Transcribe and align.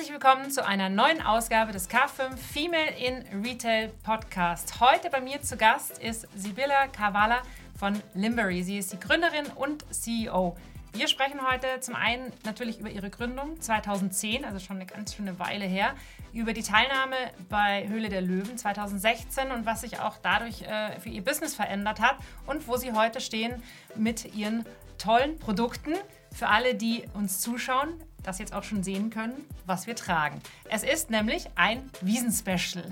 Herzlich 0.00 0.18
willkommen 0.18 0.50
zu 0.50 0.64
einer 0.64 0.88
neuen 0.88 1.20
Ausgabe 1.20 1.72
des 1.72 1.90
K5 1.90 2.34
Female 2.34 2.90
in 2.96 3.44
Retail 3.44 3.88
Podcast. 4.02 4.80
Heute 4.80 5.10
bei 5.10 5.20
mir 5.20 5.42
zu 5.42 5.58
Gast 5.58 5.98
ist 5.98 6.26
Sibylla 6.34 6.86
Kavala 6.86 7.42
von 7.78 8.00
Limbery. 8.14 8.62
Sie 8.62 8.78
ist 8.78 8.94
die 8.94 8.98
Gründerin 8.98 9.44
und 9.56 9.84
CEO. 9.92 10.56
Wir 10.94 11.06
sprechen 11.06 11.40
heute 11.46 11.66
zum 11.80 11.96
einen 11.96 12.32
natürlich 12.46 12.80
über 12.80 12.88
ihre 12.88 13.10
Gründung 13.10 13.60
2010, 13.60 14.46
also 14.46 14.58
schon 14.58 14.76
eine 14.76 14.86
ganz 14.86 15.14
schöne 15.14 15.38
Weile 15.38 15.66
her, 15.66 15.94
über 16.32 16.54
die 16.54 16.62
Teilnahme 16.62 17.16
bei 17.50 17.86
Höhle 17.86 18.08
der 18.08 18.22
Löwen 18.22 18.56
2016 18.56 19.50
und 19.50 19.66
was 19.66 19.82
sich 19.82 20.00
auch 20.00 20.16
dadurch 20.22 20.62
äh, 20.62 20.98
für 20.98 21.10
ihr 21.10 21.22
Business 21.22 21.54
verändert 21.54 22.00
hat 22.00 22.16
und 22.46 22.66
wo 22.68 22.78
sie 22.78 22.92
heute 22.92 23.20
stehen 23.20 23.62
mit 23.96 24.34
ihren 24.34 24.64
tollen 24.96 25.38
Produkten. 25.38 25.92
Für 26.32 26.48
alle, 26.48 26.74
die 26.74 27.04
uns 27.12 27.40
zuschauen, 27.40 28.00
das 28.22 28.38
jetzt 28.38 28.52
auch 28.52 28.64
schon 28.64 28.82
sehen 28.82 29.10
können, 29.10 29.34
was 29.66 29.86
wir 29.86 29.96
tragen. 29.96 30.40
Es 30.68 30.82
ist 30.82 31.10
nämlich 31.10 31.46
ein 31.54 31.90
Wiesenspecial. 32.00 32.84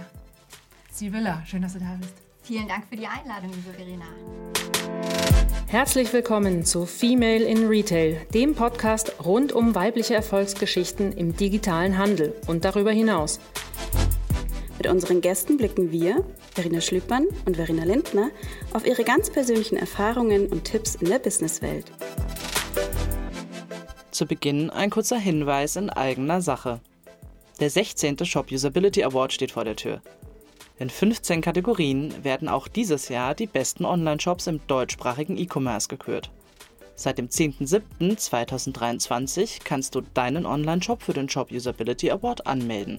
Sibylla, 0.90 1.42
schön, 1.46 1.62
dass 1.62 1.74
du 1.74 1.80
da 1.80 1.96
bist. 2.00 2.14
Vielen 2.42 2.66
Dank 2.66 2.86
für 2.88 2.96
die 2.96 3.06
Einladung, 3.06 3.50
liebe 3.50 3.72
Verena. 3.72 4.06
Herzlich 5.66 6.12
willkommen 6.14 6.64
zu 6.64 6.86
Female 6.86 7.44
in 7.44 7.66
Retail, 7.66 8.26
dem 8.32 8.54
Podcast 8.54 9.12
rund 9.24 9.52
um 9.52 9.74
weibliche 9.74 10.14
Erfolgsgeschichten 10.14 11.12
im 11.12 11.36
digitalen 11.36 11.98
Handel 11.98 12.34
und 12.46 12.64
darüber 12.64 12.90
hinaus. 12.90 13.38
Mit 14.78 14.86
unseren 14.86 15.20
Gästen 15.20 15.58
blicken 15.58 15.92
wir, 15.92 16.24
Verena 16.54 16.80
Schlüppmann 16.80 17.26
und 17.44 17.56
Verena 17.56 17.84
Lindner, 17.84 18.30
auf 18.72 18.86
ihre 18.86 19.04
ganz 19.04 19.28
persönlichen 19.28 19.76
Erfahrungen 19.76 20.46
und 20.46 20.64
Tipps 20.64 20.94
in 20.94 21.08
der 21.08 21.18
Businesswelt. 21.18 21.92
Zu 24.18 24.26
Beginn 24.26 24.68
ein 24.70 24.90
kurzer 24.90 25.16
Hinweis 25.16 25.76
in 25.76 25.90
eigener 25.90 26.42
Sache. 26.42 26.80
Der 27.60 27.70
16. 27.70 28.24
Shop 28.24 28.50
Usability 28.50 29.04
Award 29.04 29.32
steht 29.32 29.52
vor 29.52 29.62
der 29.62 29.76
Tür. 29.76 30.02
In 30.80 30.90
15 30.90 31.40
Kategorien 31.40 32.12
werden 32.24 32.48
auch 32.48 32.66
dieses 32.66 33.10
Jahr 33.10 33.36
die 33.36 33.46
besten 33.46 33.84
Online-Shops 33.84 34.48
im 34.48 34.60
deutschsprachigen 34.66 35.38
E-Commerce 35.38 35.86
gekürt. 35.86 36.32
Seit 36.96 37.18
dem 37.18 37.28
10.07.2023 37.28 39.60
kannst 39.62 39.94
du 39.94 40.00
deinen 40.00 40.46
Online-Shop 40.46 41.00
für 41.00 41.12
den 41.12 41.28
Shop 41.28 41.52
Usability 41.52 42.10
Award 42.10 42.48
anmelden. 42.48 42.98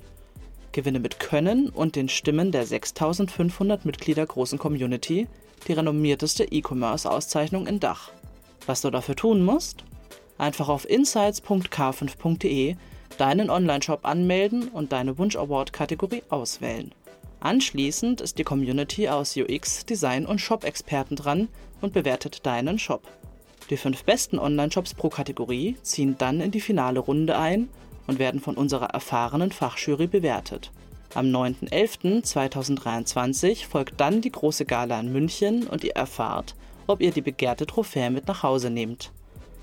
Gewinne 0.72 1.02
mit 1.02 1.20
Können 1.20 1.68
und 1.68 1.98
den 1.98 2.08
Stimmen 2.08 2.54
der 2.54 2.66
6500 2.66 3.84
Mitglieder 3.84 4.26
großen 4.26 4.58
Community 4.58 5.28
die 5.68 5.74
renommierteste 5.74 6.46
E-Commerce-Auszeichnung 6.46 7.68
in 7.68 7.82
Dach. 7.82 8.14
Was 8.66 8.80
du 8.80 8.90
dafür 8.90 9.18
tun 9.18 9.44
musst? 9.44 9.84
Einfach 10.40 10.70
auf 10.70 10.90
insights.k5.de 10.90 12.76
deinen 13.18 13.50
Online-Shop 13.50 14.06
anmelden 14.06 14.70
und 14.70 14.94
deine 14.94 15.18
Wunsch-Award-Kategorie 15.18 16.24
auswählen. 16.30 16.94
Anschließend 17.42 18.22
ist 18.22 18.38
die 18.38 18.44
Community 18.44 19.10
aus 19.10 19.36
UX, 19.38 19.86
Design 19.86 20.26
und 20.26 20.40
Shop-Experten 20.40 21.16
dran 21.16 21.48
und 21.82 21.94
bewertet 21.94 22.46
deinen 22.46 22.78
Shop. 22.80 23.04
Die 23.70 23.78
fünf 23.78 24.04
besten 24.06 24.40
Online-Shops 24.40 24.96
pro 24.96 25.10
Kategorie 25.10 25.76
ziehen 25.84 26.16
dann 26.18 26.42
in 26.42 26.50
die 26.52 26.62
finale 26.62 27.00
Runde 27.00 27.38
ein 27.38 27.70
und 28.08 28.18
werden 28.18 28.42
von 28.42 28.56
unserer 28.56 28.90
erfahrenen 28.92 29.52
Fachjury 29.52 30.08
bewertet. 30.08 30.72
Am 31.14 31.28
9.11.2023 31.28 33.68
folgt 33.68 34.00
dann 34.00 34.22
die 34.22 34.32
große 34.32 34.64
Gala 34.66 34.98
in 35.00 35.12
München 35.12 35.68
und 35.68 35.84
ihr 35.84 35.98
erfahrt, 35.98 36.56
ob 36.88 37.02
ihr 37.02 37.12
die 37.12 37.22
begehrte 37.22 37.66
Trophäe 37.66 38.10
mit 38.10 38.26
nach 38.28 38.44
Hause 38.44 38.70
nehmt. 38.70 39.12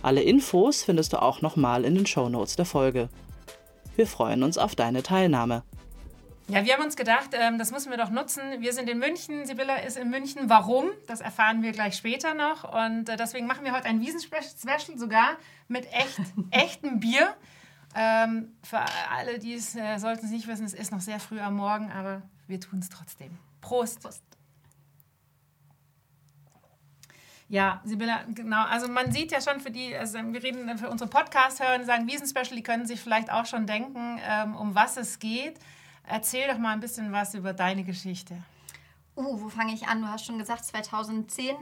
Alle 0.02 0.22
Infos 0.22 0.84
findest 0.84 1.12
du 1.12 1.22
auch 1.22 1.42
nochmal 1.42 1.84
in 1.84 1.94
den 1.94 2.06
Shownotes 2.06 2.56
der 2.56 2.64
Folge. 2.64 3.08
Wir 3.96 4.06
freuen 4.06 4.42
uns 4.42 4.58
auf 4.58 4.74
deine 4.74 5.02
Teilnahme. 5.02 5.62
Ja, 6.48 6.64
wir 6.64 6.74
haben 6.74 6.84
uns 6.84 6.94
gedacht, 6.94 7.30
ähm, 7.32 7.58
das 7.58 7.72
müssen 7.72 7.90
wir 7.90 7.98
doch 7.98 8.10
nutzen. 8.10 8.42
Wir 8.60 8.72
sind 8.72 8.88
in 8.88 8.98
München, 8.98 9.46
Sibylla 9.46 9.78
ist 9.78 9.96
in 9.96 10.10
München. 10.10 10.48
Warum? 10.48 10.90
Das 11.08 11.20
erfahren 11.20 11.62
wir 11.62 11.72
gleich 11.72 11.96
später 11.96 12.34
noch. 12.34 12.62
Und 12.62 13.08
äh, 13.08 13.16
deswegen 13.16 13.48
machen 13.48 13.64
wir 13.64 13.72
heute 13.72 13.86
ein 13.86 14.00
Wiesen-Special 14.00 14.96
sogar 14.96 15.38
mit 15.66 15.92
echt, 15.92 16.20
echtem 16.52 17.00
Bier. 17.00 17.34
Ähm, 17.96 18.52
für 18.62 18.78
alle, 19.10 19.40
die 19.40 19.54
es 19.54 19.74
äh, 19.74 19.98
sollten 19.98 20.26
es 20.26 20.30
nicht 20.30 20.46
wissen, 20.46 20.66
es 20.66 20.74
ist 20.74 20.92
noch 20.92 21.00
sehr 21.00 21.18
früh 21.18 21.40
am 21.40 21.56
Morgen, 21.56 21.90
aber 21.90 22.22
wir 22.46 22.60
tun 22.60 22.78
es 22.78 22.90
trotzdem. 22.90 23.36
Prost. 23.60 24.02
Prost. 24.02 24.22
Ja, 27.48 27.80
Sibylla, 27.84 28.24
genau. 28.34 28.64
Also 28.64 28.88
man 28.88 29.12
sieht 29.12 29.30
ja 29.30 29.40
schon 29.40 29.60
für 29.60 29.70
die, 29.70 29.94
also 29.94 30.18
wir 30.18 30.42
reden 30.42 30.76
für 30.78 30.90
unsere 30.90 31.08
Podcast-Hörer, 31.08 31.78
die 31.78 31.84
sagen 31.84 32.08
Wiesen-Special, 32.08 32.56
die 32.56 32.62
können 32.62 32.86
sich 32.86 33.00
vielleicht 33.00 33.30
auch 33.30 33.46
schon 33.46 33.66
denken, 33.66 34.18
ähm, 34.28 34.56
um 34.56 34.74
was 34.74 34.96
es 34.96 35.20
geht. 35.20 35.60
Erzähl 36.08 36.48
doch 36.48 36.58
mal 36.58 36.72
ein 36.72 36.80
bisschen 36.80 37.12
was 37.12 37.34
über 37.34 37.52
deine 37.52 37.84
Geschichte. 37.84 38.36
Uh, 39.16 39.40
wo 39.40 39.48
fange 39.48 39.72
ich 39.72 39.86
an? 39.86 40.02
Du 40.02 40.08
hast 40.08 40.26
schon 40.26 40.38
gesagt, 40.38 40.64
2010, 40.64 41.56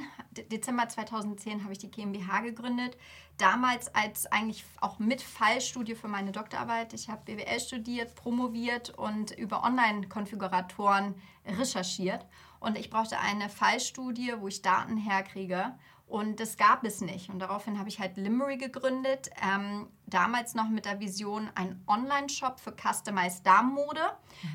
Dezember 0.51 0.89
2010 0.89 1.63
habe 1.63 1.73
ich 1.73 1.79
die 1.79 1.91
GmbH 1.91 2.41
gegründet. 2.41 2.97
Damals 3.39 3.95
als 3.95 4.27
eigentlich 4.27 4.65
auch 4.81 4.99
mit 4.99 5.23
Fallstudie 5.23 5.95
für 5.95 6.09
meine 6.09 6.33
Doktorarbeit. 6.33 6.95
Ich 6.95 7.09
habe 7.09 7.23
BWL 7.25 7.61
studiert, 7.61 8.17
promoviert 8.17 8.91
und 8.91 9.31
über 9.33 9.63
Online-Konfiguratoren 9.63 11.15
recherchiert. 11.47 12.27
Und 12.65 12.79
ich 12.79 12.91
brauchte 12.91 13.19
eine 13.19 13.49
Fallstudie, 13.49 14.35
wo 14.39 14.49
ich 14.49 14.63
Daten 14.63 14.97
herkriege. 14.97 15.75
Und 16.07 16.39
das 16.39 16.57
gab 16.57 16.85
es 16.85 17.01
nicht. 17.01 17.31
Und 17.31 17.39
daraufhin 17.39 17.79
habe 17.79 17.89
ich 17.89 17.99
halt 17.99 18.17
Limbery 18.17 18.57
gegründet. 18.57 19.31
Ähm, 19.43 19.89
damals 20.07 20.55
noch 20.55 20.69
mit 20.69 20.85
der 20.85 21.01
Vision, 21.01 21.51
ein 21.55 21.83
Online-Shop 21.87 22.61
für 22.61 22.73
Customized 22.73 23.47
Damenmode. 23.47 24.01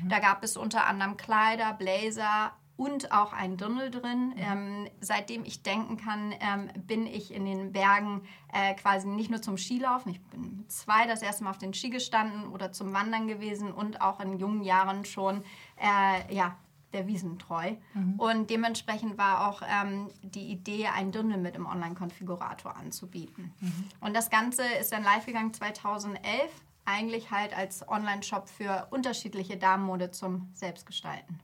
Mhm. 0.02 0.08
Da 0.08 0.20
gab 0.20 0.44
es 0.44 0.56
unter 0.56 0.86
anderem 0.86 1.16
Kleider, 1.16 1.72
Blazer, 1.74 2.52
und 2.80 3.12
auch 3.12 3.34
ein 3.34 3.58
Dirndl 3.58 3.90
drin. 3.90 4.28
Mhm. 4.28 4.34
Ähm, 4.38 4.88
seitdem 5.02 5.44
ich 5.44 5.62
denken 5.62 5.98
kann, 5.98 6.32
ähm, 6.40 6.70
bin 6.86 7.06
ich 7.06 7.30
in 7.30 7.44
den 7.44 7.72
Bergen 7.72 8.22
äh, 8.54 8.74
quasi 8.74 9.06
nicht 9.06 9.28
nur 9.28 9.42
zum 9.42 9.58
Skilaufen. 9.58 10.12
Ich 10.12 10.22
bin 10.28 10.64
zwei 10.68 11.06
das 11.06 11.20
erste 11.20 11.44
Mal 11.44 11.50
auf 11.50 11.58
den 11.58 11.74
Ski 11.74 11.90
gestanden 11.90 12.48
oder 12.48 12.72
zum 12.72 12.94
Wandern 12.94 13.28
gewesen 13.28 13.70
und 13.70 14.00
auch 14.00 14.18
in 14.20 14.38
jungen 14.38 14.62
Jahren 14.62 15.04
schon 15.04 15.44
äh, 15.76 16.34
ja, 16.34 16.56
der 16.92 17.06
Wiesen 17.06 17.38
treu. 17.38 17.74
Mhm. 17.94 18.14
Und 18.18 18.50
dementsprechend 18.50 19.18
war 19.18 19.48
auch 19.48 19.62
ähm, 19.62 20.08
die 20.22 20.50
Idee, 20.50 20.88
ein 20.88 21.12
Dirndl 21.12 21.38
mit 21.38 21.56
im 21.56 21.66
Online-Konfigurator 21.66 22.76
anzubieten. 22.76 23.52
Mhm. 23.60 23.84
Und 24.00 24.16
das 24.16 24.30
Ganze 24.30 24.62
ist 24.80 24.92
dann 24.92 25.04
live 25.04 25.26
gegangen 25.26 25.54
2011, 25.54 26.50
eigentlich 26.84 27.30
halt 27.30 27.56
als 27.56 27.88
Online-Shop 27.88 28.48
für 28.48 28.88
unterschiedliche 28.90 29.56
Damenmode 29.56 30.10
zum 30.10 30.48
Selbstgestalten. 30.54 31.40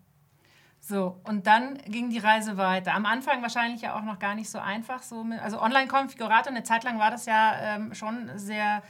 So, 0.80 1.20
und 1.24 1.48
dann 1.48 1.78
ging 1.86 2.10
die 2.10 2.18
Reise 2.18 2.56
weiter. 2.56 2.94
Am 2.94 3.06
Anfang 3.06 3.42
wahrscheinlich 3.42 3.82
ja 3.82 3.96
auch 3.96 4.02
noch 4.02 4.20
gar 4.20 4.36
nicht 4.36 4.48
so 4.48 4.58
einfach. 4.58 5.02
So 5.02 5.24
mit, 5.24 5.40
also 5.40 5.60
Online-Konfigurator, 5.60 6.52
eine 6.52 6.62
Zeit 6.62 6.84
lang 6.84 7.00
war 7.00 7.10
das 7.10 7.26
ja 7.26 7.56
ähm, 7.60 7.92
schon 7.92 8.30
sehr 8.36 8.82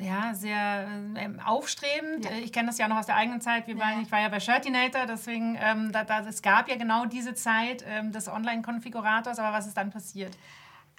ja, 0.00 0.34
sehr 0.34 0.88
ähm, 1.16 1.40
aufstrebend. 1.44 2.24
Ja. 2.24 2.30
Ich 2.42 2.52
kenne 2.52 2.68
das 2.68 2.78
ja 2.78 2.88
noch 2.88 2.98
aus 2.98 3.06
der 3.06 3.16
eigenen 3.16 3.40
Zeit. 3.40 3.66
Wir 3.66 3.78
waren, 3.78 4.02
Ich 4.02 4.12
war 4.12 4.20
ja 4.20 4.28
bei 4.28 4.40
Shirtinator, 4.40 5.06
deswegen, 5.06 5.56
ähm, 5.60 5.92
da, 5.92 6.04
da, 6.04 6.20
es 6.20 6.42
gab 6.42 6.68
ja 6.68 6.76
genau 6.76 7.06
diese 7.06 7.34
Zeit 7.34 7.84
ähm, 7.86 8.12
des 8.12 8.28
Online-Konfigurators, 8.28 9.38
aber 9.38 9.56
was 9.56 9.66
ist 9.66 9.76
dann 9.76 9.90
passiert? 9.90 10.36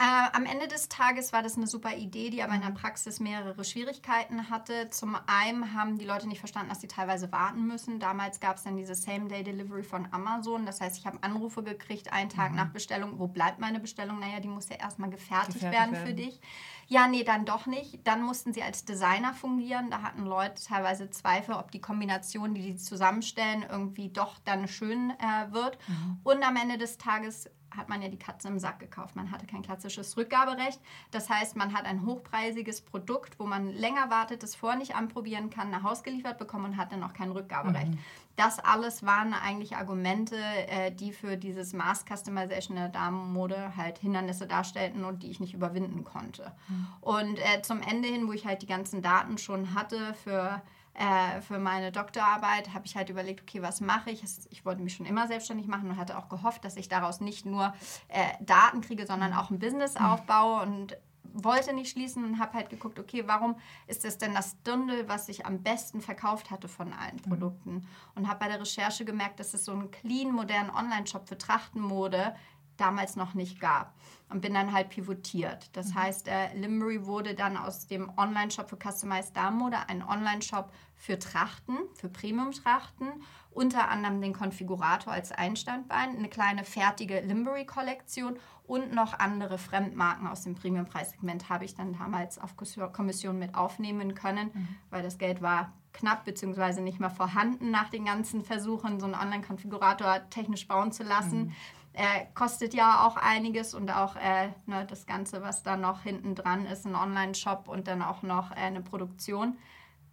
Äh, 0.02 0.30
am 0.32 0.46
Ende 0.46 0.70
des 0.70 0.88
Tages 0.88 1.34
war 1.34 1.44
das 1.44 1.58
eine 1.58 1.68
super 1.68 1.94
Idee, 1.94 2.30
die 2.30 2.42
aber 2.42 2.54
in 2.54 2.62
der 2.62 2.70
Praxis 2.70 3.20
mehrere 3.20 3.66
Schwierigkeiten 3.66 4.50
hatte. 4.50 4.90
Zum 4.92 5.18
einen 5.28 5.74
haben 5.74 5.98
die 5.98 6.06
Leute 6.06 6.26
nicht 6.26 6.40
verstanden, 6.40 6.70
dass 6.70 6.80
sie 6.80 6.88
teilweise 6.88 7.30
warten 7.34 7.68
müssen. 7.68 8.00
Damals 8.00 8.40
gab 8.40 8.56
es 8.56 8.64
dann 8.64 8.78
diese 8.78 8.96
Same-Day-Delivery 8.96 9.84
von 9.84 10.08
Amazon. 10.12 10.66
Das 10.66 10.80
heißt, 10.80 10.98
ich 10.98 11.06
habe 11.06 11.22
Anrufe 11.22 11.64
gekriegt, 11.64 12.14
einen 12.14 12.30
Tag 12.30 12.52
mhm. 12.52 12.56
nach 12.56 12.70
Bestellung. 12.70 13.20
Wo 13.20 13.28
bleibt 13.28 13.60
meine 13.60 13.82
Bestellung? 13.82 14.20
Naja, 14.20 14.40
die 14.40 14.48
muss 14.48 14.70
ja 14.70 14.78
erstmal 14.78 15.10
gefertigt, 15.10 15.56
gefertigt 15.56 15.78
werden, 15.78 15.92
werden 15.94 16.08
für 16.08 16.14
dich. 16.14 16.40
Ja, 16.90 17.08
nee, 17.08 17.24
dann 17.24 17.46
doch 17.46 17.68
nicht. 17.68 18.06
Dann 18.06 18.24
mussten 18.24 18.52
sie 18.52 18.64
als 18.64 18.84
Designer 18.84 19.34
fungieren. 19.36 19.92
Da 19.92 20.02
hatten 20.02 20.26
Leute 20.26 20.62
teilweise 20.64 21.12
Zweifel, 21.12 21.54
ob 21.54 21.72
die 21.72 21.82
Kombination, 21.82 22.56
die 22.56 22.64
die 22.64 22.76
zusammenstellen, 22.78 23.64
irgendwie 23.70 24.10
doch 24.10 24.40
dann 24.44 24.68
schön 24.68 25.12
äh, 25.12 25.54
wird. 25.54 25.78
Mhm. 25.88 26.20
Und 26.24 26.44
am 26.44 26.56
Ende 26.56 26.80
des 26.80 26.98
Tages 26.98 27.48
hat 27.76 27.90
man 27.90 28.02
ja 28.02 28.10
die 28.10 28.18
Katze 28.18 28.48
im 28.48 28.58
Sack 28.58 28.80
gekauft. 28.80 29.16
Man 29.16 29.30
hatte 29.30 29.46
kein 29.46 29.62
klassisches 29.62 30.18
Rückgaberecht. 30.18 30.82
Das 31.12 31.30
heißt, 31.30 31.56
man 31.56 31.74
hat 31.74 31.86
ein 31.86 32.06
hochpreisiges 32.06 32.82
Produkt, 32.82 33.40
wo 33.40 33.46
man 33.46 33.72
länger 33.72 34.10
wartet, 34.10 34.42
das 34.42 34.56
vorher 34.56 34.80
nicht 34.80 34.96
anprobieren 34.96 35.52
kann, 35.52 35.70
nach 35.70 35.84
Hause 35.84 36.02
geliefert 36.02 36.40
bekommen 36.40 36.66
und 36.66 36.78
hat 36.78 36.92
dann 36.92 37.04
auch 37.04 37.14
kein 37.14 37.32
Rückgaberecht. 37.32 37.92
Mhm. 37.92 38.00
Das 38.40 38.58
alles 38.58 39.06
waren 39.06 39.34
eigentlich 39.34 39.76
Argumente, 39.76 40.38
äh, 40.38 40.94
die 40.94 41.12
für 41.12 41.36
dieses 41.36 41.74
Mass 41.74 42.06
Customization 42.06 42.78
der 42.78 42.88
Damenmode 42.88 43.76
halt 43.76 43.98
Hindernisse 43.98 44.48
darstellten 44.48 45.04
und 45.04 45.24
die 45.24 45.30
ich 45.30 45.42
nicht 45.42 45.54
überwinden 45.54 46.06
konnte. 46.06 46.54
Mhm. 46.70 46.88
Und 47.02 47.40
äh, 47.40 47.62
zum 47.64 47.82
Ende 47.82 48.08
hin, 48.08 48.30
wo 48.30 48.32
ich 48.32 48.46
halt 48.46 48.62
die 48.62 48.66
ganzen 48.66 49.02
Daten 49.02 49.38
schon 49.38 49.74
hatte 49.74 50.14
für 50.14 50.62
äh, 50.94 51.42
für 51.42 51.60
meine 51.60 51.92
Doktorarbeit 51.92 52.74
habe 52.74 52.86
ich 52.86 52.96
halt 52.96 53.10
überlegt, 53.10 53.42
okay, 53.42 53.62
was 53.62 53.82
mache 53.82 54.10
ich? 54.10 54.24
Ich 54.50 54.66
wollte 54.66 54.82
mich 54.82 54.96
schon 54.96 55.06
immer 55.06 55.28
selbstständig 55.28 55.68
machen 55.68 55.90
und 55.90 55.98
hatte 55.98 56.18
auch 56.18 56.30
gehofft, 56.30 56.64
dass 56.64 56.78
ich 56.78 56.88
daraus 56.88 57.20
nicht 57.20 57.46
nur 57.46 57.74
äh, 58.08 58.24
Daten 58.42 58.80
kriege, 58.82 59.06
sondern 59.06 59.34
auch 59.34 59.50
ein 59.50 59.60
Business 59.60 60.00
mhm. 60.00 60.06
aufbaue. 60.06 60.62
Und 60.62 60.98
wollte 61.24 61.74
nicht 61.74 61.92
schließen 61.92 62.24
und 62.24 62.40
habe 62.40 62.54
halt 62.54 62.70
geguckt, 62.70 63.00
okay, 63.00 63.24
warum 63.28 63.56
ist 63.88 64.04
das 64.04 64.18
denn 64.18 64.34
das 64.34 64.62
Dundel, 64.64 65.08
was 65.08 65.28
sich 65.28 65.46
am 65.46 65.62
besten 65.62 66.02
verkauft 66.02 66.52
hatte 66.52 66.68
von 66.68 66.94
allen 66.94 67.18
mhm. 67.18 67.30
Produkten? 67.30 67.88
Und 68.16 68.28
habe 68.28 68.40
bei 68.40 68.48
der 68.48 68.60
Recherche 68.60 69.06
gemerkt, 69.06 69.40
dass 69.40 69.54
es 69.54 69.66
so 69.66 69.72
einen 69.72 69.92
clean, 69.92 70.32
modernen 70.32 70.70
Online-Shop 70.70 71.28
für 71.28 71.38
Trachtenmode 71.38 72.36
damals 72.80 73.16
noch 73.16 73.34
nicht 73.34 73.60
gab. 73.60 73.94
Und 74.30 74.42
bin 74.42 74.54
dann 74.54 74.74
halt 74.74 74.90
pivotiert. 74.90 75.76
Das 75.76 75.90
mhm. 75.90 75.96
heißt, 75.96 76.28
äh, 76.28 76.54
Limbery 76.54 77.08
wurde 77.08 77.34
dann 77.34 77.58
aus 77.58 77.88
dem 77.88 78.12
Online-Shop 78.16 78.70
für 78.70 78.78
Customized 78.78 79.36
Damenmode 79.36 79.78
ein 79.88 80.04
Online-Shop 80.04 80.72
für 80.96 81.18
Trachten, 81.18 81.78
für 81.96 82.10
Premium-Trachten, 82.10 83.08
unter 83.52 83.90
anderem 83.90 84.22
den 84.22 84.34
Konfigurator 84.34 85.12
als 85.12 85.32
Einstandbein, 85.32 86.16
eine 86.16 86.30
kleine 86.30 86.64
fertige 86.64 87.22
Limbery-Kollektion 87.22 88.38
und 88.68 88.94
noch 88.94 89.18
andere 89.18 89.58
Fremdmarken 89.58 90.28
aus 90.28 90.44
dem 90.44 90.54
Premium-Preissegment 90.54 91.50
habe 91.50 91.66
ich 91.66 91.74
dann 91.74 91.94
damals 91.98 92.38
auf 92.38 92.56
Kommission 92.94 93.40
mit 93.40 93.56
aufnehmen 93.56 94.14
können, 94.14 94.52
mhm. 94.54 94.68
weil 94.92 95.02
das 95.02 95.18
Geld 95.18 95.42
war 95.42 95.74
knapp 95.92 96.24
bzw. 96.26 96.82
nicht 96.82 97.00
mehr 97.00 97.10
vorhanden 97.10 97.72
nach 97.72 97.90
den 97.90 98.06
ganzen 98.06 98.44
Versuchen, 98.44 99.00
so 99.00 99.08
einen 99.08 99.16
Online-Konfigurator 99.16 100.30
technisch 100.30 100.68
bauen 100.68 100.92
zu 100.92 101.04
lassen. 101.04 101.46
Mhm. 101.46 101.56
Er 101.94 102.26
kostet 102.34 102.74
ja 102.74 103.08
auch 103.08 103.18
einiges 103.18 103.74
und 103.74 103.90
auch 103.92 104.16
äh, 104.16 104.50
ne, 104.66 104.86
das 104.86 105.06
Ganze, 105.06 105.42
was 105.42 105.64
da 105.64 105.76
noch 105.76 106.04
hinten 106.04 106.36
dran 106.36 106.66
ist, 106.66 106.86
ein 106.86 106.96
Online-Shop 106.96 107.68
und 107.68 107.88
dann 107.88 108.02
auch 108.02 108.22
noch 108.22 108.52
äh, 108.52 108.56
eine 108.56 108.82
Produktion, 108.82 109.58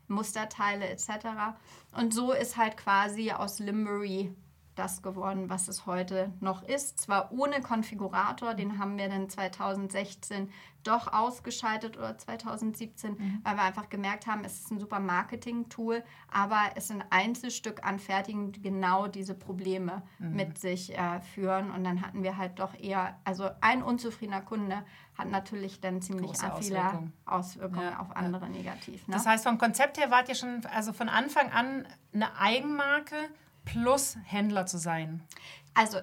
Musterteile 0.09 0.89
etc. 0.89 1.09
Und 1.93 2.15
so 2.15 2.33
ist 2.33 2.57
halt 2.57 2.77
quasi 2.77 3.33
aus 3.33 3.59
Limbury 3.59 4.35
das 4.77 5.03
geworden, 5.03 5.49
was 5.51 5.69
es 5.69 5.87
heute 5.87 6.33
noch 6.41 6.63
ist. 6.63 7.01
Zwar 7.01 7.33
ohne 7.33 7.61
Konfigurator, 7.61 8.55
den 8.55 8.79
haben 8.79 8.97
wir 8.99 9.09
dann 9.09 9.29
2016 9.29 10.51
doch 10.87 11.13
ausgeschaltet 11.13 11.97
oder 11.97 12.17
2017, 12.17 13.13
mhm. 13.13 13.41
weil 13.43 13.57
wir 13.57 13.63
einfach 13.63 13.89
gemerkt 13.89 14.27
haben, 14.27 14.45
es 14.45 14.61
ist 14.61 14.71
ein 14.71 14.79
super 14.79 15.01
Marketing-Tool, 15.01 16.05
aber 16.31 16.61
es 16.77 16.89
sind 16.89 17.05
Einzelstück 17.11 17.85
anfertigen, 17.85 18.53
die 18.53 18.63
genau 18.63 19.09
diese 19.09 19.35
Probleme 19.35 20.03
mhm. 20.19 20.37
mit 20.37 20.59
sich 20.59 20.97
äh, 20.97 21.21
führen. 21.21 21.71
Und 21.71 21.83
dann 21.83 22.03
hatten 22.03 22.23
wir 22.23 22.37
halt 22.37 22.59
doch 22.61 22.79
eher, 22.79 23.19
also 23.25 23.51
ein 23.61 23.83
unzufriedener 23.83 24.43
Kunde 24.43 24.85
hat 25.19 25.31
natürlich 25.31 25.81
dann 25.81 26.03
ziemlich 26.03 26.33
viele 26.37 26.53
Auswirkungen, 26.53 27.13
Auswirkungen 27.25 27.91
ja, 27.91 27.99
auf 27.99 28.15
andere 28.15 28.45
ja. 28.45 28.51
negativ. 28.51 29.09
Ne? 29.09 29.15
Das 29.15 29.27
heißt, 29.27 29.45
vom 29.45 29.59
Konzept 29.59 29.99
her 29.99 30.11
wart 30.11 30.29
ihr 30.29 30.35
schon 30.35 30.65
also 30.67 30.93
von 30.93 31.09
Anfang 31.09 31.51
an 31.51 31.87
eine 32.13 32.39
Eigenmarke 32.39 33.17
plus 33.67 34.17
Händler 34.25 34.65
zu 34.65 34.79
sein? 34.79 35.23
Also 35.75 35.99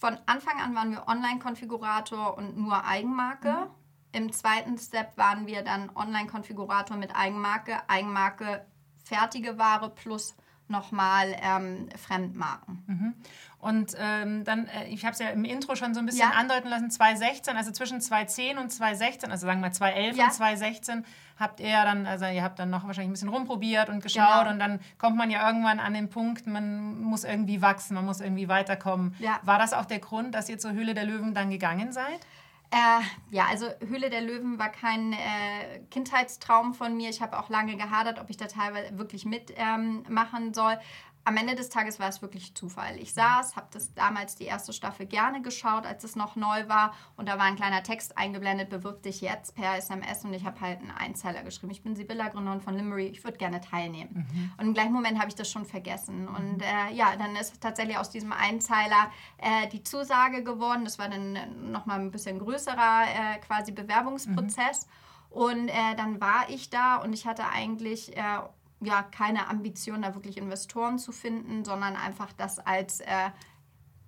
von 0.00 0.18
Anfang 0.26 0.60
an 0.60 0.74
waren 0.74 0.90
wir 0.90 1.06
Online-Konfigurator 1.06 2.36
und 2.36 2.56
nur 2.56 2.84
Eigenmarke. 2.84 3.52
Mhm. 3.52 3.70
Im 4.14 4.32
zweiten 4.32 4.76
Step 4.76 5.16
waren 5.16 5.46
wir 5.46 5.62
dann 5.62 5.94
Online-Konfigurator 5.94 6.96
mit 6.96 7.14
Eigenmarke, 7.14 7.88
Eigenmarke 7.88 8.66
fertige 9.04 9.58
Ware 9.58 9.90
plus 9.90 10.34
nochmal 10.72 11.36
ähm, 11.40 11.88
Fremdmarken. 11.96 12.82
Mhm. 12.88 13.14
Und 13.62 13.94
ähm, 13.96 14.42
dann, 14.42 14.66
äh, 14.66 14.88
ich 14.88 15.04
habe 15.04 15.12
es 15.12 15.20
ja 15.20 15.28
im 15.28 15.44
Intro 15.44 15.76
schon 15.76 15.94
so 15.94 16.00
ein 16.00 16.06
bisschen 16.06 16.28
ja. 16.28 16.36
andeuten 16.36 16.68
lassen, 16.68 16.90
2016, 16.90 17.56
also 17.56 17.70
zwischen 17.70 18.00
2010 18.00 18.58
und 18.58 18.72
2016, 18.72 19.30
also 19.30 19.46
sagen 19.46 19.60
wir 19.60 19.70
2011 19.70 20.16
ja. 20.16 20.24
und 20.24 20.32
2016, 20.32 21.04
habt 21.38 21.60
ihr 21.60 21.70
dann, 21.84 22.06
also 22.06 22.24
ihr 22.24 22.42
habt 22.42 22.58
dann 22.58 22.70
noch 22.70 22.84
wahrscheinlich 22.84 23.10
ein 23.10 23.12
bisschen 23.12 23.28
rumprobiert 23.28 23.88
und 23.88 24.02
geschaut 24.02 24.40
genau. 24.40 24.50
und 24.50 24.58
dann 24.58 24.80
kommt 24.98 25.16
man 25.16 25.30
ja 25.30 25.46
irgendwann 25.46 25.78
an 25.78 25.94
den 25.94 26.08
Punkt, 26.08 26.48
man 26.48 27.00
muss 27.00 27.22
irgendwie 27.22 27.62
wachsen, 27.62 27.94
man 27.94 28.04
muss 28.04 28.20
irgendwie 28.20 28.48
weiterkommen. 28.48 29.14
Ja. 29.20 29.38
War 29.44 29.60
das 29.60 29.74
auch 29.74 29.84
der 29.84 30.00
Grund, 30.00 30.34
dass 30.34 30.48
ihr 30.48 30.58
zur 30.58 30.72
Höhle 30.72 30.94
der 30.94 31.04
Löwen 31.04 31.32
dann 31.32 31.48
gegangen 31.48 31.92
seid? 31.92 32.18
Äh, 32.72 33.02
ja, 33.30 33.44
also 33.50 33.66
Höhle 33.86 34.08
der 34.08 34.22
Löwen 34.22 34.58
war 34.58 34.70
kein 34.70 35.12
äh, 35.12 35.80
Kindheitstraum 35.90 36.72
von 36.72 36.96
mir. 36.96 37.10
Ich 37.10 37.20
habe 37.20 37.38
auch 37.38 37.50
lange 37.50 37.76
gehadert, 37.76 38.18
ob 38.18 38.30
ich 38.30 38.38
da 38.38 38.46
teilweise 38.46 38.96
wirklich 38.96 39.26
mitmachen 39.26 40.06
ähm, 40.46 40.54
soll 40.54 40.78
am 41.24 41.36
Ende 41.36 41.54
des 41.54 41.68
Tages 41.68 42.00
war 42.00 42.08
es 42.08 42.20
wirklich 42.20 42.54
Zufall. 42.54 42.96
Ich 42.98 43.14
saß, 43.14 43.54
habe 43.54 43.68
das 43.70 43.94
damals 43.94 44.34
die 44.34 44.44
erste 44.44 44.72
Staffel 44.72 45.06
gerne 45.06 45.40
geschaut, 45.40 45.86
als 45.86 46.02
es 46.02 46.16
noch 46.16 46.34
neu 46.34 46.68
war. 46.68 46.94
Und 47.16 47.28
da 47.28 47.38
war 47.38 47.44
ein 47.44 47.54
kleiner 47.54 47.82
Text 47.82 48.18
eingeblendet, 48.18 48.70
bewirb 48.70 49.02
dich 49.02 49.20
jetzt 49.20 49.54
per 49.54 49.76
SMS. 49.76 50.24
Und 50.24 50.34
ich 50.34 50.44
habe 50.44 50.60
halt 50.60 50.80
einen 50.80 50.90
Einzeiler 50.90 51.44
geschrieben. 51.44 51.70
Ich 51.70 51.82
bin 51.82 51.94
Sibylla, 51.94 52.28
Gründerin 52.28 52.60
von 52.60 52.74
Limbury. 52.74 53.06
Ich 53.06 53.22
würde 53.22 53.38
gerne 53.38 53.60
teilnehmen. 53.60 54.26
Mhm. 54.32 54.52
Und 54.56 54.66
im 54.66 54.74
gleichen 54.74 54.92
Moment 54.92 55.18
habe 55.18 55.28
ich 55.28 55.36
das 55.36 55.50
schon 55.50 55.64
vergessen. 55.64 56.22
Mhm. 56.22 56.34
Und 56.34 56.62
äh, 56.62 56.92
ja, 56.92 57.14
dann 57.16 57.36
ist 57.36 57.60
tatsächlich 57.60 57.98
aus 57.98 58.10
diesem 58.10 58.32
Einzeiler 58.32 59.10
äh, 59.38 59.68
die 59.68 59.84
Zusage 59.84 60.42
geworden. 60.42 60.84
Das 60.84 60.98
war 60.98 61.08
dann 61.08 61.70
nochmal 61.70 62.00
ein 62.00 62.10
bisschen 62.10 62.40
größerer 62.40 63.04
äh, 63.04 63.38
quasi 63.38 63.70
Bewerbungsprozess. 63.70 64.86
Mhm. 64.86 64.92
Und 65.32 65.68
äh, 65.68 65.94
dann 65.96 66.20
war 66.20 66.48
ich 66.48 66.68
da 66.68 66.96
und 66.96 67.12
ich 67.14 67.26
hatte 67.26 67.46
eigentlich 67.46 68.14
äh, 68.16 68.20
ja 68.82 69.02
keine 69.02 69.48
Ambition, 69.48 70.02
da 70.02 70.14
wirklich 70.14 70.36
Investoren 70.36 70.98
zu 70.98 71.12
finden, 71.12 71.64
sondern 71.64 71.96
einfach 71.96 72.32
das 72.32 72.58
als 72.58 73.00
äh, 73.00 73.30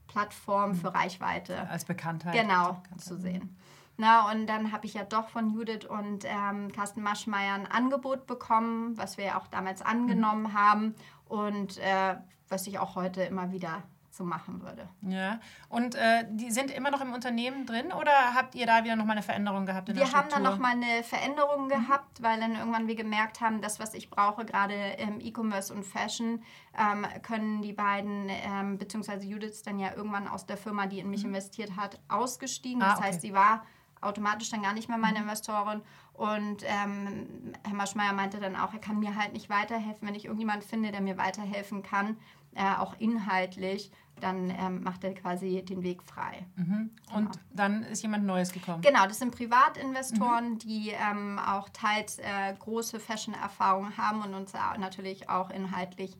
Plattform 0.06 0.74
für 0.74 0.90
mhm. 0.90 0.96
Reichweite. 0.96 1.68
Als 1.68 1.84
Bekanntheit. 1.84 2.34
Genau, 2.34 2.82
zu 2.98 3.16
sehen. 3.16 3.56
Na, 3.96 4.30
und 4.30 4.46
dann 4.48 4.72
habe 4.72 4.86
ich 4.86 4.94
ja 4.94 5.04
doch 5.04 5.28
von 5.28 5.50
Judith 5.54 5.86
und 5.86 6.24
ähm, 6.24 6.72
Carsten 6.72 7.02
Maschmeyer 7.02 7.54
ein 7.54 7.66
Angebot 7.66 8.26
bekommen, 8.26 8.96
was 8.98 9.18
wir 9.18 9.24
ja 9.24 9.38
auch 9.40 9.46
damals 9.46 9.82
angenommen 9.82 10.44
mhm. 10.44 10.52
haben 10.52 10.94
und 11.26 11.78
äh, 11.78 12.16
was 12.48 12.66
ich 12.66 12.78
auch 12.78 12.96
heute 12.96 13.22
immer 13.22 13.52
wieder 13.52 13.82
so 14.16 14.24
machen 14.24 14.62
würde. 14.62 14.88
Ja, 15.02 15.40
und 15.68 15.94
äh, 15.94 16.24
die 16.30 16.50
sind 16.50 16.70
immer 16.70 16.90
noch 16.90 17.00
im 17.00 17.12
Unternehmen 17.12 17.66
drin 17.66 17.92
oder 17.92 18.34
habt 18.34 18.54
ihr 18.54 18.66
da 18.66 18.84
wieder 18.84 18.96
nochmal 18.96 19.16
eine 19.16 19.22
Veränderung 19.22 19.66
gehabt 19.66 19.88
in 19.88 19.96
wir 19.96 20.12
haben 20.12 20.28
dann 20.28 20.42
nochmal 20.42 20.72
eine 20.72 21.02
Veränderung 21.02 21.64
mhm. 21.64 21.68
gehabt, 21.68 22.22
weil 22.22 22.40
dann 22.40 22.54
irgendwann 22.54 22.86
wir 22.86 22.94
gemerkt 22.94 23.40
haben, 23.40 23.60
das, 23.60 23.80
was 23.80 23.94
ich 23.94 24.10
brauche, 24.10 24.44
gerade 24.44 24.74
im 24.98 25.20
E-Commerce 25.20 25.72
und 25.72 25.84
Fashion, 25.84 26.42
ähm, 26.78 27.06
können 27.22 27.62
die 27.62 27.72
beiden, 27.72 28.28
ähm, 28.28 28.78
beziehungsweise 28.78 29.26
Judith 29.26 29.62
dann 29.64 29.78
ja 29.78 29.94
irgendwann 29.94 30.28
aus 30.28 30.46
der 30.46 30.56
Firma, 30.56 30.86
die 30.86 30.98
in 30.98 31.10
mich 31.10 31.22
mhm. 31.22 31.30
investiert 31.30 31.76
hat, 31.76 32.00
ausgestiegen. 32.08 32.82
Ah, 32.82 32.90
das 32.90 32.98
okay. 32.98 33.08
heißt, 33.08 33.20
sie 33.20 33.34
war 33.34 33.64
automatisch 34.04 34.50
dann 34.50 34.62
gar 34.62 34.74
nicht 34.74 34.88
mehr 34.88 34.98
meine 34.98 35.18
mhm. 35.18 35.24
Investorin. 35.24 35.82
Und 36.12 36.62
ähm, 36.64 37.52
Herr 37.64 37.74
Maschmeyer 37.74 38.12
meinte 38.12 38.38
dann 38.38 38.54
auch, 38.54 38.72
er 38.72 38.78
kann 38.78 39.00
mir 39.00 39.16
halt 39.16 39.32
nicht 39.32 39.50
weiterhelfen, 39.50 40.06
wenn 40.06 40.14
ich 40.14 40.26
irgendjemanden 40.26 40.68
finde, 40.68 40.92
der 40.92 41.00
mir 41.00 41.18
weiterhelfen 41.18 41.82
kann, 41.82 42.16
äh, 42.54 42.74
auch 42.78 42.94
inhaltlich, 42.98 43.90
dann 44.24 44.50
ähm, 44.50 44.82
macht 44.82 45.04
er 45.04 45.14
quasi 45.14 45.62
den 45.62 45.82
Weg 45.82 46.02
frei. 46.02 46.46
Mhm. 46.56 46.90
Und 47.14 47.32
genau. 47.32 47.44
dann 47.54 47.82
ist 47.84 48.02
jemand 48.02 48.24
Neues 48.24 48.52
gekommen? 48.52 48.80
Genau, 48.80 49.06
das 49.06 49.18
sind 49.18 49.34
Privatinvestoren, 49.36 50.52
mhm. 50.52 50.58
die 50.58 50.90
ähm, 50.90 51.38
auch 51.38 51.68
teils 51.68 52.18
äh, 52.18 52.54
große 52.58 52.98
Fashion-Erfahrungen 53.00 53.96
haben 53.98 54.22
und 54.22 54.34
uns 54.34 54.52
natürlich 54.78 55.28
auch 55.28 55.50
inhaltlich 55.50 56.16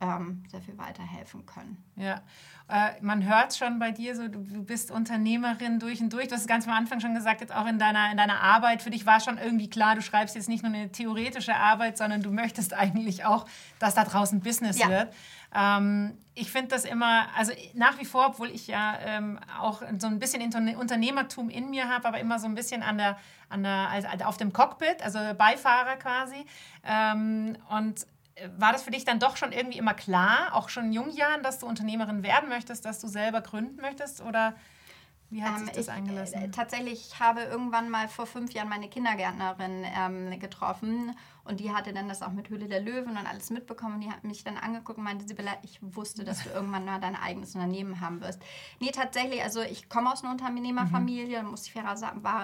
ähm, 0.00 0.44
sehr 0.50 0.60
viel 0.60 0.76
weiterhelfen 0.76 1.46
können. 1.46 1.82
Ja, 1.96 2.20
äh, 2.68 3.00
man 3.00 3.24
hört 3.26 3.54
schon 3.54 3.78
bei 3.78 3.92
dir 3.92 4.14
so, 4.14 4.28
du, 4.28 4.40
du, 4.40 4.62
bist 4.62 4.90
Unternehmerin 4.90 5.78
durch 5.78 6.00
und 6.00 6.12
durch. 6.12 6.28
Du 6.28 6.34
hast 6.34 6.42
es 6.42 6.46
ganz 6.46 6.66
am 6.66 6.74
Anfang 6.74 7.00
schon 7.00 7.14
gesagt, 7.14 7.40
jetzt 7.40 7.54
auch 7.54 7.66
in 7.66 7.78
deiner, 7.78 8.10
in 8.10 8.16
deiner 8.18 8.40
Arbeit. 8.40 8.82
Für 8.82 8.90
dich 8.90 9.06
war 9.06 9.20
schon 9.20 9.38
irgendwie 9.38 9.70
klar, 9.70 9.94
du 9.94 10.02
schreibst 10.02 10.34
jetzt 10.34 10.48
nicht 10.48 10.62
nur 10.62 10.72
eine 10.72 10.92
theoretische 10.92 11.54
Arbeit, 11.54 11.96
sondern 11.96 12.22
du 12.22 12.30
möchtest 12.30 12.74
eigentlich 12.74 13.24
auch, 13.24 13.46
dass 13.78 13.94
da 13.94 14.04
draußen 14.04 14.40
Business 14.40 14.78
ja. 14.78 14.88
wird. 14.90 15.14
Ähm, 15.54 16.18
ich 16.34 16.50
finde 16.50 16.68
das 16.68 16.84
immer, 16.84 17.28
also 17.34 17.52
nach 17.72 17.98
wie 17.98 18.04
vor, 18.04 18.26
obwohl 18.26 18.50
ich 18.50 18.66
ja 18.66 18.98
ähm, 19.00 19.38
auch 19.58 19.82
so 19.98 20.08
ein 20.08 20.18
bisschen 20.18 20.42
Unternehmertum 20.76 21.48
in 21.48 21.70
mir 21.70 21.88
habe, 21.88 22.08
aber 22.08 22.20
immer 22.20 22.38
so 22.38 22.46
ein 22.46 22.54
bisschen 22.54 22.82
an 22.82 22.98
der, 22.98 23.16
an 23.48 23.62
der, 23.62 23.88
also 23.88 24.08
auf 24.24 24.36
dem 24.36 24.52
Cockpit, 24.52 25.02
also 25.02 25.18
Beifahrer 25.38 25.96
quasi. 25.96 26.44
Ähm, 26.84 27.56
und 27.70 28.06
war 28.58 28.72
das 28.72 28.82
für 28.82 28.90
dich 28.90 29.04
dann 29.04 29.18
doch 29.18 29.36
schon 29.36 29.52
irgendwie 29.52 29.78
immer 29.78 29.94
klar, 29.94 30.54
auch 30.54 30.68
schon 30.68 30.86
in 30.86 30.92
jungen 30.92 31.16
Jahren, 31.16 31.42
dass 31.42 31.58
du 31.58 31.66
Unternehmerin 31.66 32.22
werden 32.22 32.48
möchtest, 32.48 32.84
dass 32.84 33.00
du 33.00 33.08
selber 33.08 33.40
gründen 33.40 33.80
möchtest? 33.80 34.20
Oder 34.20 34.54
wie 35.30 35.42
hat 35.42 35.58
sich 35.58 35.68
ähm, 35.68 35.74
das 35.74 35.86
ich, 35.86 35.92
eingelassen? 35.92 36.42
Äh, 36.42 36.50
tatsächlich, 36.50 37.08
ich 37.08 37.20
habe 37.20 37.42
irgendwann 37.42 37.90
mal 37.90 38.08
vor 38.08 38.26
fünf 38.26 38.52
Jahren 38.52 38.68
meine 38.68 38.88
Kindergärtnerin 38.88 39.84
ähm, 39.84 40.38
getroffen 40.38 41.16
und 41.44 41.60
die 41.60 41.72
hatte 41.72 41.92
dann 41.92 42.08
das 42.08 42.22
auch 42.22 42.32
mit 42.32 42.48
Höhle 42.48 42.68
der 42.68 42.80
Löwen 42.80 43.16
und 43.16 43.26
alles 43.26 43.50
mitbekommen. 43.50 43.96
Und 43.96 44.00
die 44.02 44.10
hat 44.10 44.24
mich 44.24 44.44
dann 44.44 44.56
angeguckt 44.56 44.98
und 44.98 45.04
meinte, 45.04 45.26
Sibylla, 45.26 45.52
ich 45.62 45.78
wusste, 45.80 46.24
dass 46.24 46.42
du 46.42 46.50
irgendwann 46.50 46.84
mal 46.84 47.00
dein 47.00 47.16
eigenes 47.16 47.54
Unternehmen 47.54 48.00
haben 48.00 48.20
wirst. 48.20 48.42
Nee, 48.80 48.90
tatsächlich, 48.90 49.42
also 49.42 49.60
ich 49.62 49.88
komme 49.88 50.12
aus 50.12 50.22
einer 50.22 50.32
Unternehmerfamilie, 50.32 51.42
mhm. 51.42 51.50
muss 51.50 51.66
ich 51.66 51.72
fairer, 51.72 51.96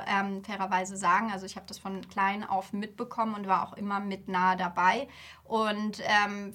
ähm, 0.07 0.45
fairerweise 0.45 0.97
sagen. 0.97 1.33
Also 1.33 1.47
ich 1.47 1.57
habe 1.57 1.67
das 1.67 1.79
von 1.79 2.09
klein 2.09 2.45
auf 2.45 2.73
mitbekommen 2.73 3.35
und 3.35 3.47
war 3.47 3.69
auch 3.69 3.73
immer 3.75 4.01
mit 4.01 4.29
nah 4.29 4.55
dabei. 4.55 5.09
Und 5.45 6.01
ähm, 6.01 6.55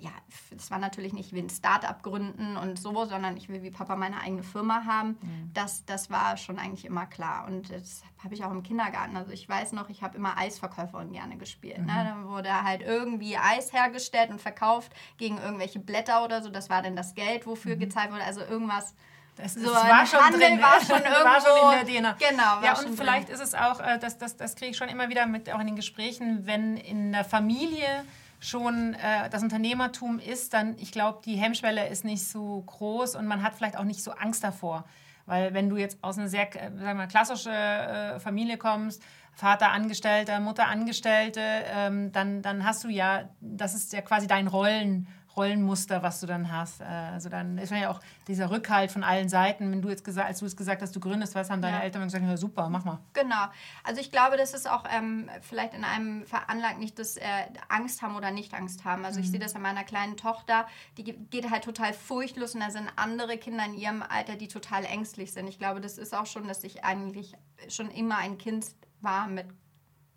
ja, 0.00 0.10
das 0.50 0.70
war 0.70 0.78
natürlich 0.78 1.12
nicht 1.12 1.32
wie 1.32 1.40
ein 1.40 1.50
Start-up 1.50 2.02
gründen 2.02 2.56
und 2.56 2.78
so, 2.78 3.04
sondern 3.04 3.36
ich 3.36 3.48
will 3.48 3.62
wie 3.62 3.70
Papa 3.70 3.96
meine 3.96 4.20
eigene 4.20 4.42
Firma 4.42 4.84
haben. 4.86 5.16
Mhm. 5.20 5.50
Das, 5.54 5.84
das 5.84 6.10
war 6.10 6.36
schon 6.36 6.58
eigentlich 6.58 6.84
immer 6.84 7.06
klar. 7.06 7.46
Und 7.46 7.70
das 7.72 8.02
habe 8.22 8.34
ich 8.34 8.44
auch 8.44 8.50
im 8.50 8.62
Kindergarten. 8.62 9.16
Also 9.16 9.32
ich 9.32 9.48
weiß 9.48 9.72
noch, 9.72 9.88
ich 9.90 10.02
habe 10.02 10.16
immer 10.16 10.36
Eisverkäuferin 10.38 11.12
gerne 11.12 11.36
gespielt. 11.36 11.78
Ne? 11.78 11.82
Mhm. 11.82 11.86
Ne? 11.88 12.04
Dann 12.04 12.28
wurde 12.28 12.62
halt 12.64 12.82
irgendwie 12.82 13.36
Eis 13.36 13.72
hergestellt 13.72 14.30
und 14.30 14.40
verkauft 14.40 14.92
gegen 15.18 15.38
irgendwelche 15.38 15.78
Blätter 15.78 16.24
oder 16.24 16.42
so. 16.42 16.50
Das 16.50 16.70
war 16.70 16.82
dann 16.82 16.96
das 16.96 17.14
Geld, 17.14 17.46
wofür 17.46 17.76
mhm. 17.76 17.80
gezahlt 17.80 18.10
wurde. 18.12 18.24
Also 18.24 18.40
irgendwas 18.40 18.94
Das, 19.36 19.54
So, 19.54 19.62
das 19.72 19.74
war 19.88 20.06
schon 20.06 20.20
Handel 20.20 20.40
drin. 20.40 20.62
war 20.62 20.80
schon 20.80 20.90
war 21.24 21.40
schon 21.40 21.50
in 21.50 21.80
irgendwo- 21.80 21.92
der 21.92 22.00
DNA. 22.00 22.30
Genau, 22.30 22.42
war 22.42 22.64
Ja, 22.64 22.78
und 22.78 22.84
drin. 22.84 22.96
vielleicht 22.96 23.28
ist 23.28 23.40
es 23.40 23.54
auch, 23.54 23.80
äh, 23.80 23.98
das, 23.98 24.16
das, 24.18 24.36
das 24.36 24.54
kriege 24.54 24.70
ich 24.70 24.76
schon 24.76 24.88
immer 24.88 25.08
wieder 25.08 25.26
mit, 25.26 25.50
auch 25.52 25.58
in 25.60 25.66
den 25.66 25.76
Gesprächen, 25.76 26.46
wenn 26.46 26.76
in 26.76 27.10
der 27.12 27.24
Familie 27.24 28.04
schon 28.44 28.94
äh, 28.94 29.30
das 29.30 29.42
Unternehmertum 29.42 30.18
ist, 30.18 30.52
dann, 30.52 30.76
ich 30.78 30.92
glaube, 30.92 31.20
die 31.24 31.36
Hemmschwelle 31.36 31.88
ist 31.88 32.04
nicht 32.04 32.26
so 32.26 32.62
groß 32.66 33.16
und 33.16 33.26
man 33.26 33.42
hat 33.42 33.54
vielleicht 33.54 33.76
auch 33.76 33.84
nicht 33.84 34.02
so 34.02 34.12
Angst 34.12 34.44
davor. 34.44 34.84
Weil 35.26 35.54
wenn 35.54 35.70
du 35.70 35.78
jetzt 35.78 35.98
aus 36.02 36.18
einer 36.18 36.28
sehr 36.28 36.54
äh, 36.54 36.76
sagen 36.76 36.98
wir, 36.98 37.06
klassische 37.06 37.50
äh, 37.50 38.20
Familie 38.20 38.58
kommst, 38.58 39.02
Vater 39.32 39.70
Angestellter, 39.70 40.38
Mutter 40.40 40.68
Angestellte, 40.68 41.40
ähm, 41.40 42.12
dann, 42.12 42.42
dann 42.42 42.64
hast 42.64 42.84
du 42.84 42.88
ja, 42.88 43.30
das 43.40 43.74
ist 43.74 43.92
ja 43.92 44.02
quasi 44.02 44.26
dein 44.26 44.46
Rollen, 44.46 45.08
Rollenmuster, 45.36 46.02
was 46.02 46.20
du 46.20 46.26
dann 46.26 46.50
hast. 46.52 46.80
Äh, 46.80 46.84
Also 46.84 47.28
dann 47.28 47.58
ist 47.58 47.70
ja 47.70 47.90
auch 47.90 48.00
dieser 48.28 48.50
Rückhalt 48.50 48.92
von 48.92 49.02
allen 49.04 49.28
Seiten. 49.28 49.70
Wenn 49.70 49.82
du 49.82 49.88
jetzt 49.88 50.04
gesagt, 50.04 50.28
als 50.28 50.38
du 50.40 50.46
es 50.46 50.56
gesagt 50.56 50.82
hast, 50.82 50.94
du 50.94 51.00
gründest 51.00 51.34
was, 51.34 51.50
haben 51.50 51.60
deine 51.62 51.78
Ja. 51.78 51.82
Eltern 51.82 52.02
gesagt, 52.04 52.24
ja, 52.24 52.36
super, 52.36 52.68
mach 52.68 52.84
mal. 52.84 52.98
Genau. 53.12 53.44
Also 53.82 54.00
ich 54.00 54.10
glaube, 54.10 54.36
das 54.36 54.54
ist 54.54 54.68
auch 54.70 54.84
ähm, 54.90 55.28
vielleicht 55.42 55.74
in 55.74 55.84
einem 55.84 56.24
veranlagt, 56.26 56.78
nicht 56.78 56.98
das 56.98 57.16
äh, 57.16 57.22
Angst 57.68 58.02
haben 58.02 58.16
oder 58.16 58.30
nicht 58.30 58.54
Angst 58.54 58.84
haben. 58.84 59.04
Also 59.04 59.20
ich 59.20 59.30
sehe 59.30 59.40
das 59.40 59.54
an 59.56 59.62
meiner 59.62 59.84
kleinen 59.84 60.16
Tochter, 60.16 60.66
die 60.96 61.04
ge- 61.04 61.18
geht 61.30 61.50
halt 61.50 61.64
total 61.64 61.92
furchtlos 61.92 62.54
und 62.54 62.60
da 62.60 62.70
sind 62.70 62.88
andere 62.96 63.36
Kinder 63.38 63.64
in 63.66 63.74
ihrem 63.74 64.02
Alter, 64.02 64.36
die 64.36 64.48
total 64.48 64.84
ängstlich 64.84 65.32
sind. 65.32 65.48
Ich 65.48 65.58
glaube, 65.58 65.80
das 65.80 65.98
ist 65.98 66.14
auch 66.14 66.26
schon, 66.26 66.46
dass 66.48 66.62
ich 66.64 66.84
eigentlich 66.84 67.34
schon 67.68 67.90
immer 67.90 68.18
ein 68.18 68.38
Kind 68.38 68.66
war 69.00 69.26
mit 69.28 69.46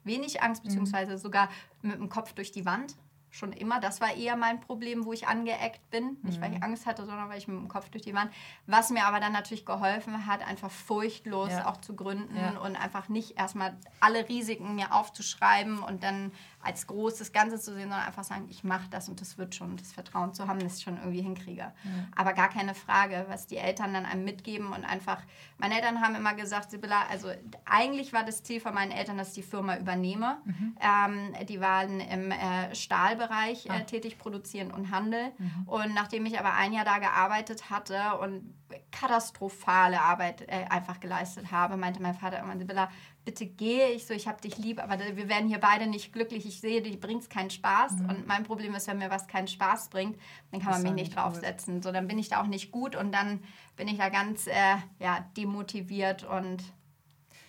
wenig 0.03 0.41
Angst, 0.41 0.63
beziehungsweise 0.63 1.17
sogar 1.17 1.49
mit 1.81 1.95
dem 1.95 2.09
Kopf 2.09 2.33
durch 2.33 2.51
die 2.51 2.65
Wand. 2.65 2.95
Schon 3.37 3.53
immer. 3.53 3.79
Das 3.79 4.01
war 4.01 4.15
eher 4.15 4.35
mein 4.35 4.59
Problem, 4.59 5.05
wo 5.05 5.13
ich 5.13 5.27
angeeckt 5.27 5.91
bin. 5.91 6.17
Nicht, 6.23 6.41
weil 6.41 6.53
ich 6.55 6.63
Angst 6.63 6.87
hatte, 6.87 7.05
sondern 7.05 7.29
weil 7.29 7.37
ich 7.37 7.47
mit 7.47 7.55
dem 7.55 7.67
Kopf 7.67 7.87
durch 7.89 8.03
die 8.03 8.15
Wand. 8.15 8.31
Was 8.65 8.89
mir 8.89 9.05
aber 9.05 9.19
dann 9.19 9.31
natürlich 9.31 9.63
geholfen 9.63 10.25
hat, 10.25 10.41
einfach 10.47 10.71
furchtlos 10.71 11.51
Ja. 11.51 11.67
auch 11.69 11.77
zu 11.77 11.95
gründen 11.95 12.35
Ja. 12.35 12.57
und 12.59 12.75
einfach 12.75 13.09
nicht 13.09 13.37
erstmal 13.37 13.77
alle 13.99 14.27
Risiken 14.27 14.73
mir 14.73 14.91
aufzuschreiben 14.91 15.79
und 15.79 16.01
dann 16.03 16.31
als 16.63 16.87
großes 16.87 17.31
Ganze 17.31 17.57
zu 17.59 17.73
sehen, 17.73 17.83
sondern 17.89 18.07
einfach 18.07 18.23
sagen, 18.23 18.47
ich 18.49 18.63
mache 18.63 18.89
das 18.89 19.07
und 19.07 19.21
das 19.21 19.37
wird 19.37 19.53
schon. 19.53 19.77
Das 19.77 19.93
Vertrauen 19.93 20.33
zu 20.33 20.47
haben, 20.47 20.59
dass 20.59 20.77
ich 20.79 20.83
schon 20.83 20.97
irgendwie 20.97 21.21
hinkriege. 21.21 21.71
Aber 22.15 22.33
gar 22.33 22.49
keine 22.49 22.73
Frage, 22.73 23.25
was 23.29 23.45
die 23.45 23.57
Eltern 23.57 23.93
dann 23.93 24.05
einem 24.05 24.25
mitgeben 24.25 24.73
und 24.73 24.83
einfach, 24.83 25.21
meine 25.59 25.75
Eltern 25.75 26.01
haben 26.01 26.15
immer 26.15 26.33
gesagt, 26.33 26.71
Sibylla, 26.71 27.03
also 27.09 27.29
eigentlich 27.65 28.11
war 28.13 28.23
das 28.25 28.43
Ziel 28.43 28.59
von 28.59 28.73
meinen 28.73 28.91
Eltern, 28.91 29.17
dass 29.19 29.29
ich 29.29 29.35
die 29.35 29.41
Firma 29.43 29.77
übernehme. 29.77 30.39
Ähm, 30.81 31.33
die 31.47 31.61
waren 31.61 31.99
im 31.99 32.31
äh, 32.31 32.73
Stahlbereich 32.75 33.26
äh, 33.29 33.85
tätig, 33.85 34.17
produzieren 34.17 34.71
und 34.71 34.91
Handel. 34.91 35.31
Und 35.65 35.93
nachdem 35.93 36.25
ich 36.25 36.39
aber 36.39 36.53
ein 36.53 36.73
Jahr 36.73 36.85
da 36.85 36.99
gearbeitet 36.99 37.69
hatte 37.69 38.17
und 38.21 38.53
katastrophale 38.91 40.01
Arbeit 40.01 40.41
äh, 40.41 40.65
einfach 40.69 40.99
geleistet 40.99 41.51
habe, 41.51 41.77
meinte 41.77 42.01
mein 42.01 42.13
Vater 42.13 42.37
irgendwann, 42.37 42.59
Sibylla, 42.59 42.89
bitte 43.25 43.45
gehe 43.45 43.89
ich 43.89 44.05
so, 44.05 44.13
ich 44.13 44.27
habe 44.27 44.41
dich 44.41 44.57
lieb, 44.57 44.81
aber 44.81 44.97
wir 44.99 45.29
werden 45.29 45.47
hier 45.49 45.59
beide 45.59 45.87
nicht 45.87 46.13
glücklich. 46.13 46.45
Ich 46.45 46.59
sehe, 46.59 46.81
dir 46.81 46.99
bringt 46.99 47.29
keinen 47.29 47.49
Spaß. 47.49 47.93
Und 48.07 48.27
mein 48.27 48.43
Problem 48.43 48.75
ist, 48.75 48.87
wenn 48.87 48.99
mir 48.99 49.09
was 49.09 49.27
keinen 49.27 49.47
Spaß 49.47 49.89
bringt, 49.89 50.17
dann 50.51 50.61
kann 50.61 50.71
man 50.71 50.77
Ist 50.79 50.83
mich 50.83 50.93
nicht 50.93 51.07
nicht 51.07 51.15
gut. 51.15 51.25
draufsetzen. 51.25 51.81
So, 51.81 51.91
dann 51.91 52.07
bin 52.07 52.19
ich 52.19 52.29
da 52.29 52.41
auch 52.41 52.47
nicht 52.47 52.71
gut 52.71 52.95
und 52.95 53.11
dann 53.11 53.41
bin 53.75 53.87
ich 53.87 53.97
da 53.97 54.09
ganz 54.09 54.47
äh, 54.47 54.75
ja, 54.99 55.25
demotiviert 55.35 56.23
und 56.23 56.63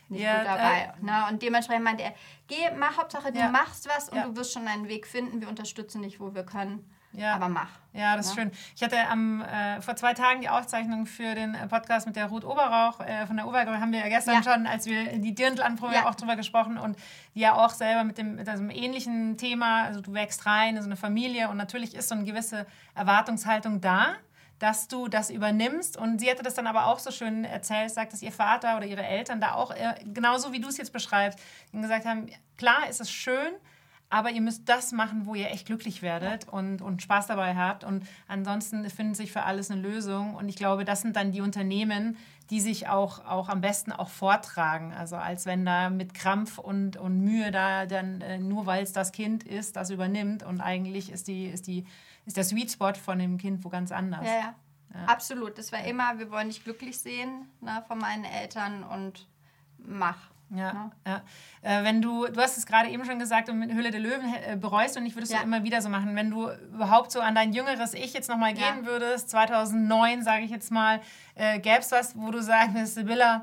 nicht 0.09 0.23
Ja, 0.23 0.39
gut 0.39 0.47
dabei. 0.47 0.93
ne? 1.01 1.25
Und 1.31 1.43
dementsprechend 1.43 1.85
meinte 1.85 2.03
er, 2.05 2.13
geh, 2.47 2.71
mach 2.79 2.97
Hauptsache, 2.99 3.33
du 3.33 3.39
Ja. 3.39 3.49
machst 3.49 3.89
was 3.89 4.09
und 4.09 4.17
Ja. 4.19 4.25
du 4.27 4.37
wirst 4.37 4.53
schon 4.53 4.67
einen 4.67 4.89
Weg 4.89 5.07
finden. 5.07 5.41
Wir 5.41 5.49
unterstützen 5.49 6.03
dich, 6.03 6.21
wo 6.21 6.35
wir 6.35 6.45
können. 6.45 6.85
Ja. 7.13 7.35
Aber 7.35 7.49
mach. 7.49 7.71
Ja, 7.95 8.17
das 8.17 8.27
ist 8.27 8.37
Ja. 8.37 8.43
schön. 8.43 8.53
Ich 8.77 8.83
hatte 8.83 8.99
am, 9.09 9.41
äh, 9.41 9.81
vor 9.81 9.97
zwei 9.97 10.13
Tagen 10.13 10.43
die 10.43 10.51
Aufzeichnung 10.51 11.07
für 11.07 11.35
den 11.35 11.55
äh, 11.55 11.67
Podcast 11.67 12.07
mit 12.07 12.17
der 12.17 12.27
Ruth 12.27 12.45
Oberrauch 12.45 13.01
äh, 13.01 13.27
von 13.27 13.37
der 13.39 13.49
Obergruppe. 13.49 13.81
Haben 13.81 13.93
wir 13.93 14.01
ja 14.01 14.09
gestern 14.09 14.45
schon, 14.45 14.67
als 14.67 14.85
wir 14.85 15.19
die 15.19 15.35
Dirndl-Anprobe 15.35 15.95
Ja. 15.95 16.07
auch 16.09 16.15
drüber 16.15 16.37
gesprochen 16.37 16.77
und 16.77 16.99
die 17.35 17.41
ja 17.41 17.55
auch 17.55 17.71
selber 17.71 18.05
mit 18.05 18.19
dem 18.19 18.37
mit 18.37 18.47
einem 18.49 18.69
ähnlichen 18.69 19.39
Thema, 19.39 19.85
also 19.85 20.03
du 20.03 20.13
wächst 20.13 20.45
rein 20.45 20.77
in 20.77 20.83
so 20.83 20.87
eine 20.89 20.97
Familie 20.97 21.49
und 21.49 21.57
natürlich 21.57 21.95
ist 21.95 22.11
so 22.11 22.15
eine 22.15 22.25
gewisse 22.25 22.67
Erwartungshaltung 22.95 23.81
da 23.81 24.09
dass 24.59 24.89
du 24.89 25.09
das 25.09 25.31
übernimmst. 25.31 25.97
Und 25.97 26.21
sie 26.21 26.31
hatte 26.31 26.43
das 26.43 26.55
dann 26.55 26.67
aber 26.67 26.87
auch 26.87 26.99
so 26.99 27.11
schön 27.11 27.45
erzählt, 27.45 27.91
sagt, 27.91 28.13
dass 28.13 28.23
ihr 28.23 28.33
Vater 28.33 28.77
oder 28.77 28.87
ihre 28.87 29.07
Eltern 29.07 29.41
da 29.41 29.55
auch, 29.55 29.71
äh, 29.71 29.95
genauso 30.13 30.53
wie 30.53 30.61
du 30.61 30.69
es 30.69 30.77
jetzt 30.77 30.93
beschreibst, 30.93 31.39
ihnen 31.73 31.83
gesagt 31.83 32.07
haben, 32.07 32.27
klar 32.57 32.89
ist 32.89 33.01
es 33.01 33.11
schön, 33.11 33.53
aber 34.11 34.31
ihr 34.31 34.41
müsst 34.41 34.69
das 34.69 34.93
machen, 34.93 35.27
wo 35.27 35.35
ihr 35.35 35.51
echt 35.51 35.67
glücklich 35.67 36.01
werdet 36.01 36.49
und, 36.49 36.81
und 36.81 37.03
Spaß 37.03 37.27
dabei 37.27 37.55
habt. 37.55 37.85
Und 37.85 38.07
ansonsten 38.27 38.89
findet 38.89 39.17
sich 39.17 39.33
für 39.33 39.43
alles 39.43 39.71
eine 39.71 39.81
Lösung. 39.81 40.35
Und 40.35 40.49
ich 40.49 40.57
glaube, 40.57 40.85
das 40.85 41.03
sind 41.03 41.15
dann 41.15 41.31
die 41.31 41.43
Unternehmen, 41.43 42.17
die 42.49 42.61
sich 42.61 42.89
auch, 42.89 43.27
auch 43.27 43.51
am 43.51 43.61
besten 43.61 43.93
auch 43.93 44.09
vortragen. 44.09 44.95
Also 44.95 45.17
als 45.17 45.45
wenn 45.45 45.67
da 45.67 45.91
mit 45.91 46.15
Krampf 46.15 46.57
und, 46.57 46.97
und 46.97 47.21
Mühe 47.21 47.51
da 47.51 47.85
dann, 47.85 48.23
äh, 48.23 48.39
nur 48.39 48.65
weil 48.65 48.83
es 48.83 48.93
das 48.93 49.13
Kind 49.13 49.45
ist, 49.45 49.77
das 49.77 49.91
übernimmt. 49.91 50.43
Und 50.43 50.63
eigentlich 50.63 51.13
ist, 51.13 51.29
die, 51.29 51.45
ist, 51.47 51.67
die, 51.67 51.85
ist 52.29 52.37
der 52.37 52.45
Sweet 52.45 52.71
Spot 52.71 52.95
von 52.95 53.19
dem 53.19 53.39
Kind 53.39 53.65
wo 53.65 53.69
ganz 53.69 53.91
anders. 53.91 54.25
Ja, 54.25 54.55
ja. 54.95 55.05
Absolut. 55.07 55.59
Das 55.59 55.73
war 55.73 55.83
immer, 55.85 56.19
wir 56.19 56.31
wollen 56.31 56.49
dich 56.49 56.63
glücklich 56.63 56.99
sehen 56.99 57.49
ne, 57.61 57.83
von 57.89 57.99
meinen 57.99 58.25
Eltern 58.25 58.85
und 58.85 59.27
mach. 59.79 60.17
Ja, 60.51 60.91
ja. 61.07 61.23
Äh, 61.61 61.85
wenn 61.85 62.01
du, 62.01 62.27
du 62.27 62.41
hast 62.41 62.57
es 62.57 62.65
gerade 62.65 62.89
eben 62.89 63.05
schon 63.05 63.19
gesagt, 63.19 63.51
und 63.51 63.59
mit 63.59 63.71
Höhle 63.71 63.91
der 63.91 64.01
Löwen 64.01 64.33
äh, 64.35 64.57
bereust 64.57 64.97
du 64.97 65.01
nicht, 65.01 65.15
würdest 65.15 65.31
Ja. 65.33 65.41
du 65.41 65.45
immer 65.45 65.63
wieder 65.63 65.83
so 65.83 65.91
machen. 65.91 66.17
Wenn 66.17 66.31
du 66.31 66.49
überhaupt 66.75 67.13
so 67.13 67.21
an 67.21 67.35
dein 67.35 67.53
jüngeres 67.53 67.93
Ich 67.93 68.15
jetzt 68.15 68.31
nochmal 68.31 68.57
Ja. 68.57 68.73
gehen 68.73 68.87
würdest, 68.87 69.29
2009, 69.29 70.23
sage 70.23 70.45
ich 70.45 70.51
jetzt 70.51 70.71
mal, 70.71 71.03
äh, 71.35 71.59
gäbe 71.59 71.81
es 71.81 71.93
was, 71.93 72.17
wo 72.17 72.31
du 72.31 72.43
sagen 72.43 72.73
würdest, 72.75 72.95
Sibylla, 72.95 73.43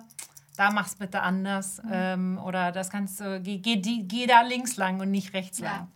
da 0.58 0.72
mach's 0.72 0.96
bitte 0.96 1.22
anders. 1.22 1.80
Mhm. 1.84 1.90
Ähm, 1.94 2.40
oder 2.44 2.72
das 2.72 2.90
kannst 2.90 3.20
du, 3.20 3.40
geh, 3.40 3.60
geh, 3.60 3.76
geh 3.78 4.26
da 4.26 4.42
links 4.42 4.76
lang 4.78 5.00
und 5.00 5.12
nicht 5.12 5.34
rechts 5.34 5.60
Ja. 5.60 5.66
lang. 5.72 5.88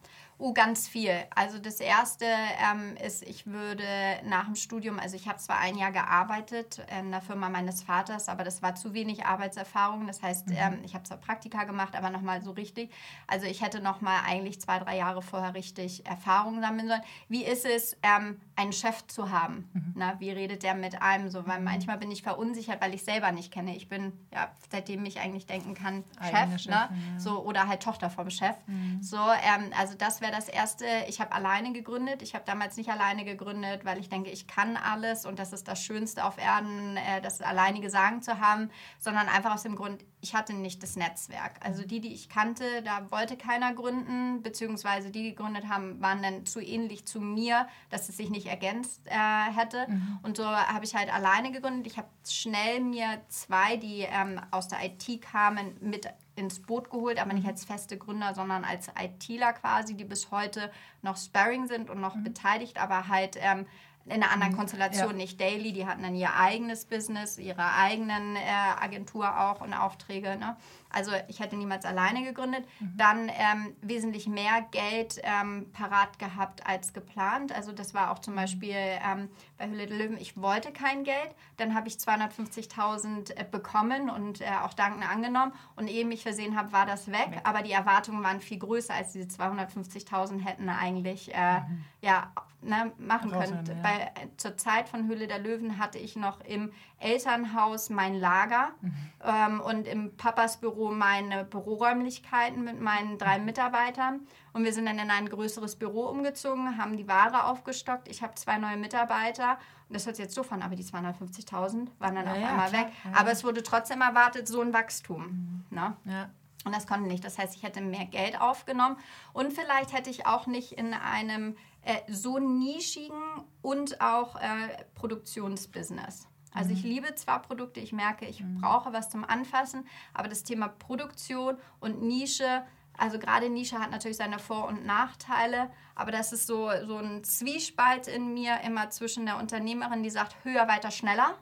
Oh, 0.42 0.54
ganz 0.54 0.88
viel. 0.88 1.12
Also 1.36 1.60
das 1.60 1.82
Erste 1.82 2.24
ähm, 2.26 2.96
ist, 3.06 3.24
ich 3.24 3.46
würde 3.46 3.84
nach 4.24 4.46
dem 4.46 4.56
Studium, 4.56 4.98
also 4.98 5.18
ich 5.18 5.28
habe 5.28 5.38
zwar 5.38 5.60
ein 5.60 5.78
Jahr 5.78 5.92
gearbeitet 5.92 6.82
in 6.98 7.12
der 7.12 7.20
Firma 7.20 7.50
meines 7.50 7.84
Vaters, 7.84 8.30
aber 8.30 8.46
das 8.46 8.62
war 8.62 8.74
zu 8.76 8.94
wenig 8.94 9.26
Arbeitserfahrung. 9.26 10.08
Das 10.08 10.24
heißt, 10.24 10.48
ähm, 10.52 10.80
ich 10.86 10.94
habe 10.94 11.04
zwar 11.04 11.18
Praktika 11.18 11.66
gemacht, 11.66 11.94
aber 11.94 12.10
nochmal 12.10 12.42
so 12.42 12.52
richtig. 12.52 12.90
Also 13.28 13.48
ich 13.48 13.62
hätte 13.62 13.82
nochmal 13.82 14.22
eigentlich 14.26 14.62
zwei, 14.62 14.80
drei 14.80 14.96
Jahre 14.96 15.22
vorher 15.22 15.56
richtig 15.56 16.06
Erfahrung 16.06 16.62
sammeln 16.62 16.88
sollen. 16.88 17.04
Wie 17.28 17.44
ist 17.44 17.66
es, 17.66 17.98
ähm, 18.02 18.40
einen 18.56 18.72
Chef 18.72 19.06
zu 19.08 19.32
haben? 19.32 19.70
Na, 19.96 20.22
wie 20.22 20.32
redet 20.32 20.64
der 20.64 20.74
mit 20.74 21.02
einem 21.02 21.30
so? 21.30 21.48
Weil 21.48 21.60
manchmal 21.60 21.98
bin 21.98 22.12
ich 22.12 22.24
verunsichert, 22.24 22.82
weil 22.82 22.94
ich 22.94 23.04
selber 23.04 23.34
nicht 23.34 23.52
kenne. 23.52 23.76
Ich 23.76 23.90
bin, 23.90 24.14
ja, 24.34 24.50
seitdem 24.72 25.04
ich 25.04 25.20
eigentlich 25.20 25.48
denken 25.48 25.74
kann, 25.74 26.06
Eigene 26.18 26.58
Chef, 26.58 26.70
ne? 26.70 26.76
Ja. 26.76 26.90
So, 27.18 27.44
oder 27.44 27.68
halt 27.68 27.84
Tochter 27.84 28.10
vom 28.10 28.30
Chef. 28.30 28.56
So, 29.02 29.18
ähm, 29.18 29.72
also 29.78 29.96
das 29.96 30.22
wäre 30.22 30.29
das 30.32 30.48
Erste. 30.48 30.86
Ich 31.08 31.20
habe 31.20 31.32
alleine 31.32 31.72
gegründet. 31.74 32.22
Ich 32.22 32.36
habe 32.36 32.46
damals 32.46 32.78
nicht 32.78 32.90
alleine 32.90 33.26
gegründet, 33.26 33.86
weil 33.86 34.00
ich 34.00 34.10
denke, 34.10 34.30
ich 34.30 34.48
kann 34.48 34.78
alles 34.78 35.26
und 35.26 35.40
das 35.40 35.54
ist 35.54 35.68
das 35.68 35.84
Schönste 35.84 36.26
auf 36.26 36.38
Erden, 36.38 36.98
äh, 36.98 37.22
das 37.22 37.42
alleinige 37.42 37.90
Sagen 37.90 38.22
zu 38.22 38.40
haben, 38.40 38.70
sondern 39.00 39.28
einfach 39.28 39.54
aus 39.54 39.64
dem 39.64 39.76
Grund, 39.76 40.04
ich 40.22 40.36
hatte 40.36 40.54
nicht 40.54 40.84
das 40.84 40.96
Netzwerk. 40.96 41.60
Also 41.62 41.84
die, 41.84 42.02
die 42.02 42.14
ich 42.14 42.30
kannte, 42.30 42.82
da 42.84 43.10
wollte 43.12 43.38
keiner 43.38 43.74
gründen, 43.74 44.42
beziehungsweise 44.42 45.12
die, 45.12 45.24
die 45.24 45.30
gegründet 45.36 45.70
haben, 45.70 46.02
waren 46.02 46.22
dann 46.22 46.46
zu 46.46 46.60
ähnlich 46.60 47.06
zu 47.06 47.22
mir, 47.22 47.68
dass 47.90 48.10
es 48.10 48.18
sich 48.18 48.30
nicht 48.30 48.48
ergänzt 48.48 49.08
äh, 49.08 49.12
hätte. 49.56 49.88
Und 50.24 50.38
so 50.38 50.46
habe 50.46 50.86
ich 50.86 50.96
halt 50.96 51.14
alleine 51.14 51.52
gegründet. 51.52 51.88
Ich 51.88 51.98
habe 51.98 52.10
schnell 52.28 52.82
mir 52.82 53.22
zwei, 53.30 53.78
die 53.78 54.02
ähm, 54.02 54.42
aus 54.52 54.68
der 54.68 54.80
IT 54.84 55.22
kamen, 55.22 55.78
mit 55.82 56.08
ins 56.40 56.62
Boot 56.62 56.90
geholt, 56.90 57.22
aber 57.22 57.34
nicht 57.34 57.48
als 57.48 57.66
feste 57.66 57.98
Gründer, 57.98 58.34
sondern 58.34 58.64
als 58.64 58.90
ITler 59.00 59.54
quasi, 59.54 59.96
die 59.96 60.06
bis 60.06 60.32
heute 60.32 60.72
noch 61.02 61.18
Sparring 61.18 61.68
sind 61.68 61.90
und 61.90 62.00
noch 62.00 62.16
beteiligt, 62.18 62.82
aber 62.82 63.08
halt 63.08 63.38
ähm, 63.40 63.66
in 64.10 64.24
einer 64.24 64.32
anderen 64.32 64.56
Konstellation, 64.56 65.12
Ja. 65.12 65.16
nicht 65.16 65.40
daily. 65.40 65.72
Die 65.72 65.86
hatten 65.86 66.02
dann 66.04 66.16
ihr 66.16 66.34
eigenes 66.36 66.86
Business, 66.86 67.38
ihre 67.38 67.74
eigenen 67.76 68.36
äh, 68.36 68.40
Agentur 68.80 69.40
auch 69.40 69.62
und 69.62 69.74
Aufträge. 69.74 70.36
Ne? 70.38 70.58
Also 70.92 71.12
ich 71.28 71.40
hätte 71.40 71.56
niemals 71.56 71.86
alleine 71.86 72.24
gegründet. 72.24 72.66
Dann 72.98 73.30
ähm, 73.30 73.76
wesentlich 73.82 74.28
mehr 74.28 74.66
Geld 74.72 75.22
ähm, 75.24 75.68
parat 75.72 76.18
gehabt 76.18 76.66
als 76.66 76.94
geplant. 76.94 77.52
Also 77.52 77.72
das 77.72 77.94
war 77.94 78.10
auch 78.12 78.20
zum 78.20 78.36
Beispiel 78.36 78.76
ähm, 78.76 79.30
bei 79.58 79.68
Hülle 79.70 79.86
der 79.86 79.98
Löwen, 79.98 80.18
ich 80.18 80.36
wollte 80.42 80.72
kein 80.72 81.04
Geld. 81.04 81.36
Dann 81.58 81.76
habe 81.76 81.88
ich 81.88 81.96
250.000 81.96 83.36
äh, 83.36 83.46
bekommen 83.50 84.10
und 84.10 84.42
äh, 84.42 84.46
auch 84.64 84.74
dankend 84.74 85.08
angenommen. 85.10 85.54
Und 85.76 85.88
ehe 85.88 86.02
ich 86.02 86.08
mich 86.08 86.24
versehen 86.24 86.58
habe, 86.58 86.72
war 86.72 86.86
das 86.86 87.12
weg. 87.12 87.42
Aber 87.44 87.62
die 87.62 87.72
Erwartungen 87.72 88.24
waren 88.24 88.42
viel 88.42 88.58
größer 88.60 88.94
als 88.94 89.12
diese 89.12 89.28
250.000 89.28 90.40
hätten 90.44 90.70
eigentlich 90.70 91.34
äh, 91.34 91.62
ja 92.02 92.32
ne, 92.62 92.92
machen 92.98 93.32
könnt. 93.32 93.68
ja. 93.68 93.74
Bei, 93.82 94.12
äh, 94.22 94.28
zur 94.38 94.58
Zeit 94.58 94.90
von 94.90 95.08
Höhle 95.08 95.28
der 95.28 95.40
Löwen 95.40 95.78
hatte 95.78 95.98
ich 95.98 96.16
noch 96.16 96.42
im 96.42 96.72
Elternhaus 97.00 97.90
mein 97.90 98.16
Lager 98.16 98.70
Mhm. 98.82 98.94
ähm, 99.24 99.62
und 99.62 99.88
im 99.88 100.16
Papas 100.18 100.58
Büro 100.58 100.92
meine 100.92 101.46
Büroräumlichkeiten 101.46 102.64
mit 102.64 102.80
meinen 102.82 103.18
drei 103.18 103.40
Mitarbeitern. 103.40 104.22
Und 104.54 104.64
wir 104.64 104.74
sind 104.74 104.86
dann 104.86 105.00
in 105.00 105.10
ein 105.12 105.30
größeres 105.30 105.76
Büro 105.78 106.06
umgezogen, 106.08 106.78
haben 106.78 106.98
die 106.98 107.08
Ware 107.08 107.46
aufgestockt. 107.46 108.08
Ich 108.08 108.22
habe 108.24 108.36
zwei 108.36 108.58
neue 108.58 108.78
Mitarbeiter. 108.78 109.58
Und 109.88 109.96
das 109.96 110.06
hört 110.06 110.16
sich 110.18 110.26
jetzt 110.26 110.36
so 110.36 110.44
von, 110.44 110.62
aber 110.62 110.76
die 110.76 110.84
250.000 110.84 111.88
waren 112.00 112.16
dann 112.16 112.26
Ja, 112.26 112.32
auf 112.34 112.38
ja, 112.40 112.48
einmal 112.50 112.70
klar. 112.70 112.86
weg. 112.86 112.92
Aber 113.16 113.32
es 113.32 113.44
wurde 113.44 113.64
trotzdem 113.64 114.02
erwartet, 114.02 114.48
so 114.48 114.62
ein 114.62 114.74
Wachstum. 114.74 115.64
Ne? 115.70 115.96
Ja. 116.06 116.30
Und 116.66 116.76
das 116.76 116.88
konnte 116.88 117.08
nicht. 117.08 117.24
Das 117.24 117.38
heißt, 117.38 117.56
ich 117.56 117.64
hätte 117.64 117.82
mehr 117.82 118.06
Geld 118.06 118.40
aufgenommen. 118.40 118.98
Und 119.34 119.54
vielleicht 119.54 119.94
hätte 119.94 120.10
ich 120.10 120.26
auch 120.26 120.46
nicht 120.46 120.74
in 120.74 120.94
einem 120.94 121.56
äh, 121.84 122.00
so 122.08 122.38
nischigen 122.40 123.22
und 123.62 124.02
auch 124.02 124.36
äh, 124.36 124.84
Produktionsbusiness. 124.96 126.28
Also 126.52 126.72
ich 126.72 126.84
liebe 126.84 127.14
zwar 127.16 127.42
Produkte, 127.42 127.80
ich 127.80 127.94
merke, 127.94 128.26
ich 128.26 128.44
brauche 128.60 128.92
was 128.92 129.10
zum 129.10 129.24
Anfassen, 129.24 129.88
aber 130.14 130.28
das 130.28 130.44
Thema 130.44 130.68
Produktion 130.68 131.58
und 131.80 132.02
Nische, 132.02 132.64
also 133.00 133.18
gerade 133.20 133.50
Nische 133.50 133.80
hat 133.80 133.92
natürlich 133.92 134.18
seine 134.18 134.40
Vor- 134.40 134.68
und 134.68 134.86
Nachteile, 134.86 135.70
aber 135.96 136.12
das 136.12 136.32
ist 136.32 136.48
so, 136.48 136.70
so 136.86 136.98
ein 136.98 137.24
Zwiespalt 137.24 138.08
in 138.08 138.34
mir 138.34 138.60
immer 138.66 138.90
zwischen 138.90 139.26
der 139.26 139.38
Unternehmerin, 139.38 140.04
die 140.04 140.10
sagt 140.10 140.36
höher, 140.44 140.68
weiter, 140.68 140.92
schneller 140.92 141.36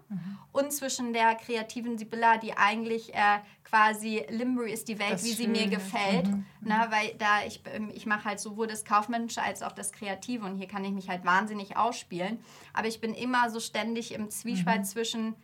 und 0.51 0.71
zwischen 0.71 1.13
der 1.13 1.35
kreativen 1.35 1.97
Sibylla, 1.97 2.37
die 2.37 2.57
eigentlich 2.57 3.13
äh, 3.13 3.39
quasi 3.63 4.25
Limbury 4.29 4.71
ist 4.71 4.87
die 4.87 4.97
Welt, 4.99 5.13
Das 5.13 5.25
wie 5.25 5.33
sie 5.33 5.47
mir 5.47 5.67
gefällt. 5.67 6.27
Na, 6.61 6.91
weil 6.91 7.13
da 7.17 7.43
ich, 7.45 7.61
ähm, 7.73 7.91
ich 7.93 8.05
mache 8.05 8.25
halt 8.25 8.39
sowohl 8.39 8.67
das 8.67 8.85
Kaufmännische 8.85 9.41
als 9.41 9.61
auch 9.61 9.73
das 9.73 9.91
Kreative 9.91 10.45
und 10.45 10.57
hier 10.57 10.67
kann 10.67 10.83
ich 10.85 10.91
mich 10.91 11.09
halt 11.09 11.25
wahnsinnig 11.25 11.77
ausspielen. 11.77 12.39
Aber 12.73 12.87
ich 12.87 13.01
bin 13.01 13.13
immer 13.13 13.49
so 13.49 13.59
ständig 13.59 14.13
im 14.13 14.29
Zwiespalt 14.29 14.85
zwischen 14.87 15.35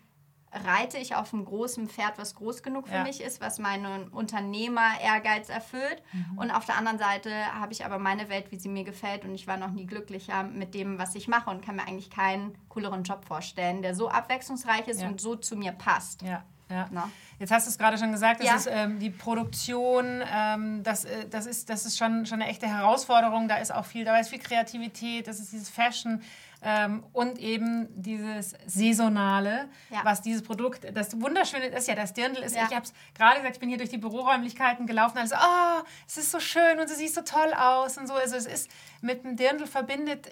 reite 0.65 0.97
ich 0.97 1.15
auf 1.15 1.33
einem 1.33 1.45
großen 1.45 1.87
Pferd, 1.89 2.17
was 2.17 2.35
groß 2.35 2.61
genug 2.63 2.87
für 2.87 2.95
Ja. 2.95 3.03
mich 3.03 3.21
ist, 3.21 3.41
was 3.41 3.59
meinen 3.59 4.07
Unternehmer-Ehrgeiz 4.09 5.49
erfüllt. 5.49 6.01
Und 6.35 6.51
auf 6.51 6.65
der 6.65 6.77
anderen 6.77 6.99
Seite 6.99 7.31
habe 7.53 7.71
ich 7.73 7.85
aber 7.85 7.99
meine 7.99 8.29
Welt, 8.29 8.51
wie 8.51 8.57
sie 8.59 8.69
mir 8.69 8.83
gefällt. 8.83 9.23
Und 9.25 9.33
ich 9.33 9.47
war 9.47 9.57
noch 9.57 9.71
nie 9.71 9.85
glücklicher 9.85 10.43
mit 10.43 10.73
dem, 10.73 10.97
was 10.99 11.15
ich 11.15 11.27
mache 11.27 11.49
und 11.49 11.63
kann 11.65 11.75
mir 11.75 11.87
eigentlich 11.87 12.09
keinen 12.09 12.55
cooleren 12.69 13.03
Job 13.03 13.25
vorstellen, 13.25 13.81
der 13.81 13.95
so 13.95 14.09
abwechslungsreich 14.09 14.87
ist 14.87 15.01
Ja. 15.01 15.07
und 15.07 15.19
so 15.21 15.35
zu 15.35 15.55
mir 15.55 15.71
passt. 15.71 16.21
Ja, 16.21 16.43
ja. 16.69 16.89
Jetzt 17.39 17.51
hast 17.51 17.65
du 17.67 17.71
es 17.71 17.77
gerade 17.77 17.97
schon 17.97 18.11
gesagt, 18.11 18.39
das 18.39 18.47
Ja. 18.47 18.55
ist 18.55 18.69
ähm, 18.71 18.99
die 18.99 19.09
Produktion, 19.09 20.21
ähm, 20.31 20.83
das, 20.83 21.03
äh, 21.05 21.27
das 21.29 21.45
ist, 21.45 21.69
das 21.69 21.85
ist 21.85 21.97
schon, 21.97 22.25
schon 22.25 22.41
eine 22.41 22.49
echte 22.49 22.67
Herausforderung. 22.67 23.47
Da 23.47 23.57
ist 23.57 23.73
auch 23.73 23.85
viel, 23.85 24.05
da 24.05 24.17
ist 24.17 24.29
viel 24.29 24.39
Kreativität, 24.39 25.27
das 25.27 25.39
ist 25.39 25.51
dieses 25.51 25.69
Fashion 25.69 26.21
ähm, 26.63 27.03
und 27.13 27.37
eben 27.39 27.87
dieses 28.01 28.55
Saisonale, 28.65 29.69
Ja. 29.89 30.01
was 30.03 30.21
dieses 30.21 30.43
Produkt, 30.43 30.85
das 30.95 31.19
Wunderschöne 31.19 31.65
ist 31.67 31.87
ja, 31.87 31.95
das 31.95 32.13
Dirndl 32.13 32.41
ist, 32.43 32.55
Ja. 32.55 32.65
ich 32.69 32.75
habe 32.75 32.85
es 32.85 32.93
gerade 33.15 33.37
gesagt, 33.37 33.55
ich 33.55 33.59
bin 33.59 33.69
hier 33.69 33.77
durch 33.77 33.89
die 33.89 33.97
Büroräumlichkeiten 33.97 34.87
gelaufen, 34.87 35.17
also, 35.17 35.35
oh, 35.35 35.83
es 36.07 36.17
ist 36.17 36.31
so 36.31 36.39
schön 36.39 36.79
und 36.79 36.89
du 36.89 36.95
siehst 36.95 37.15
so 37.15 37.21
toll 37.21 37.53
aus 37.53 37.97
und 37.97 38.07
so. 38.07 38.13
Also 38.13 38.35
es 38.35 38.45
ist 38.45 38.69
mit 39.01 39.23
dem 39.23 39.35
Dirndl 39.35 39.67
verbindet 39.67 40.29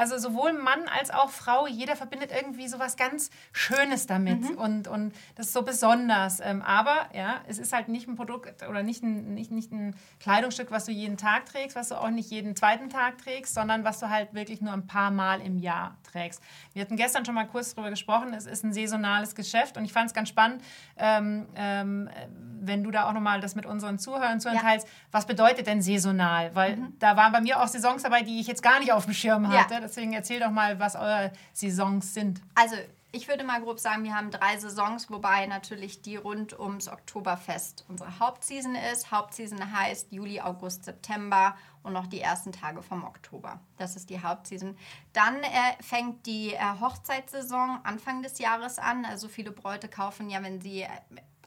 also 0.00 0.16
sowohl 0.18 0.54
Mann 0.54 0.88
als 0.98 1.10
auch 1.10 1.28
Frau, 1.30 1.66
jeder 1.66 1.94
verbindet 1.94 2.30
irgendwie 2.34 2.66
so 2.68 2.78
was 2.78 2.96
ganz 2.96 3.30
Schönes 3.52 4.06
damit 4.06 4.40
Mhm. 4.40 4.56
und, 4.58 4.88
und 4.88 5.12
das 5.34 5.46
ist 5.48 5.52
so 5.52 5.62
besonders. 5.62 6.40
Ähm, 6.40 6.62
aber 6.62 6.96
ja, 7.12 7.40
es 7.46 7.58
ist 7.58 7.72
halt 7.74 7.88
nicht 7.88 8.08
ein 8.08 8.16
Produkt 8.16 8.66
oder 8.66 8.82
nicht 8.82 9.02
ein, 9.02 9.34
nicht, 9.34 9.50
nicht 9.50 9.70
ein 9.72 9.94
Kleidungsstück, 10.20 10.70
was 10.70 10.86
du 10.86 10.92
jeden 10.92 11.18
Tag 11.18 11.44
trägst, 11.46 11.76
was 11.76 11.88
du 11.90 11.96
auch 11.96 12.08
nicht 12.10 12.30
jeden 12.30 12.56
zweiten 12.56 12.88
Tag 12.88 13.18
trägst, 13.18 13.52
sondern 13.54 13.84
was 13.84 14.00
du 14.00 14.08
halt 14.08 14.32
wirklich 14.32 14.62
nur 14.62 14.72
ein 14.72 14.86
paar 14.86 15.10
Mal 15.10 15.42
im 15.42 15.58
Jahr 15.58 15.98
trägst. 16.10 16.42
Wir 16.72 16.80
hatten 16.82 16.96
gestern 16.96 17.24
schon 17.26 17.34
mal 17.34 17.46
kurz 17.46 17.74
darüber 17.74 17.90
gesprochen, 17.90 18.32
es 18.32 18.46
ist 18.46 18.64
ein 18.64 18.72
saisonales 18.72 19.34
Geschäft 19.34 19.76
und 19.76 19.84
ich 19.84 19.92
fand 19.92 20.06
es 20.08 20.14
ganz 20.14 20.30
spannend, 20.30 20.62
ähm, 20.96 21.46
ähm, 21.56 22.08
wenn 22.62 22.82
du 22.84 22.90
da 22.90 23.08
auch 23.08 23.12
nochmal 23.12 23.40
das 23.40 23.54
mit 23.54 23.66
unseren 23.66 23.98
Zuhörern 23.98 24.40
zu 24.40 24.48
Ja. 24.48 24.54
Mhm. 24.54 24.58
teilst, 24.60 24.88
was 25.12 25.26
bedeutet 25.26 25.66
denn 25.66 25.82
saisonal? 25.82 26.54
Weil 26.54 26.78
da 26.98 27.16
waren 27.16 27.32
bei 27.32 27.40
mir 27.40 27.60
auch 27.62 27.66
Saisons 27.68 28.02
dabei, 28.02 28.22
die 28.22 28.40
ich 28.40 28.46
jetzt 28.46 28.62
gar 28.62 28.78
nicht 28.80 28.92
auf 28.92 29.04
dem 29.04 29.14
Schirm 29.14 29.44
Ja. 29.44 29.66
Deswegen 29.90 30.12
erzähl 30.12 30.38
doch 30.38 30.52
mal, 30.52 30.78
was 30.78 30.94
eure 30.94 31.32
Saisons 31.52 32.14
sind. 32.14 32.40
Also, 32.54 32.76
ich 33.10 33.26
würde 33.26 33.42
mal 33.42 33.60
grob 33.60 33.80
sagen, 33.80 34.04
wir 34.04 34.14
haben 34.14 34.30
drei 34.30 34.56
Saisons, 34.56 35.10
wobei 35.10 35.46
natürlich 35.46 36.00
die 36.00 36.14
rund 36.14 36.56
ums 36.56 36.86
Oktoberfest 36.86 37.84
unsere 37.88 38.20
Hauptseason 38.20 38.76
ist. 38.76 39.10
Hauptseason 39.10 39.72
heißt 39.72 40.12
Juli, 40.12 40.40
August, 40.40 40.84
September 40.84 41.56
und 41.82 41.92
noch 41.92 42.06
die 42.06 42.20
ersten 42.20 42.52
Tage 42.52 42.82
vom 42.82 43.02
Oktober. 43.02 43.58
Das 43.78 43.96
ist 43.96 44.10
die 44.10 44.22
Hauptseason. 44.22 44.76
Dann 45.12 45.42
äh, 45.42 45.82
fängt 45.82 46.24
die 46.26 46.54
äh, 46.54 46.60
Hochzeitssaison 46.80 47.80
Anfang 47.82 48.22
des 48.22 48.38
Jahres 48.38 48.78
an. 48.78 49.04
Also 49.04 49.26
viele 49.26 49.50
Bräute 49.50 49.88
kaufen 49.88 50.30
ja, 50.30 50.40
wenn 50.44 50.60
sie 50.60 50.82
äh, 50.82 50.88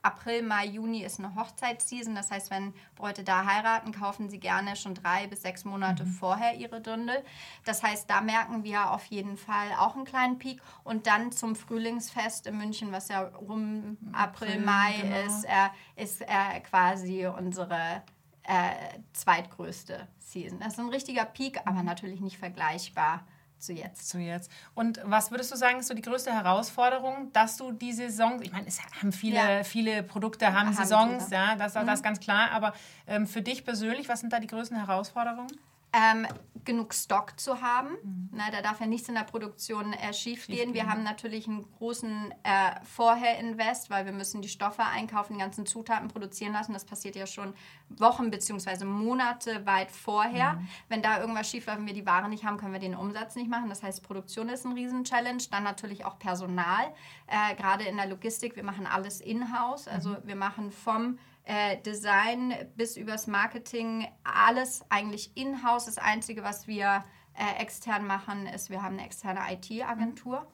April, 0.04 0.44
Mai, 0.44 0.66
Juni 0.66 1.04
ist 1.04 1.20
eine 1.20 1.34
Hochzeitsseason. 1.34 2.13
Das 2.13 2.30
heißt, 2.30 2.52
wenn 2.52 2.74
Bräute 2.96 3.24
da 3.24 3.46
heiraten, 3.46 3.94
kaufen 3.94 4.30
sie 4.30 4.39
gerne 4.39 4.76
schon 4.76 4.94
drei 4.94 5.28
bis 5.28 5.42
sechs 5.42 5.63
Monate 5.63 6.06
vorher 6.06 6.56
ihre 6.56 6.82
Dündel. 6.82 7.24
Das 7.63 7.82
heißt, 7.82 8.10
da 8.10 8.22
merken 8.22 8.66
wir 8.66 8.92
auf 8.92 9.06
jeden 9.06 9.38
Fall 9.38 9.72
auch 9.80 9.96
einen 9.96 10.06
kleinen 10.06 10.38
Peak. 10.38 10.62
Und 10.84 11.08
dann 11.08 11.32
zum 11.32 11.56
Frühlingsfest 11.56 12.48
in 12.48 12.58
München, 12.58 12.92
was 12.92 13.08
ja 13.08 13.22
rum 13.22 13.98
April, 14.12 14.50
April, 14.50 14.66
Mai 14.66 14.94
genau. 15.02 15.26
ist, 15.26 15.46
äh, 15.46 16.04
ist 16.04 16.22
äh, 16.22 16.60
quasi 16.70 17.26
unsere 17.26 18.04
äh, 18.44 19.00
zweitgrößte 19.13 20.08
Season. 20.20 20.60
Das 20.60 20.74
ist 20.74 20.80
ein 20.80 20.89
richtiger 20.89 21.24
Peak, 21.24 21.62
aber 21.66 21.82
natürlich 21.82 22.20
nicht 22.20 22.38
vergleichbar 22.38 23.26
zu 23.65 23.73
jetzt. 23.73 24.10
Zu 24.10 24.19
jetzt. 24.19 24.52
Und 24.76 24.99
was 25.06 25.32
würdest 25.32 25.52
du 25.52 25.56
sagen, 25.56 25.80
ist 25.80 25.88
so 25.88 25.93
die 25.93 26.02
größte 26.02 26.32
Herausforderung, 26.34 27.32
dass 27.34 27.58
du 27.58 27.71
die 27.71 27.93
Saisons, 27.93 28.41
ich 28.41 28.52
meine, 28.52 28.67
es 28.67 28.80
haben 29.02 29.12
viele, 29.12 29.36
Ja. 29.36 29.63
viele 29.63 30.04
Produkte 30.04 30.47
haben, 30.54 30.67
Haben 30.67 30.73
Saisons, 30.76 31.26
viele. 31.26 31.36
ja, 31.36 31.56
das, 31.56 31.73
das 31.73 31.88
ist 31.95 32.04
ganz 32.04 32.19
klar, 32.19 32.52
aber 32.52 32.73
ähm, 33.08 33.28
für 33.28 33.41
dich 33.41 33.63
persönlich, 33.65 34.10
was 34.10 34.19
sind 34.19 34.32
da 34.34 34.39
die 34.39 34.47
größten 34.47 34.78
Herausforderungen? 34.78 35.52
Ähm, 35.94 36.28
genug 36.66 36.94
Stock 36.94 37.40
zu 37.40 37.62
haben. 37.62 38.30
Na, 38.32 38.50
da 38.50 38.62
darf 38.62 38.80
ja 38.80 38.88
nichts 38.88 39.10
in 39.10 39.16
der 39.16 39.24
Produktion 39.24 39.94
äh, 39.94 40.14
schief 40.14 40.48
gehen. 40.48 40.74
Wir 40.74 40.88
haben 40.90 41.04
natürlich 41.04 41.48
einen 41.48 41.70
großen 41.78 42.34
äh, 42.44 42.84
Vorher-Invest, 42.84 43.90
weil 43.90 44.06
wir 44.06 44.12
müssen 44.12 44.42
die 44.42 44.50
Stoffe 44.50 44.84
einkaufen, 44.84 45.34
die 45.34 45.40
ganzen 45.40 45.66
Zutaten 45.66 46.08
produzieren 46.08 46.54
lassen. 46.54 46.74
Das 46.74 46.86
passiert 46.86 47.16
ja 47.16 47.28
schon 47.28 47.54
Wochen 47.90 48.32
bzw. 48.32 48.86
Monate 48.86 49.66
weit 49.66 49.92
vorher. 49.92 50.62
Wenn 50.90 51.02
da 51.02 51.20
irgendwas 51.20 51.50
schief 51.50 51.68
läuft 51.68 51.80
und 51.80 51.88
wir 51.88 51.94
die 51.94 52.06
Ware 52.06 52.30
nicht 52.30 52.46
haben, 52.46 52.58
können 52.58 52.74
wir 52.74 52.80
den 52.80 52.96
Umsatz 52.96 53.36
nicht 53.36 53.50
machen. 53.50 53.70
Das 53.70 53.84
heißt, 53.84 54.04
Produktion 54.04 54.50
ist 54.50 54.66
ein 54.66 54.74
Riesen-Challenge. 54.74 55.44
Dann 55.52 55.64
natürlich 55.64 56.06
auch 56.06 56.18
Personal, 56.18 56.86
äh, 57.28 57.56
gerade 57.56 57.84
in 57.84 57.98
der 57.98 58.08
Logistik. 58.08 58.56
Wir 58.56 58.64
machen 58.64 58.88
alles 58.88 59.22
in-house. 59.22 59.88
Also 59.88 60.18
wir 60.24 60.36
machen 60.36 60.72
vom 60.72 61.20
äh, 61.46 61.78
Design 61.82 62.54
bis 62.76 62.98
übers 62.98 63.28
Marketing, 63.28 64.08
alles 64.24 64.84
eigentlich 64.90 65.36
in-house. 65.36 65.86
Das 65.86 65.98
Einzige, 65.98 66.44
was 66.44 66.68
wir 66.68 67.04
äh, 67.34 67.62
extern 67.62 68.06
machen, 68.08 68.48
ist, 68.48 68.70
wir 68.70 68.82
haben 68.82 68.98
eine 68.98 69.06
externe 69.06 69.40
IT-Agentur. 69.52 70.48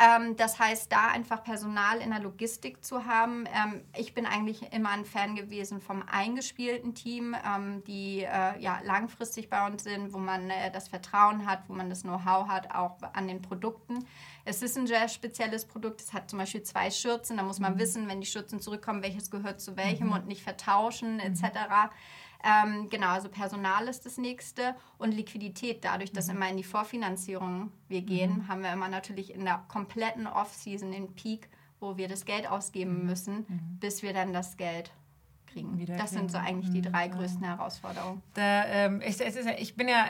Ähm, 0.00 0.36
das 0.36 0.58
heißt, 0.58 0.90
da 0.90 1.08
einfach 1.08 1.44
Personal 1.44 2.00
in 2.00 2.10
der 2.10 2.20
Logistik 2.20 2.84
zu 2.84 3.04
haben. 3.04 3.46
Ähm, 3.46 3.82
ich 3.96 4.14
bin 4.14 4.26
eigentlich 4.26 4.72
immer 4.72 4.90
ein 4.90 5.04
Fan 5.04 5.36
gewesen 5.36 5.80
vom 5.80 6.02
eingespielten 6.02 6.94
Team, 6.94 7.36
ähm, 7.44 7.82
die 7.84 8.20
äh, 8.20 8.58
ja, 8.58 8.80
langfristig 8.84 9.50
bei 9.50 9.66
uns 9.66 9.84
sind, 9.84 10.12
wo 10.12 10.18
man 10.18 10.50
äh, 10.50 10.70
das 10.72 10.88
Vertrauen 10.88 11.46
hat, 11.46 11.68
wo 11.68 11.74
man 11.74 11.90
das 11.90 12.02
Know-how 12.02 12.48
hat, 12.48 12.74
auch 12.74 12.96
an 13.12 13.28
den 13.28 13.42
Produkten. 13.42 14.06
Es 14.44 14.62
ist 14.62 14.76
ein 14.76 14.86
sehr 14.86 15.08
spezielles 15.08 15.66
Produkt. 15.66 16.00
Es 16.00 16.12
hat 16.12 16.30
zum 16.30 16.38
Beispiel 16.38 16.62
zwei 16.62 16.90
Schürzen. 16.90 17.36
Da 17.36 17.42
muss 17.42 17.60
man 17.60 17.78
wissen, 17.78 18.08
wenn 18.08 18.20
die 18.20 18.26
Schürzen 18.26 18.60
zurückkommen, 18.60 19.02
welches 19.02 19.30
gehört 19.30 19.60
zu 19.60 19.76
welchem 19.76 20.12
und 20.12 20.26
nicht 20.26 20.42
vertauschen 20.42 21.20
etc. 21.20 21.42
Ähm, 22.44 22.88
genau, 22.90 23.08
also 23.08 23.28
Personal 23.28 23.86
ist 23.88 24.04
das 24.04 24.18
nächste 24.18 24.74
und 24.98 25.12
Liquidität. 25.12 25.84
Dadurch, 25.84 26.12
dass 26.12 26.28
immer 26.28 26.48
in 26.48 26.56
die 26.56 26.64
Vorfinanzierung 26.64 27.70
wir 27.88 28.02
gehen, 28.02 28.48
haben 28.48 28.62
wir 28.62 28.72
immer 28.72 28.88
natürlich 28.88 29.34
in 29.34 29.44
der 29.44 29.64
kompletten 29.68 30.26
Off-Season 30.26 30.90
den 30.90 31.14
Peak, 31.14 31.48
wo 31.78 31.96
wir 31.96 32.08
das 32.08 32.24
Geld 32.24 32.48
ausgeben 32.48 33.06
müssen, 33.06 33.46
bis 33.80 34.02
wir 34.02 34.12
dann 34.12 34.32
das 34.32 34.56
Geld 34.56 34.92
kriegen. 35.52 35.78
Wieder 35.78 35.96
das 35.96 36.10
sind 36.10 36.30
so 36.30 36.38
kriegen. 36.38 36.48
eigentlich 36.48 36.70
die 36.70 36.82
drei 36.82 37.08
größten 37.08 37.44
Herausforderungen. 37.44 38.22
Da, 38.34 38.64
ähm, 38.66 39.00
ich, 39.00 39.20
ist, 39.20 39.36
ja- 39.44 39.54
ich 39.58 39.76
bin 39.76 39.88
ja 39.88 40.06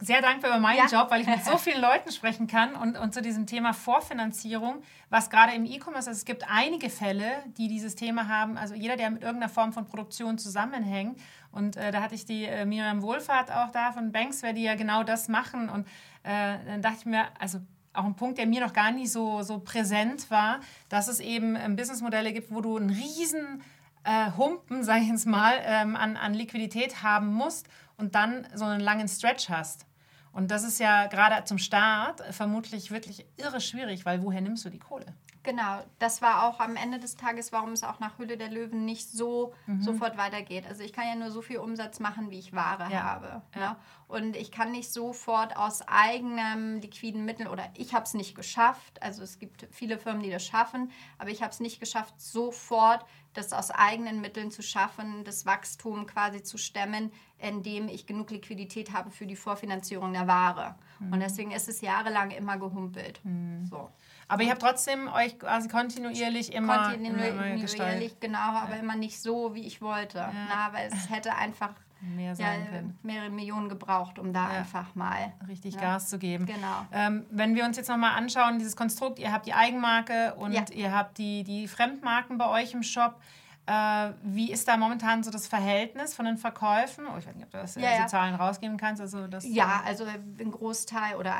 sehr 0.00 0.20
dankbar 0.22 0.50
über 0.50 0.60
meinen 0.60 0.78
Ja. 0.90 1.00
Job, 1.00 1.10
weil 1.10 1.20
ich 1.20 1.26
mit 1.26 1.44
so 1.44 1.56
vielen 1.58 1.80
Leuten 1.80 2.10
sprechen 2.12 2.46
kann 2.46 2.74
und, 2.74 2.96
und 2.98 3.14
zu 3.14 3.22
diesem 3.22 3.46
Thema 3.46 3.72
Vorfinanzierung, 3.72 4.82
was 5.08 5.30
gerade 5.30 5.52
im 5.54 5.64
E-Commerce, 5.64 6.08
also 6.08 6.18
es 6.18 6.24
gibt 6.24 6.44
einige 6.50 6.90
Fälle, 6.90 7.26
die 7.58 7.68
dieses 7.68 7.94
Thema 7.94 8.28
haben, 8.28 8.56
also 8.56 8.74
jeder, 8.74 8.96
der 8.96 9.10
mit 9.10 9.22
irgendeiner 9.22 9.50
Form 9.52 9.72
von 9.72 9.86
Produktion 9.86 10.38
zusammenhängt. 10.38 11.18
Und 11.52 11.76
äh, 11.76 11.90
da 11.90 12.02
hatte 12.02 12.14
ich 12.14 12.24
die 12.24 12.44
äh, 12.44 12.64
Miriam 12.64 13.02
Wohlfahrt 13.02 13.50
auch 13.50 13.70
da 13.72 13.92
von 13.92 14.12
Banksware, 14.12 14.54
die 14.54 14.62
ja 14.62 14.74
genau 14.76 15.02
das 15.02 15.28
machen. 15.28 15.68
Und 15.68 15.86
äh, 16.22 16.58
dann 16.66 16.82
dachte 16.82 16.98
ich 17.00 17.06
mir, 17.06 17.24
also 17.38 17.58
auch 17.92 18.04
ein 18.04 18.14
Punkt, 18.14 18.38
der 18.38 18.46
mir 18.46 18.60
noch 18.60 18.72
gar 18.72 18.92
nicht 18.92 19.10
so, 19.10 19.42
so 19.42 19.58
präsent 19.58 20.30
war, 20.30 20.60
dass 20.88 21.08
es 21.08 21.18
eben 21.18 21.56
ähm, 21.56 21.74
Businessmodelle 21.74 22.32
gibt, 22.32 22.54
wo 22.54 22.60
du 22.60 22.76
einen 22.76 22.90
riesen 22.90 23.62
äh, 24.04 24.30
Humpen, 24.36 24.82
sag 24.84 25.02
ich 25.02 25.08
jetzt 25.08 25.26
mal, 25.26 25.54
ähm, 25.62 25.96
an, 25.96 26.16
an 26.16 26.34
Liquidität 26.34 27.02
haben 27.02 27.32
musst 27.32 27.68
und 27.96 28.14
dann 28.14 28.46
so 28.54 28.64
einen 28.64 28.80
langen 28.80 29.08
Stretch 29.08 29.48
hast. 29.48 29.86
Und 30.32 30.50
das 30.50 30.62
ist 30.62 30.78
ja 30.78 31.06
gerade 31.06 31.44
zum 31.44 31.58
Start 31.58 32.22
vermutlich 32.32 32.90
wirklich 32.90 33.26
irre 33.36 33.60
schwierig, 33.60 34.06
weil 34.06 34.22
woher 34.22 34.40
nimmst 34.40 34.64
du 34.64 34.70
die 34.70 34.78
Kohle? 34.78 35.14
Genau, 35.42 35.82
das 35.98 36.20
war 36.20 36.44
auch 36.44 36.60
am 36.60 36.76
Ende 36.76 36.98
des 36.98 37.16
Tages, 37.16 37.50
warum 37.50 37.72
es 37.72 37.82
auch 37.82 37.98
nach 37.98 38.18
Hülle 38.18 38.36
der 38.36 38.50
Löwen 38.50 38.84
nicht 38.84 39.10
so 39.10 39.54
mhm. 39.66 39.82
sofort 39.82 40.18
weitergeht. 40.18 40.66
Also 40.68 40.82
ich 40.82 40.92
kann 40.92 41.06
ja 41.06 41.14
nur 41.14 41.30
so 41.30 41.40
viel 41.40 41.58
Umsatz 41.58 41.98
machen, 41.98 42.30
wie 42.30 42.38
ich 42.38 42.52
Ware 42.52 42.92
ja. 42.92 43.02
habe. 43.02 43.42
Ja. 43.54 43.70
Ne? 43.70 43.76
Und 44.06 44.36
ich 44.36 44.50
kann 44.50 44.70
nicht 44.70 44.92
sofort 44.92 45.56
aus 45.56 45.80
eigenem 45.88 46.80
liquiden 46.80 47.24
Mittel 47.24 47.46
oder 47.46 47.64
ich 47.74 47.94
habe 47.94 48.04
es 48.04 48.12
nicht 48.12 48.34
geschafft. 48.34 49.02
Also 49.02 49.22
es 49.22 49.38
gibt 49.38 49.66
viele 49.70 49.98
Firmen, 49.98 50.22
die 50.22 50.30
das 50.30 50.44
schaffen, 50.44 50.90
aber 51.16 51.30
ich 51.30 51.42
habe 51.42 51.52
es 51.52 51.60
nicht 51.60 51.80
geschafft, 51.80 52.20
sofort 52.20 53.06
das 53.32 53.52
aus 53.52 53.70
eigenen 53.70 54.20
Mitteln 54.20 54.50
zu 54.50 54.62
schaffen, 54.62 55.24
das 55.24 55.46
Wachstum 55.46 56.06
quasi 56.06 56.42
zu 56.42 56.58
stemmen, 56.58 57.12
indem 57.38 57.88
ich 57.88 58.06
genug 58.06 58.30
Liquidität 58.30 58.92
habe 58.92 59.10
für 59.10 59.26
die 59.26 59.36
Vorfinanzierung 59.36 60.12
der 60.12 60.26
Ware. 60.26 60.74
Mhm. 60.98 61.12
Und 61.12 61.20
deswegen 61.20 61.52
ist 61.52 61.68
es 61.68 61.80
jahrelang 61.80 62.32
immer 62.32 62.58
gehumpelt. 62.58 63.20
Mhm. 63.24 63.66
So. 63.66 63.88
Aber 64.28 64.42
ihr 64.42 64.50
habt 64.50 64.62
trotzdem 64.62 65.08
euch 65.08 65.38
quasi 65.38 65.68
kontinuierlich 65.68 66.52
immer, 66.52 66.90
kontinuierlich, 66.90 67.74
immer, 67.74 67.92
immer 67.94 68.10
genau, 68.20 68.38
aber 68.38 68.74
ja. 68.74 68.80
immer 68.80 68.96
nicht 68.96 69.20
so, 69.20 69.54
wie 69.54 69.66
ich 69.66 69.80
wollte. 69.80 70.18
Ja. 70.18 70.32
Na, 70.48 70.72
weil 70.72 70.88
es 70.92 71.10
hätte 71.10 71.34
einfach 71.34 71.74
mehr 72.00 72.34
sein 72.34 72.64
ja, 72.64 72.70
können. 72.70 72.98
mehrere 73.02 73.30
Millionen 73.30 73.68
gebraucht, 73.68 74.18
um 74.18 74.32
da 74.32 74.52
ja. 74.52 74.58
einfach 74.58 74.94
mal 74.94 75.32
richtig 75.48 75.74
ne? 75.76 75.80
Gas 75.80 76.08
zu 76.08 76.18
geben. 76.18 76.46
Genau. 76.46 76.86
Ähm, 76.92 77.26
wenn 77.30 77.54
wir 77.54 77.64
uns 77.64 77.76
jetzt 77.76 77.88
nochmal 77.88 78.16
anschauen, 78.16 78.58
dieses 78.58 78.76
Konstrukt, 78.76 79.18
ihr 79.18 79.32
habt 79.32 79.46
die 79.46 79.54
Eigenmarke 79.54 80.34
und 80.34 80.52
ja. 80.52 80.64
ihr 80.72 80.92
habt 80.92 81.18
die, 81.18 81.44
die 81.44 81.68
Fremdmarken 81.68 82.38
bei 82.38 82.48
euch 82.48 82.74
im 82.74 82.82
Shop. 82.82 83.20
Äh, 83.66 84.12
wie 84.22 84.50
ist 84.50 84.66
da 84.68 84.76
momentan 84.76 85.22
so 85.22 85.30
das 85.30 85.46
Verhältnis 85.46 86.14
von 86.14 86.24
den 86.24 86.38
Verkäufen? 86.38 87.04
Oh, 87.06 87.18
ich 87.18 87.26
weiß 87.26 87.34
nicht, 87.34 87.44
ob 87.44 87.50
du 87.50 87.58
das, 87.58 87.74
ja, 87.76 87.94
diese 87.96 88.06
Zahlen 88.06 88.34
rausgeben 88.34 88.76
kannst. 88.76 89.00
Also 89.00 89.26
das, 89.26 89.46
ja, 89.46 89.82
also 89.84 90.04
ein 90.04 90.50
Großteil 90.50 91.16
oder 91.16 91.36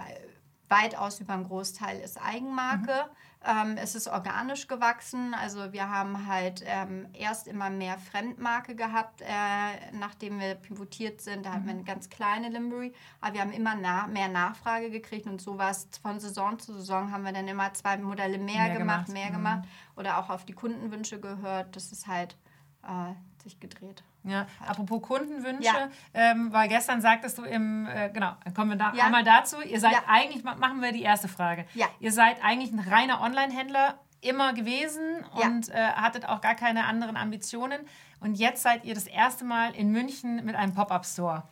weitaus 0.69 1.21
über 1.21 1.35
einen 1.35 1.45
Großteil 1.45 1.99
ist 2.01 2.23
Eigenmarke. 2.23 2.93
Mhm. 2.93 3.17
Ähm, 3.43 3.79
es 3.79 3.95
ist 3.95 4.07
organisch 4.07 4.67
gewachsen. 4.67 5.33
Also 5.33 5.73
wir 5.73 5.89
haben 5.89 6.27
halt 6.27 6.63
ähm, 6.67 7.09
erst 7.15 7.49
immer 7.49 7.71
mehr 7.71 7.97
Fremdmarke 7.99 8.75
gehabt, 8.75 9.23
äh, 9.23 9.93
nachdem 9.93 10.39
wir 10.39 10.57
pivotiert 10.57 11.23
sind. 11.23 11.47
Da 11.47 11.51
mhm. 11.51 11.55
hatten 11.55 11.65
wir 11.65 11.73
eine 11.73 11.85
ganz 11.85 12.11
kleine 12.11 12.51
Limbury. 12.51 12.93
Aber 13.21 13.35
wir 13.35 13.41
haben 13.41 13.53
immer 13.53 13.75
na 13.81 14.07
mehr 14.09 14.29
Nachfrage 14.29 14.91
gekriegt 14.91 15.27
und 15.27 15.41
so 15.41 15.57
war 15.57 15.71
es 15.71 15.89
von 16.03 16.21
Saison 16.21 16.59
zu 16.59 16.75
Saison 16.75 17.11
haben 17.13 17.25
wir 17.25 17.33
dann 17.33 17.49
immer 17.49 17.73
zwei 17.73 17.97
Modelle 17.97 18.37
mehr, 18.37 18.67
mehr 18.67 18.79
gemacht, 18.79 19.07
gemacht, 19.07 19.09
mehr 19.09 19.29
mhm. 19.31 19.35
gemacht 19.35 19.69
oder 19.97 20.19
auch 20.19 20.29
auf 20.29 20.45
die 20.45 20.53
Kundenwünsche 20.53 21.19
gehört. 21.19 21.75
Das 21.77 21.93
ist 21.93 22.07
halt 22.07 22.37
äh, 22.83 23.15
sich 23.43 23.59
gedreht. 23.59 24.05
Ja, 24.23 24.47
apropos 24.67 25.01
Kundenwünsche, 25.01 25.65
ja. 25.65 25.89
ähm, 26.13 26.53
weil 26.53 26.69
gestern 26.69 27.01
sagtest 27.01 27.39
du 27.39 27.45
im, 27.45 27.87
äh, 27.87 28.11
genau, 28.11 28.33
kommen 28.55 28.71
wir 28.71 28.77
da 28.77 28.93
ja. 28.95 29.05
einmal 29.05 29.25
dazu. 29.25 29.63
Ihr 29.63 29.81
seid 29.81 29.93
ja. 29.93 30.03
eigentlich, 30.07 30.45
machen 30.45 30.83
wir 30.83 30.93
die 30.93 31.03
erste 31.03 31.27
Frage. 31.29 31.65
Ja. 31.75 31.87
Ihr 32.01 32.13
seid 32.13 32.45
eigentlich 32.45 32.71
ein 32.71 32.81
reiner 32.81 33.23
Online-Händler 33.23 33.99
immer 34.21 34.53
gewesen 34.53 35.25
und 35.33 35.71
äh, 35.71 35.75
hattet 35.75 36.29
auch 36.29 36.43
gar 36.43 36.55
keine 36.55 36.85
anderen 36.85 37.17
Ambitionen. 37.17 37.81
Und 38.21 38.35
jetzt 38.35 38.63
seid 38.63 38.85
ihr 38.85 38.95
das 38.95 39.07
erste 39.07 39.45
Mal 39.45 39.75
in 39.75 39.91
München 39.91 40.45
mit 40.45 40.55
einem 40.55 40.75
Pop-Up-Store. 40.75 41.45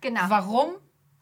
Genau. 0.00 0.22
Warum 0.26 0.72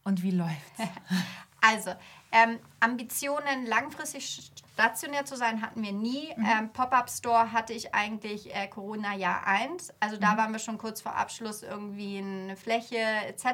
und 0.04 0.22
wie 0.22 0.30
läuft's? 0.30 0.80
also, 1.60 1.90
ähm, 2.32 2.58
Ambitionen 2.80 3.66
langfristig 3.66 4.50
Stationär 4.76 5.24
zu 5.24 5.36
sein 5.36 5.62
hatten 5.62 5.82
wir 5.82 5.92
nie. 5.92 6.34
Mhm. 6.36 6.44
Ähm, 6.44 6.70
Pop-up-Store 6.70 7.50
hatte 7.52 7.72
ich 7.72 7.94
eigentlich 7.94 8.54
äh, 8.54 8.68
Corona-Jahr 8.68 9.46
1. 9.46 9.94
Also 10.00 10.18
da 10.18 10.34
mhm. 10.34 10.36
waren 10.36 10.52
wir 10.52 10.58
schon 10.58 10.76
kurz 10.76 11.00
vor 11.00 11.16
Abschluss 11.16 11.62
irgendwie 11.62 12.18
eine 12.18 12.56
Fläche 12.56 12.98
etc. 13.26 13.46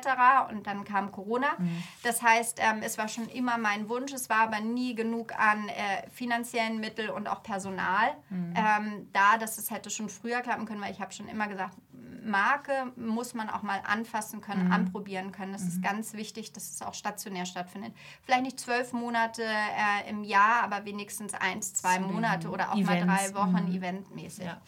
Und 0.51 0.67
dann 0.67 0.83
kam 0.83 1.13
Corona. 1.13 1.47
Mhm. 1.59 1.81
Das 2.03 2.23
heißt, 2.23 2.59
ähm, 2.61 2.81
es 2.83 2.99
war 2.99 3.07
schon 3.07 3.29
immer 3.29 3.57
mein 3.57 3.89
Wunsch. 3.89 4.13
Es 4.13 4.29
war 4.31 4.39
aber 4.39 4.59
nie 4.59 4.97
genug 4.97 5.33
an 5.39 5.69
äh, 5.69 6.11
finanziellen 6.11 6.81
Mitteln 6.81 7.11
und 7.11 7.29
auch 7.29 7.45
Personal 7.45 8.17
mhm. 8.29 8.55
ähm, 8.57 9.09
da, 9.13 9.39
dass 9.39 9.59
es 9.59 9.71
hätte 9.71 9.91
schon 9.91 10.09
früher 10.09 10.41
klappen 10.41 10.67
können, 10.67 10.81
weil 10.81 10.91
ich 10.91 11.01
habe 11.01 11.13
schon 11.13 11.29
immer 11.29 11.47
gesagt, 11.47 11.77
Marke 12.25 12.93
muss 12.97 13.35
man 13.35 13.51
auch 13.51 13.63
mal 13.63 13.81
anfassen 13.85 14.41
können, 14.41 14.67
mhm. 14.67 14.73
anprobieren 14.73 15.33
können. 15.33 15.53
Das 15.53 15.63
mhm. 15.63 15.69
ist 15.69 15.83
ganz 15.83 16.15
wichtig, 16.15 16.53
dass 16.53 16.71
es 16.71 16.83
auch 16.83 16.95
stationär 16.95 17.47
stattfindet. 17.47 17.95
Vielleicht 18.23 18.43
nicht 18.43 18.61
zwölf 18.61 18.93
Monate 18.93 19.43
äh, 19.43 20.09
im 20.09 20.25
Jahr, 20.25 20.63
aber 20.63 20.85
wenigstens 20.85 21.12
eins, 21.41 21.75
zwei 21.75 21.99
Monate 21.99 22.49
oder 22.49 22.73
auch 22.73 22.77
Events. 22.77 23.07
mal 23.07 23.17
drei 23.17 23.35
Wochen 23.35 23.69
mhm. 23.69 23.77
eventmäßig. 23.77 24.45
Ja. 24.45 24.61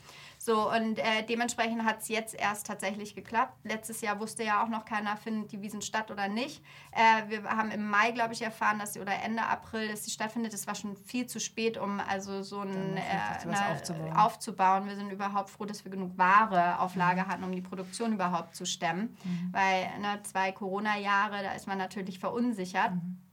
So, 0.44 0.70
und 0.70 0.98
äh, 0.98 1.24
dementsprechend 1.26 1.84
hat 1.84 2.02
es 2.02 2.08
jetzt 2.08 2.34
erst 2.34 2.66
tatsächlich 2.66 3.14
geklappt. 3.14 3.54
Letztes 3.64 4.02
Jahr 4.02 4.20
wusste 4.20 4.44
ja 4.44 4.62
auch 4.62 4.68
noch 4.68 4.84
keiner, 4.84 5.16
findet 5.16 5.52
die 5.52 5.62
Wiesen 5.62 5.80
statt 5.80 6.10
oder 6.10 6.28
nicht. 6.28 6.62
Äh, 6.92 7.30
wir 7.30 7.44
haben 7.44 7.70
im 7.70 7.88
Mai, 7.88 8.10
glaube 8.10 8.34
ich, 8.34 8.42
erfahren, 8.42 8.78
dass 8.78 8.92
sie 8.92 9.00
oder 9.00 9.14
Ende 9.22 9.42
April, 9.42 9.88
dass 9.88 10.04
sie 10.04 10.10
stattfindet. 10.10 10.52
Es 10.52 10.66
war 10.66 10.74
schon 10.74 10.98
viel 10.98 11.26
zu 11.26 11.40
spät, 11.40 11.78
um 11.78 11.98
also 11.98 12.42
so 12.42 12.60
ein, 12.60 12.98
äh, 12.98 13.00
eine, 13.00 13.70
aufzubauen. 13.70 14.12
aufzubauen. 14.12 14.86
Wir 14.86 14.96
sind 14.96 15.10
überhaupt 15.10 15.48
froh, 15.48 15.64
dass 15.64 15.82
wir 15.86 15.90
genug 15.90 16.18
Ware 16.18 16.78
auf 16.78 16.94
Lager 16.94 17.24
mhm. 17.24 17.28
hatten, 17.28 17.44
um 17.44 17.52
die 17.52 17.62
Produktion 17.62 18.12
überhaupt 18.12 18.54
zu 18.54 18.66
stemmen. 18.66 19.16
Mhm. 19.24 19.48
Weil 19.50 19.98
ne, 19.98 20.20
zwei 20.24 20.52
Corona-Jahre, 20.52 21.42
da 21.42 21.52
ist 21.52 21.66
man 21.66 21.78
natürlich 21.78 22.18
verunsichert. 22.18 22.92
Mhm. 22.92 23.23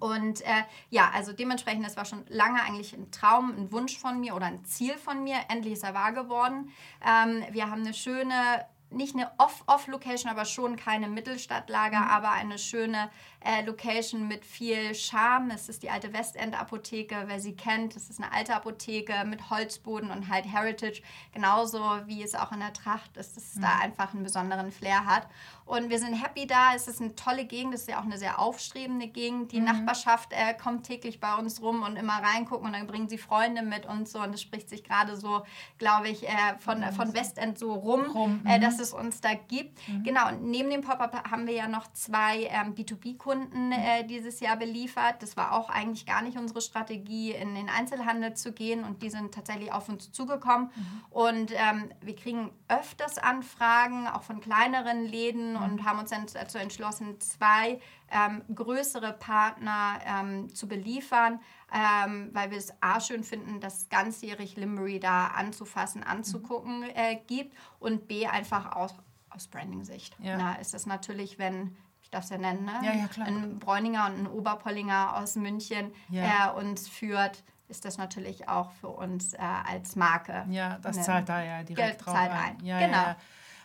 Und 0.00 0.42
äh, 0.42 0.64
ja, 0.90 1.10
also 1.14 1.32
dementsprechend, 1.32 1.86
das 1.86 1.96
war 1.96 2.04
schon 2.04 2.24
lange 2.28 2.62
eigentlich 2.62 2.92
ein 2.92 3.10
Traum, 3.10 3.54
ein 3.56 3.72
Wunsch 3.72 3.98
von 3.98 4.20
mir 4.20 4.34
oder 4.34 4.46
ein 4.46 4.64
Ziel 4.64 4.96
von 4.96 5.22
mir. 5.24 5.36
Endlich 5.48 5.74
ist 5.74 5.84
er 5.84 5.94
wahr 5.94 6.12
geworden. 6.12 6.70
Ähm, 7.04 7.44
wir 7.50 7.70
haben 7.70 7.82
eine 7.82 7.94
schöne 7.94 8.66
nicht 8.94 9.14
eine 9.14 9.30
Off-Off-Location, 9.38 10.30
aber 10.30 10.44
schon 10.44 10.76
keine 10.76 11.08
Mittelstadtlager, 11.08 12.00
mhm. 12.00 12.08
aber 12.08 12.30
eine 12.30 12.58
schöne 12.58 13.10
äh, 13.40 13.64
Location 13.64 14.26
mit 14.28 14.44
viel 14.44 14.94
Charme. 14.94 15.50
Es 15.50 15.68
ist 15.68 15.82
die 15.82 15.90
alte 15.90 16.12
Westend-Apotheke, 16.12 17.24
wer 17.26 17.40
sie 17.40 17.54
kennt. 17.54 17.96
Es 17.96 18.08
ist 18.08 18.22
eine 18.22 18.32
alte 18.32 18.54
Apotheke 18.54 19.24
mit 19.24 19.50
Holzboden 19.50 20.10
und 20.10 20.28
halt 20.28 20.46
Heritage, 20.46 21.02
genauso 21.32 21.80
wie 22.06 22.22
es 22.22 22.34
auch 22.34 22.52
in 22.52 22.60
der 22.60 22.72
Tracht 22.72 23.16
ist, 23.16 23.36
dass 23.36 23.44
es 23.44 23.56
mhm. 23.56 23.62
da 23.62 23.78
einfach 23.80 24.14
einen 24.14 24.22
besonderen 24.22 24.70
Flair 24.70 25.04
hat. 25.04 25.28
Und 25.66 25.88
wir 25.88 25.98
sind 25.98 26.14
happy 26.14 26.46
da. 26.46 26.74
Es 26.74 26.88
ist 26.88 27.00
eine 27.00 27.14
tolle 27.14 27.46
Gegend. 27.46 27.74
Es 27.74 27.82
ist 27.82 27.88
ja 27.88 27.98
auch 27.98 28.04
eine 28.04 28.18
sehr 28.18 28.38
aufstrebende 28.38 29.06
Gegend. 29.06 29.52
Die 29.52 29.60
mhm. 29.60 29.66
Nachbarschaft 29.66 30.32
äh, 30.32 30.52
kommt 30.54 30.86
täglich 30.86 31.20
bei 31.20 31.34
uns 31.36 31.62
rum 31.62 31.82
und 31.82 31.96
immer 31.96 32.22
reingucken 32.22 32.66
und 32.66 32.74
dann 32.74 32.86
bringen 32.86 33.08
sie 33.08 33.16
Freunde 33.16 33.62
mit 33.62 33.86
und 33.86 34.06
so. 34.06 34.20
Und 34.20 34.34
es 34.34 34.42
spricht 34.42 34.68
sich 34.68 34.84
gerade 34.84 35.16
so, 35.16 35.42
glaube 35.78 36.08
ich, 36.08 36.28
äh, 36.28 36.58
von, 36.58 36.80
mhm. 36.80 36.92
von 36.92 37.14
Westend 37.14 37.58
so 37.58 37.72
rum, 37.72 38.10
rum. 38.10 38.42
Äh, 38.44 38.60
dass 38.60 38.76
mhm. 38.76 38.82
es 38.82 38.92
uns 38.92 39.20
da 39.22 39.32
gibt. 39.32 39.88
Mhm. 39.88 40.02
Genau. 40.02 40.28
Und 40.28 40.42
neben 40.42 40.68
dem 40.68 40.82
Pop-up 40.82 41.30
haben 41.30 41.46
wir 41.46 41.54
ja 41.54 41.66
noch 41.66 41.90
zwei 41.94 42.42
ähm, 42.44 42.74
B2B-Kunden 42.74 43.72
äh, 43.72 44.04
dieses 44.06 44.40
Jahr 44.40 44.56
beliefert. 44.56 45.22
Das 45.22 45.36
war 45.38 45.52
auch 45.52 45.70
eigentlich 45.70 46.04
gar 46.04 46.20
nicht 46.20 46.36
unsere 46.36 46.60
Strategie, 46.60 47.32
in 47.32 47.54
den 47.54 47.70
Einzelhandel 47.70 48.34
zu 48.34 48.52
gehen. 48.52 48.84
Und 48.84 49.02
die 49.02 49.08
sind 49.08 49.32
tatsächlich 49.32 49.72
auf 49.72 49.88
uns 49.88 50.12
zugekommen. 50.12 50.70
Mhm. 50.74 51.04
Und 51.08 51.52
ähm, 51.52 51.90
wir 52.02 52.16
kriegen 52.16 52.50
öfters 52.68 53.16
Anfragen, 53.16 54.06
auch 54.06 54.22
von 54.22 54.42
kleineren 54.42 55.06
Läden 55.06 55.53
mhm. 55.54 55.62
und 55.62 55.84
haben 55.84 55.98
uns 55.98 56.10
dann 56.10 56.26
dazu 56.32 56.58
entschlossen, 56.58 57.20
zwei 57.20 57.80
ähm, 58.10 58.42
größere 58.54 59.12
Partner 59.12 59.98
ähm, 60.04 60.54
zu 60.54 60.68
beliefern, 60.68 61.40
ähm, 61.72 62.30
weil 62.32 62.50
wir 62.50 62.58
es 62.58 62.72
A 62.80 63.00
schön 63.00 63.24
finden, 63.24 63.60
dass 63.60 63.88
ganzjährig 63.88 64.56
Limbury 64.56 65.00
da 65.00 65.28
anzufassen, 65.28 66.02
anzugucken 66.02 66.80
mhm. 66.80 66.90
äh, 66.94 67.16
gibt 67.26 67.56
und 67.78 68.06
B 68.08 68.26
einfach 68.26 68.76
aus, 68.76 68.94
aus 69.30 69.48
Branding-Sicht. 69.48 70.16
Ja. 70.20 70.52
ist 70.54 70.74
das 70.74 70.86
natürlich, 70.86 71.38
wenn 71.38 71.76
ich 72.02 72.10
darf 72.10 72.24
es 72.24 72.30
ja 72.30 72.38
nennen, 72.38 72.66
ne? 72.66 72.80
ja, 72.82 72.92
ja, 72.92 73.06
klar. 73.06 73.26
ein 73.26 73.58
Bräuninger 73.58 74.06
und 74.06 74.18
ein 74.18 74.26
Oberpollinger 74.26 75.16
aus 75.16 75.36
München 75.36 75.90
ja. 76.10 76.52
äh, 76.52 76.60
uns 76.60 76.86
führt, 76.86 77.42
ist 77.68 77.84
das 77.84 77.98
natürlich 77.98 78.48
auch 78.48 78.72
für 78.72 78.88
uns 78.88 79.32
äh, 79.34 79.38
als 79.38 79.96
Marke. 79.96 80.44
Ja, 80.50 80.78
das 80.82 80.96
ne? 80.96 81.02
zahlt 81.02 81.28
da 81.28 81.42
ja 81.42 81.62
direkt 81.62 81.76
Geld 81.76 82.06
drauf 82.06 82.14
zahlt 82.14 82.30
ein. 82.30 82.58
ein. 82.58 82.64
Ja, 82.64 82.78
genau. 82.78 83.14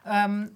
Ähm, 0.06 0.52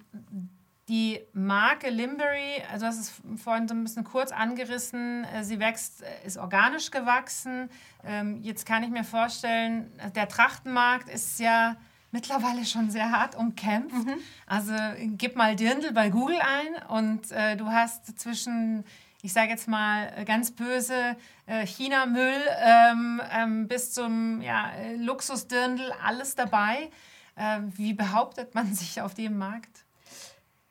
die 0.88 1.20
Marke 1.32 1.88
Limbury, 1.88 2.62
also 2.70 2.86
das 2.86 2.98
ist 2.98 3.12
vorhin 3.42 3.66
so 3.68 3.74
ein 3.74 3.82
bisschen 3.84 4.04
kurz 4.04 4.32
angerissen, 4.32 5.24
äh, 5.24 5.42
sie 5.42 5.58
wächst, 5.58 6.02
äh, 6.02 6.26
ist 6.26 6.36
organisch 6.36 6.90
gewachsen. 6.90 7.70
Ähm, 8.04 8.40
jetzt 8.42 8.66
kann 8.66 8.82
ich 8.82 8.90
mir 8.90 9.04
vorstellen, 9.04 9.90
der 10.14 10.28
Trachtenmarkt 10.28 11.08
ist 11.08 11.40
ja 11.40 11.76
mittlerweile 12.10 12.64
schon 12.66 12.90
sehr 12.90 13.10
hart 13.10 13.34
umkämpft. 13.34 14.06
Mhm. 14.06 14.14
Also 14.46 14.74
gib 15.16 15.36
mal 15.36 15.56
Dirndl 15.56 15.92
bei 15.92 16.10
Google 16.10 16.38
ein 16.40 16.82
und 16.88 17.32
äh, 17.32 17.56
du 17.56 17.66
hast 17.68 18.18
zwischen, 18.20 18.84
ich 19.22 19.32
sage 19.32 19.50
jetzt 19.50 19.66
mal 19.66 20.24
ganz 20.26 20.50
böse, 20.50 21.16
äh, 21.46 21.66
China-Müll 21.66 22.40
ähm, 22.62 23.22
ähm, 23.32 23.68
bis 23.68 23.92
zum 23.92 24.42
ja, 24.42 24.70
Luxusdirndl, 24.98 25.92
alles 26.04 26.34
dabei. 26.34 26.90
Äh, 27.36 27.60
wie 27.72 27.94
behauptet 27.94 28.54
man 28.54 28.72
sich 28.74 29.00
auf 29.00 29.14
dem 29.14 29.38
Markt? 29.38 29.83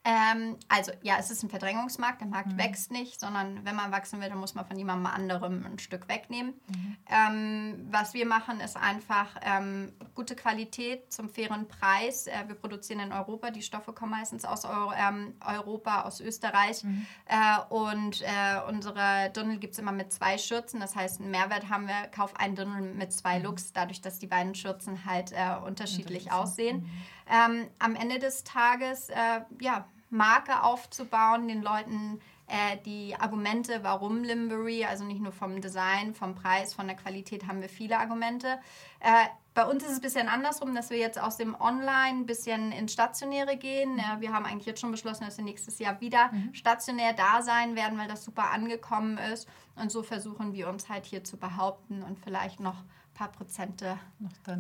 Ähm, 0.06 0.58
also 0.68 0.92
ja, 1.02 1.16
es 1.18 1.32
ist 1.32 1.44
ein 1.44 1.50
Verdrängungsmarkt, 1.50 2.20
der 2.20 2.28
Markt 2.28 2.54
Mhm. 2.54 2.58
wächst 2.58 2.92
nicht, 2.92 3.22
sondern 3.22 3.63
wenn 3.63 3.76
man 3.76 3.92
wachsen 3.92 4.20
will, 4.20 4.28
dann 4.28 4.38
muss 4.38 4.54
man 4.54 4.66
von 4.66 4.78
jemandem 4.78 5.06
anderem 5.06 5.66
ein 5.66 5.80
Stück 5.80 6.10
wegnehmen. 6.10 6.54
Mhm. 6.68 6.98
Ähm, 7.10 7.88
was 7.89 8.13
wir 8.13 8.26
machen, 8.26 8.60
ist 8.60 8.76
einfach 8.76 9.28
ähm, 9.42 9.94
gute 10.13 10.36
Qualität 10.36 11.13
zum 11.13 11.30
fairen 11.30 11.70
Preis. 11.70 12.28
Äh, 12.28 12.34
wir 12.48 12.56
produzieren 12.56 13.00
in 13.00 13.13
Europa, 13.13 13.50
die 13.52 13.62
Stoffe 13.62 13.94
kommen 13.94 14.12
meistens 14.12 14.44
aus 14.44 14.66
Eu 14.66 14.92
ähm, 14.98 15.36
Europa, 15.39 16.02
aus 16.02 16.20
Österreich. 16.20 16.84
Mhm. 16.84 17.06
Äh, 17.26 17.74
und 17.74 18.22
äh, 18.24 18.60
unsere 18.68 19.32
Dirndl 19.34 19.58
gibt 19.58 19.74
es 19.74 19.80
immer 19.80 19.94
mit 19.94 20.12
zwei 20.12 20.38
Schürzen. 20.38 20.82
Das 20.82 20.98
heißt, 20.98 21.22
einen 21.22 21.32
Mehrwert 21.32 21.70
haben 21.70 21.88
wir, 21.88 22.08
kauf 22.12 22.36
einen 22.36 22.56
Dirndl 22.56 22.94
mit 22.94 23.13
zwei 23.13 23.39
Looks, 23.39 23.72
dadurch, 23.72 24.02
dass 24.02 24.20
die 24.20 24.28
beiden 24.28 24.54
Schürzen 24.54 25.06
halt 25.06 25.32
äh, 25.32 25.56
unterschiedlich 25.66 26.32
aussehen. 26.32 26.89
Ähm, 27.30 27.70
am 27.80 27.96
Ende 27.96 28.20
des 28.20 28.44
Tages, 28.44 29.10
äh, 29.10 29.42
ja, 29.62 29.86
Marke 30.13 30.63
aufzubauen, 30.63 31.47
den 31.47 31.62
Leuten 31.62 32.21
äh, 32.47 32.78
die 32.86 33.15
Argumente, 33.17 33.80
warum 33.84 34.23
Limbury, 34.23 34.86
also 34.86 35.04
nicht 35.04 35.21
nur 35.21 35.32
vom 35.32 35.62
Design, 35.62 36.13
vom 36.13 36.36
Preis, 36.36 36.73
von 36.73 36.88
der 36.88 36.95
Qualität 36.95 37.47
haben 37.47 37.62
wir 37.62 37.69
viele 37.69 37.97
Argumente. 37.97 38.60
Äh, 38.99 39.26
bei 39.54 39.65
uns 39.65 39.84
ist 39.84 39.91
es 39.91 39.95
ein 39.97 40.02
bisschen 40.02 40.28
andersrum, 40.28 40.76
dass 40.76 40.89
wir 40.89 40.97
jetzt 40.97 41.19
aus 41.19 41.38
dem 41.38 41.56
Online 41.60 42.19
ein 42.19 42.26
bisschen 42.26 42.71
ins 42.71 42.93
Stationäre 42.93 43.56
gehen. 43.56 43.97
Äh, 43.97 44.19
wir 44.19 44.34
haben 44.34 44.45
eigentlich 44.45 44.65
jetzt 44.65 44.82
schon 44.82 44.91
beschlossen, 44.91 45.26
dass 45.26 45.38
wir 45.38 45.45
nächstes 45.45 45.80
Jahr 45.80 46.02
wieder 46.02 46.32
stationär 46.52 47.13
da 47.13 47.41
sein 47.41 47.76
werden, 47.76 47.97
weil 47.97 48.08
das 48.08 48.23
super 48.23 48.52
angekommen 48.52 49.17
ist. 49.17 49.47
Und 49.76 49.91
so 49.91 50.04
versuchen 50.04 50.54
wir 50.54 50.69
uns 50.69 50.89
halt 50.89 51.06
hier 51.06 51.23
zu 51.23 51.38
behaupten 51.38 52.04
und 52.04 52.19
vielleicht 52.19 52.60
noch 52.60 52.84
paar 53.13 53.32
Prozente 53.32 53.97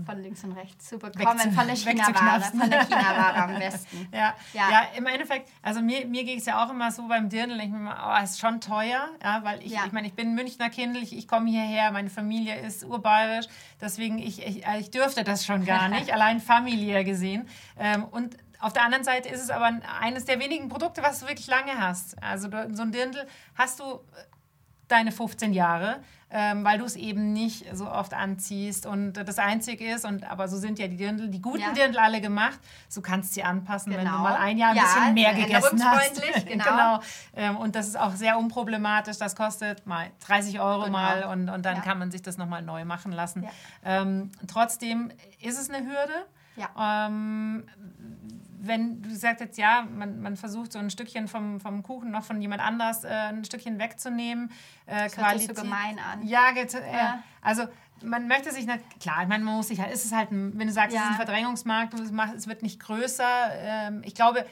von 0.05 0.21
links 0.21 0.43
und 0.43 0.51
rechts 0.53 0.89
zu 0.89 0.99
bekommen. 0.99 1.51
Von 1.53 1.67
der 1.67 1.75
China-Ware, 1.75 2.41
wegzuknapsen. 2.41 2.59
von 2.59 2.69
der 2.69 2.85
China-Ware 2.85 3.35
am 3.43 3.59
besten. 3.59 4.07
Ja, 4.13 4.35
Ja. 4.53 4.69
ja. 4.69 4.81
im 4.95 5.05
Endeffekt, 5.07 5.49
also 5.61 5.81
mir, 5.81 6.05
mir 6.05 6.23
ging 6.23 6.37
es 6.37 6.45
ja 6.45 6.63
auch 6.63 6.69
immer 6.69 6.91
so 6.91 7.07
beim 7.07 7.29
Dirndl, 7.29 7.57
ich 7.59 7.65
immer, 7.65 8.15
oh, 8.19 8.23
ist 8.23 8.39
schon 8.39 8.61
teuer, 8.61 9.09
ja, 9.23 9.43
weil 9.43 9.63
ich, 9.63 9.71
Ja. 9.71 9.85
ich 9.85 9.91
meine, 9.91 10.07
ich 10.07 10.13
bin 10.13 10.35
Münchner 10.35 10.69
Kindl, 10.69 11.01
ich, 11.01 11.17
ich 11.17 11.27
komme 11.27 11.49
hierher, 11.49 11.91
meine 11.91 12.09
Familie 12.11 12.59
ist 12.59 12.83
urbayerisch, 12.85 13.47
deswegen 13.81 14.19
ich, 14.19 14.45
ich, 14.45 14.65
ich 14.79 14.91
dürfte 14.91 15.23
das 15.23 15.45
schon 15.45 15.65
gar 15.65 15.87
nicht, 15.89 16.13
allein 16.13 16.39
familiär 16.39 17.03
gesehen. 17.03 17.47
Ähm, 17.79 18.03
und 18.03 18.37
auf 18.59 18.71
der 18.71 18.83
anderen 18.83 19.03
Seite 19.03 19.29
ist 19.29 19.41
es 19.41 19.49
aber 19.49 19.71
eines 19.99 20.25
der 20.25 20.39
wenigen 20.39 20.69
Produkte, 20.69 21.01
was 21.03 21.19
du 21.19 21.27
wirklich 21.27 21.47
lange 21.47 21.77
hast. 21.79 22.21
Also 22.23 22.49
so 22.71 22.83
ein 22.83 22.91
Dirndl 22.91 23.27
hast 23.55 23.79
du 23.79 23.99
deine 24.93 25.11
15 25.11 25.53
Jahre, 25.53 25.97
ähm, 26.29 26.63
weil 26.63 26.77
du 26.79 26.85
es 26.85 26.95
eben 26.95 27.33
nicht 27.33 27.65
so 27.75 27.89
oft 27.89 28.13
anziehst 28.13 28.85
und 28.85 29.13
das 29.13 29.37
Einzige 29.39 29.91
ist, 29.93 30.05
und 30.05 30.23
aber 30.29 30.47
so 30.47 30.57
sind 30.57 30.79
ja 30.79 30.87
die 30.87 30.95
Dirndl, 30.97 31.27
die 31.29 31.41
guten 31.41 31.59
Ja. 31.61 31.71
Dirndl 31.73 31.97
alle 31.99 32.21
gemacht, 32.21 32.59
du 32.93 33.01
kannst 33.01 33.33
sie 33.33 33.43
anpassen, 33.43 33.91
wenn 33.93 34.05
du 34.05 34.11
Genau. 34.11 34.23
mal 34.23 34.35
ein 34.37 34.57
Jahr 34.57 34.71
ein 34.71 34.75
Ja, 34.77 34.83
bisschen 34.83 35.13
mehr 35.15 35.33
gegessen 35.33 35.83
hast. 35.83 36.07
änderungsfreundlich, 36.17 36.45
genau. 36.53 36.99
Ähm, 37.35 37.57
und 37.57 37.75
das 37.75 37.87
ist 37.87 37.99
auch 37.99 38.13
sehr 38.13 38.37
unproblematisch, 38.37 39.17
das 39.17 39.35
kostet 39.35 39.85
mal 39.85 40.09
30 40.25 40.59
Euro 40.59 40.81
Genau. 40.85 40.91
mal 40.97 41.23
und, 41.25 41.49
und 41.49 41.65
dann 41.65 41.77
Ja. 41.77 41.81
kann 41.81 41.99
man 41.99 42.11
sich 42.11 42.21
das 42.21 42.37
nochmal 42.37 42.61
neu 42.61 42.85
machen 42.85 43.11
lassen. 43.11 43.45
Ähm, 43.83 44.31
trotzdem 44.47 45.11
ist 45.41 45.59
es 45.59 45.69
eine 45.69 45.85
Hürde. 45.85 46.13
Ja. 46.55 47.05
Ähm, 47.07 47.63
wenn 48.65 49.01
du 49.01 49.13
sagst 49.15 49.41
jetzt, 49.41 49.57
ja, 49.57 49.85
man, 49.93 50.21
man 50.21 50.37
versucht 50.37 50.71
so 50.73 50.79
ein 50.79 50.89
Stückchen 50.89 51.27
vom, 51.27 51.59
vom 51.59 51.83
Kuchen 51.83 52.11
noch 52.11 52.23
von 52.23 52.41
jemand 52.41 52.61
anders 52.61 53.03
äh, 53.03 53.09
ein 53.09 53.43
Stückchen 53.43 53.77
wegzunehmen. 53.79 54.51
Äh, 54.85 55.03
Das 55.03 55.17
hört 55.17 55.37
sich 55.39 55.47
so 55.47 55.53
gemein 55.61 55.99
an. 55.99 56.23
Ja, 56.25 56.51
get, 56.51 56.73
äh, 56.73 56.79
Ja. 56.93 57.23
also 57.41 57.63
man 58.01 58.27
möchte 58.27 58.51
sich 58.51 58.65
nicht, 58.65 58.99
klar, 58.99 59.21
ich 59.23 59.27
meine, 59.27 59.43
man 59.43 59.55
muss 59.55 59.67
sich 59.67 59.79
halt, 59.79 59.93
ist 59.93 60.05
es 60.05 60.11
halt, 60.13 60.31
ein, 60.31 60.57
wenn 60.57 60.67
du 60.67 60.73
sagst, 60.73 60.89
es 60.89 60.95
Ja. 60.95 61.03
ist 61.05 61.11
ein 61.11 61.15
Verdrängungsmarkt, 61.25 61.93
es, 61.93 62.11
es 62.35 62.47
wird 62.47 62.61
nicht 62.61 62.79
größer. 62.79 63.27
Ähm, 63.53 64.01
ich 64.05 64.15
glaube, 64.15 64.45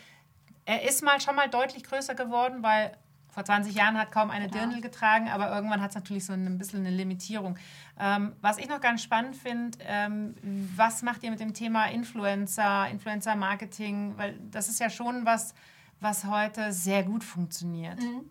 er 0.66 0.84
ist 0.88 1.04
mal 1.04 1.20
schon 1.20 1.36
mal 1.36 1.50
deutlich 1.50 1.84
größer 1.84 2.14
geworden, 2.16 2.64
weil 2.64 2.96
vor 3.32 3.46
20 3.46 3.74
Jahren 3.74 3.98
hat 3.98 4.12
kaum 4.12 4.30
eine 4.30 4.48
Genau. 4.48 4.60
Dirndl 4.60 4.82
getragen, 4.82 5.30
aber 5.30 5.50
irgendwann 5.54 5.82
hat 5.82 5.90
es 5.90 5.96
natürlich 5.96 6.26
so 6.26 6.34
ein 6.34 6.58
bisschen 6.58 6.86
eine 6.86 6.96
Limitierung. 6.96 7.58
Ähm, 8.00 8.34
was 8.42 8.58
ich 8.58 8.68
noch 8.68 8.82
ganz 8.82 9.02
spannend 9.02 9.36
finde, 9.36 9.78
ähm, 9.82 10.36
was 10.76 11.02
macht 11.02 11.24
ihr 11.24 11.32
mit 11.32 11.40
dem 11.40 11.54
Thema 11.54 11.86
Influencer, 11.86 12.88
Influencer-Marketing? 12.90 14.18
Weil 14.18 14.38
das 14.52 14.68
ist 14.68 14.80
ja 14.80 14.90
schon 14.90 15.26
was, 15.26 15.56
was 16.02 16.26
heute 16.26 16.74
sehr 16.74 17.04
gut 17.04 17.24
funktioniert. 17.24 18.00
Mhm. 18.00 18.30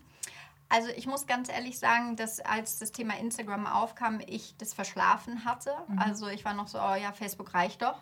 Also 0.72 0.88
ich 0.96 1.08
muss 1.08 1.26
ganz 1.26 1.48
ehrlich 1.48 1.80
sagen, 1.80 2.14
dass 2.14 2.38
als 2.38 2.78
das 2.78 2.92
Thema 2.92 3.18
Instagram 3.18 3.66
aufkam, 3.66 4.20
ich 4.24 4.54
das 4.56 4.72
verschlafen 4.72 5.44
hatte. 5.44 5.72
Also 5.96 6.28
ich 6.28 6.44
war 6.44 6.54
noch 6.54 6.68
so, 6.68 6.78
oh 6.78 6.94
ja, 6.94 7.10
Facebook 7.10 7.54
reicht 7.54 7.82
doch. 7.82 8.00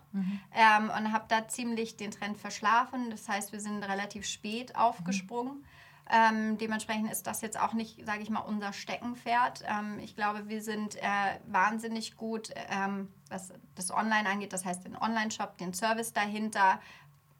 Ähm, 0.54 0.90
und 0.90 1.12
habe 1.12 1.24
da 1.28 1.48
ziemlich 1.48 1.96
den 1.96 2.10
Trend 2.10 2.36
verschlafen. 2.36 3.08
Das 3.08 3.26
heißt, 3.26 3.52
wir 3.52 3.60
sind 3.60 3.82
relativ 3.84 4.26
spät 4.26 4.76
aufgesprungen. 4.76 5.64
Ähm, 6.10 6.58
dementsprechend 6.58 7.10
ist 7.10 7.26
das 7.26 7.40
jetzt 7.40 7.60
auch 7.60 7.74
nicht, 7.74 8.04
sage 8.06 8.22
ich 8.22 8.30
mal, 8.30 8.40
unser 8.40 8.72
Steckenpferd. 8.72 9.64
Ähm, 9.66 9.98
ich 10.00 10.16
glaube, 10.16 10.48
wir 10.48 10.62
sind 10.62 10.96
äh, 10.96 11.02
wahnsinnig 11.46 12.16
gut, 12.16 12.50
ähm, 12.70 13.08
was 13.28 13.52
das 13.74 13.90
Online 13.90 14.28
angeht. 14.28 14.52
Das 14.52 14.64
heißt, 14.64 14.84
den 14.84 14.96
Online-Shop, 14.96 15.58
den 15.58 15.74
Service 15.74 16.12
dahinter, 16.12 16.80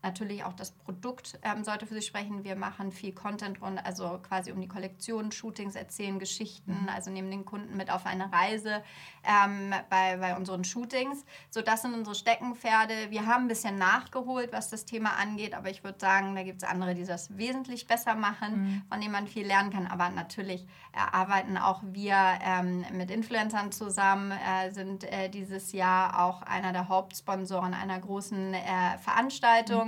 Natürlich 0.03 0.45
auch 0.45 0.53
das 0.53 0.71
Produkt 0.71 1.39
ähm, 1.43 1.65
sollte 1.65 1.87
für 1.87 1.95
sich 1.95 2.07
sprechen. 2.07 2.45
Wir 2.45 2.55
machen 2.55 2.93
viel 2.93 3.13
Content 3.13 3.61
rund, 3.61 3.85
also 3.85 4.21
quasi 4.23 4.53
um 4.53 4.61
die 4.61 4.69
Kollektion, 4.69 5.33
Shootings, 5.33 5.75
erzählen 5.75 6.19
Geschichten, 6.19 6.89
also 6.95 7.11
nehmen 7.11 7.31
den 7.31 7.45
Kunden 7.45 7.77
mit 7.77 7.91
auf 7.91 8.07
eine 8.07 8.33
Reise 8.33 8.83
ähm, 9.25 9.75
bei, 9.91 10.17
bei 10.19 10.37
unseren 10.37 10.63
Shootings. 10.63 11.25
So, 11.51 11.63
das 11.63 11.83
sind 11.83 11.95
unsere 11.95 12.15
Steckenpferde. 12.15 13.11
Wir 13.11 13.27
haben 13.27 13.45
ein 13.45 13.49
bisschen 13.49 13.77
nachgeholt, 13.77 14.53
was 14.53 14.71
das 14.71 14.85
Thema 14.85 15.17
angeht, 15.17 15.55
aber 15.55 15.69
ich 15.69 15.83
würde 15.83 15.99
sagen, 15.99 16.37
da 16.37 16.45
gibt 16.45 16.63
es 16.63 16.69
andere, 16.69 16.95
die 16.95 17.05
das 17.05 17.37
wesentlich 17.37 17.87
besser 17.87 18.15
machen, 18.15 18.85
von 18.89 19.01
denen 19.01 19.13
man 19.13 19.27
viel 19.27 19.47
lernen 19.47 19.71
kann. 19.71 19.87
Aber 19.87 20.11
natürlich 20.11 20.63
äh, 20.93 20.99
arbeiten 21.13 21.57
auch 21.57 21.83
wir 21.85 22.17
ähm, 22.43 22.85
mit 22.93 23.11
Influencern 23.11 23.73
zusammen, 23.73 24.31
äh, 24.31 24.71
sind 24.71 25.05
äh, 25.05 25.29
dieses 25.29 25.73
Jahr 25.73 26.25
auch 26.25 26.43
einer 26.43 26.73
der 26.73 26.89
Hauptsponsoren 26.89 27.75
einer 27.75 27.99
großen 27.99 28.55
äh, 28.55 28.99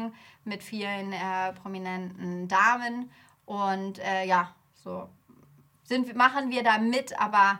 Veranstaltung 0.01 0.15
mit 0.45 0.63
vielen 0.63 1.13
äh, 1.13 1.53
prominenten 1.53 2.49
Damen. 2.49 3.11
Und 3.47 3.99
äh, 3.99 4.25
ja, 4.25 4.55
so 4.75 5.09
sind, 5.85 6.15
machen 6.17 6.51
wir 6.51 6.63
da 6.63 6.79
mit, 6.79 7.19
aber 7.19 7.59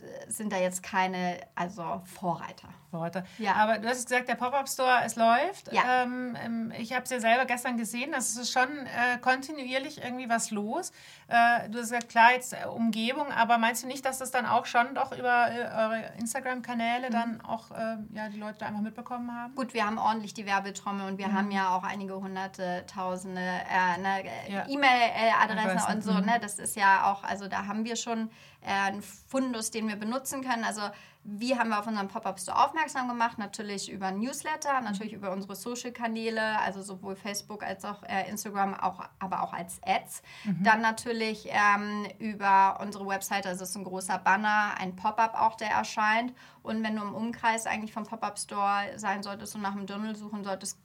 äh, 0.00 0.30
sind 0.30 0.52
da 0.52 0.58
jetzt 0.58 0.82
keine 0.82 1.40
also 1.54 2.02
Vorreiter. 2.04 2.68
Worte. 2.92 3.24
Ja. 3.38 3.54
Aber 3.54 3.78
du 3.78 3.88
hast 3.88 4.06
gesagt, 4.08 4.28
der 4.28 4.34
Pop-Up-Store, 4.34 5.00
es 5.04 5.16
läuft. 5.16 5.72
Ja. 5.72 6.02
Ähm, 6.02 6.36
ähm, 6.44 6.72
ich 6.78 6.92
habe 6.92 7.04
es 7.04 7.10
ja 7.10 7.20
selber 7.20 7.44
gestern 7.46 7.76
gesehen, 7.76 8.12
das 8.12 8.36
ist 8.36 8.52
schon 8.52 8.68
äh, 8.86 9.18
kontinuierlich 9.20 10.02
irgendwie 10.02 10.28
was 10.28 10.50
los. 10.50 10.90
Äh, 11.28 11.68
du 11.70 11.78
hast 11.78 11.90
gesagt, 11.90 12.08
klar, 12.08 12.32
jetzt 12.32 12.52
äh, 12.52 12.66
Umgebung, 12.66 13.30
aber 13.32 13.58
meinst 13.58 13.82
du 13.82 13.86
nicht, 13.86 14.04
dass 14.04 14.18
das 14.18 14.30
dann 14.30 14.46
auch 14.46 14.66
schon 14.66 14.94
doch 14.94 15.12
über 15.16 15.48
äh, 15.50 15.64
eure 15.64 16.12
Instagram-Kanäle 16.18 17.08
Mhm. 17.08 17.12
dann 17.12 17.40
auch 17.42 17.70
äh, 17.70 17.96
ja, 18.12 18.28
die 18.28 18.38
Leute 18.38 18.58
da 18.60 18.66
einfach 18.66 18.80
mitbekommen 18.80 19.34
haben? 19.34 19.54
Gut, 19.54 19.74
wir 19.74 19.86
haben 19.86 19.98
ordentlich 19.98 20.34
die 20.34 20.46
Werbetrommel 20.46 21.06
und 21.06 21.18
wir 21.18 21.28
Mhm. 21.28 21.32
haben 21.38 21.50
ja 21.50 21.70
auch 21.76 21.84
einige 21.84 22.14
hunderte, 22.14 22.84
tausende 22.92 23.40
äh, 23.40 23.98
ne, 24.00 24.24
Ja. 24.48 24.66
E-Mail-Adressen 24.68 25.58
Adressen, 25.70 25.92
und 25.94 26.02
so. 26.04 26.12
mhm. 26.12 26.26
Ne? 26.26 26.38
Das 26.40 26.58
ist 26.58 26.76
ja 26.76 27.10
auch, 27.10 27.24
also 27.24 27.48
da 27.48 27.66
haben 27.66 27.84
wir 27.84 27.96
schon 27.96 28.30
einen 28.64 29.02
Fundus, 29.02 29.70
den 29.70 29.88
wir 29.88 29.96
benutzen 29.96 30.42
können. 30.42 30.62
Also 30.64 30.82
wie 31.24 31.56
haben 31.56 31.70
wir 31.70 31.78
auf 31.78 31.86
unseren 31.86 32.08
Pop-Up-Store 32.08 32.64
aufmerksam 32.64 33.08
gemacht? 33.08 33.38
Natürlich 33.38 33.90
über 33.90 34.10
Newsletter, 34.10 34.80
Mhm. 34.80 34.84
natürlich 34.84 35.12
über 35.12 35.30
unsere 35.30 35.54
Social-Kanäle, 35.54 36.58
also 36.60 36.82
sowohl 36.82 37.14
Facebook 37.14 37.62
als 37.62 37.84
auch 37.84 38.02
äh, 38.02 38.28
Instagram, 38.28 38.74
auch, 38.74 39.04
aber 39.18 39.42
auch 39.42 39.52
als 39.52 39.80
Ads. 39.86 40.22
Mhm. 40.44 40.64
Dann 40.64 40.80
natürlich 40.80 41.48
ähm, 41.50 42.06
über 42.18 42.80
unsere 42.80 43.06
Website, 43.06 43.46
also 43.46 43.62
es 43.62 43.70
ist 43.70 43.76
ein 43.76 43.84
großer 43.84 44.18
Banner, 44.18 44.74
ein 44.78 44.96
Pop-Up 44.96 45.34
auch, 45.34 45.56
der 45.56 45.70
erscheint. 45.70 46.34
Und 46.62 46.82
wenn 46.82 46.96
du 46.96 47.02
im 47.02 47.14
Umkreis 47.14 47.66
eigentlich 47.66 47.92
vom 47.92 48.04
Pop-Up-Store 48.04 48.96
sein 48.96 49.22
solltest 49.22 49.54
und 49.54 49.62
nach 49.62 49.74
dem 49.74 49.86
Dirndl 49.86 50.16
suchen 50.16 50.42
solltest, 50.44 50.78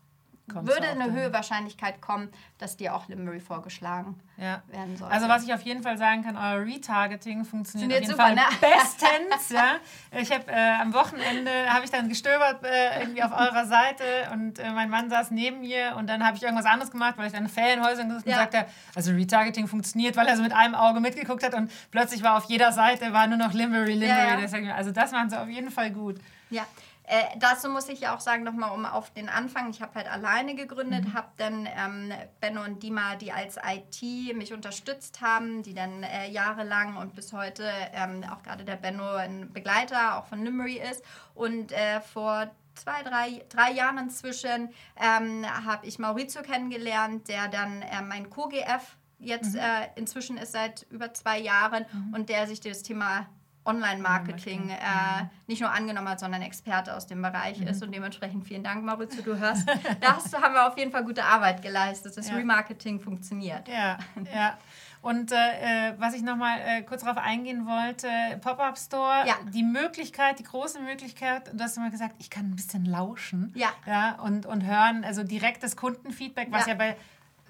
Kommst 0.51 0.71
würde 0.73 0.87
eine 0.87 1.11
höhere 1.11 1.33
Wahrscheinlichkeit 1.33 2.01
kommen, 2.01 2.29
dass 2.57 2.77
dir 2.77 2.95
auch 2.95 3.07
Limbury 3.09 3.39
vorgeschlagen 3.41 4.17
Ja. 4.37 4.61
werden 4.67 4.95
soll. 4.95 5.09
Also 5.11 5.27
was 5.27 5.43
ich 5.43 5.53
auf 5.53 5.61
jeden 5.61 5.83
Fall 5.83 5.97
sagen 5.97 6.23
kann, 6.23 6.37
euer 6.37 6.65
Retargeting 6.65 7.43
funktioniert 7.43 7.91
auf 7.91 7.99
jeden 7.99 8.11
super, 8.11 8.23
Fall 8.23 8.35
ne? 8.35 8.41
bestens. 8.61 9.49
ja. 9.49 9.75
Ich 10.19 10.31
habe 10.31 10.49
äh, 10.49 10.79
am 10.81 10.93
Wochenende 10.93 11.51
habe 11.69 11.83
ich 11.83 11.91
dann 11.91 12.07
gestöbert 12.07 12.63
äh, 12.63 13.01
irgendwie 13.01 13.23
auf 13.23 13.31
eurer 13.31 13.65
Seite 13.65 14.03
und 14.31 14.59
äh, 14.59 14.71
mein 14.71 14.89
Mann 14.89 15.09
saß 15.09 15.31
neben 15.31 15.59
mir 15.59 15.95
und 15.97 16.07
dann 16.07 16.25
habe 16.25 16.37
ich 16.37 16.43
irgendwas 16.43 16.65
anderes 16.65 16.91
gemacht, 16.91 17.15
weil 17.17 17.27
ich 17.27 17.33
dann 17.33 17.49
Ferienhäuser 17.49 18.05
gesucht 18.05 18.25
Ja. 18.25 18.33
und 18.33 18.39
sagte, 18.51 18.65
also 18.95 19.11
Retargeting 19.11 19.67
funktioniert, 19.67 20.15
weil 20.15 20.27
er 20.27 20.37
so 20.37 20.43
mit 20.43 20.53
einem 20.53 20.75
Auge 20.75 20.99
mitgeguckt 21.01 21.43
hat 21.43 21.53
und 21.55 21.71
plötzlich 21.91 22.23
war 22.23 22.37
auf 22.37 22.45
jeder 22.45 22.71
Seite 22.71 23.11
war 23.11 23.27
nur 23.27 23.37
noch 23.37 23.53
Limbury, 23.53 23.91
Limbury. 23.93 24.07
Ja, 24.07 24.27
ja. 24.29 24.37
Deswegen, 24.37 24.71
Also 24.71 24.91
das 24.91 25.11
machen 25.11 25.29
sie 25.29 25.39
auf 25.41 25.49
jeden 25.49 25.71
Fall 25.71 25.91
gut. 25.91 26.17
Ja, 26.49 26.63
äh, 27.09 27.23
dazu 27.39 27.69
muss 27.69 27.87
ich 27.87 28.01
ja 28.01 28.13
auch 28.13 28.19
sagen, 28.19 28.43
nochmal 28.43 28.71
um 28.71 28.85
auf 28.85 29.11
den 29.11 29.29
Anfang, 29.29 29.69
ich 29.69 29.81
habe 29.81 29.95
halt 29.95 30.11
alleine 30.11 30.55
gegründet, 30.55 31.05
Mhm. 31.05 31.13
habe 31.13 31.29
dann 31.37 31.65
ähm, 31.65 32.13
Benno 32.41 32.63
und 32.65 32.83
Dima, 32.83 33.15
die 33.15 33.31
als 33.31 33.57
IT 33.57 34.35
mich 34.35 34.51
unterstützt 34.51 35.21
haben, 35.21 35.63
die 35.63 35.73
dann 35.73 36.03
äh, 36.03 36.29
jahrelang 36.29 36.97
und 36.97 37.15
bis 37.15 37.31
heute 37.31 37.63
ähm, 37.93 38.25
auch 38.29 38.43
gerade 38.43 38.65
der 38.65 38.75
Benno 38.75 39.09
ein 39.15 39.53
Begleiter 39.53 40.17
auch 40.17 40.25
von 40.25 40.43
Limbury 40.43 40.81
ist. 40.91 41.01
Und 41.33 41.71
äh, 41.71 42.01
vor 42.01 42.51
zwei, 42.75 43.03
drei, 43.03 43.45
drei 43.47 43.71
Jahren 43.71 43.97
inzwischen 43.99 44.69
ähm, 44.97 45.45
habe 45.65 45.85
ich 45.87 45.99
Maurizio 45.99 46.41
kennengelernt, 46.41 47.29
der 47.29 47.47
dann 47.47 47.83
äh, 47.83 48.01
mein 48.01 48.29
Co-GF 48.29 48.97
jetzt 49.19 49.53
mhm. 49.53 49.59
äh, 49.59 49.87
inzwischen 49.95 50.35
ist 50.35 50.51
seit 50.51 50.85
über 50.89 51.13
zwei 51.13 51.39
Jahren 51.39 51.85
mhm. 51.91 52.13
und 52.13 52.29
der 52.29 52.47
sich 52.47 52.59
das 52.59 52.83
Thema 52.83 53.27
Online-Marketing 53.67 54.69
äh, 54.69 55.23
mhm. 55.23 55.29
nicht 55.47 55.61
nur 55.61 55.71
angenommen 55.71 56.09
hat, 56.09 56.19
sondern 56.19 56.41
Experte 56.41 56.95
aus 56.95 57.05
dem 57.05 57.21
Bereich 57.21 57.59
mhm. 57.59 57.67
ist. 57.67 57.83
Und 57.83 57.93
dementsprechend 57.93 58.45
vielen 58.47 58.63
Dank, 58.63 58.83
Maurizio, 58.83 59.21
du 59.21 59.37
hörst. 59.39 59.67
das 60.01 60.33
haben 60.33 60.53
wir 60.53 60.67
auf 60.67 60.77
jeden 60.77 60.91
Fall 60.91 61.03
gute 61.03 61.23
Arbeit 61.23 61.61
geleistet. 61.61 62.17
Das 62.17 62.29
ja. 62.29 62.35
Remarketing 62.35 62.99
funktioniert. 62.99 63.67
Ja, 63.67 63.97
ja. 64.33 64.57
Und 65.01 65.31
äh, 65.31 65.93
was 65.99 66.15
ich 66.15 66.21
nochmal 66.23 66.59
äh, 66.59 66.81
kurz 66.81 67.03
darauf 67.03 67.17
eingehen 67.17 67.65
wollte, 67.65 68.09
Pop-Up 68.41 68.77
Store, 68.77 69.25
ja. 69.25 69.35
die 69.53 69.63
Möglichkeit, 69.63 70.39
die 70.39 70.43
große 70.43 70.81
Möglichkeit, 70.81 71.51
du 71.53 71.63
hast 71.63 71.77
immer 71.77 71.91
gesagt, 71.91 72.15
ich 72.17 72.29
kann 72.29 72.49
ein 72.49 72.55
bisschen 72.55 72.83
lauschen 72.85 73.53
ja. 73.55 73.69
Ja, 73.85 74.19
und, 74.23 74.45
und 74.45 74.65
hören, 74.65 75.05
also 75.05 75.23
direktes 75.23 75.75
Kundenfeedback, 75.75 76.51
was 76.51 76.65
ja, 76.65 76.73
ja 76.73 76.77
bei 76.77 76.97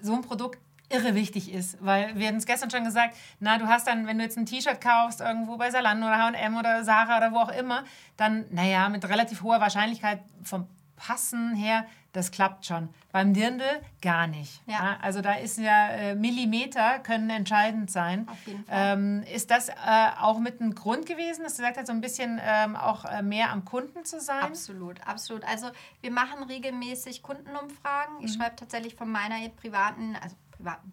so 0.00 0.12
einem 0.12 0.22
Produkt 0.22 0.58
irre 0.90 1.14
wichtig 1.14 1.52
ist, 1.52 1.76
weil 1.84 2.16
wir 2.16 2.28
hatten 2.28 2.38
es 2.38 2.46
gestern 2.46 2.70
schon 2.70 2.84
gesagt, 2.84 3.16
na, 3.40 3.58
du 3.58 3.66
hast 3.66 3.86
dann, 3.86 4.06
wenn 4.06 4.18
du 4.18 4.24
jetzt 4.24 4.38
ein 4.38 4.46
T-Shirt 4.46 4.80
kaufst, 4.80 5.20
irgendwo 5.20 5.56
bei 5.56 5.70
Salando 5.70 6.06
oder 6.06 6.18
H&M 6.18 6.56
oder 6.56 6.84
Sarah 6.84 7.18
oder 7.18 7.32
wo 7.32 7.38
auch 7.38 7.52
immer, 7.52 7.84
dann, 8.16 8.46
naja, 8.50 8.88
mit 8.88 9.06
relativ 9.08 9.42
hoher 9.42 9.60
Wahrscheinlichkeit 9.60 10.20
vom 10.42 10.66
Passen 10.96 11.54
her, 11.54 11.86
das 12.12 12.30
klappt 12.30 12.66
schon. 12.66 12.88
Beim 13.12 13.32
Dirndl 13.34 13.64
gar 14.02 14.26
nicht. 14.26 14.62
Ja. 14.66 14.74
ja 14.74 14.98
also 15.02 15.20
da 15.20 15.34
ist 15.34 15.58
ja 15.58 15.88
äh, 15.90 16.14
Millimeter 16.14 16.98
können 16.98 17.30
entscheidend 17.30 17.90
sein. 17.90 18.26
Auf 18.28 18.46
jeden 18.46 18.64
Fall. 18.64 18.98
Ähm, 18.98 19.22
ist 19.32 19.50
das 19.50 19.68
äh, 19.68 19.74
auch 20.20 20.38
mit 20.38 20.60
einem 20.60 20.74
Grund 20.74 21.06
gewesen, 21.06 21.44
dass 21.44 21.54
du 21.54 21.62
gesagt 21.62 21.76
hast, 21.76 21.86
so 21.86 21.92
ein 21.92 22.00
bisschen 22.00 22.40
ähm, 22.42 22.76
auch 22.76 23.04
äh, 23.04 23.22
mehr 23.22 23.50
am 23.50 23.64
Kunden 23.64 24.04
zu 24.04 24.20
sein? 24.20 24.42
Absolut, 24.42 25.06
absolut. 25.06 25.44
Also 25.44 25.68
wir 26.00 26.10
machen 26.10 26.42
regelmäßig 26.42 27.22
Kundenumfragen. 27.22 28.16
Ich 28.20 28.34
mhm. 28.34 28.40
schreibe 28.40 28.56
tatsächlich 28.56 28.94
von 28.94 29.10
meiner 29.10 29.36
privaten, 29.50 30.16
also 30.20 30.34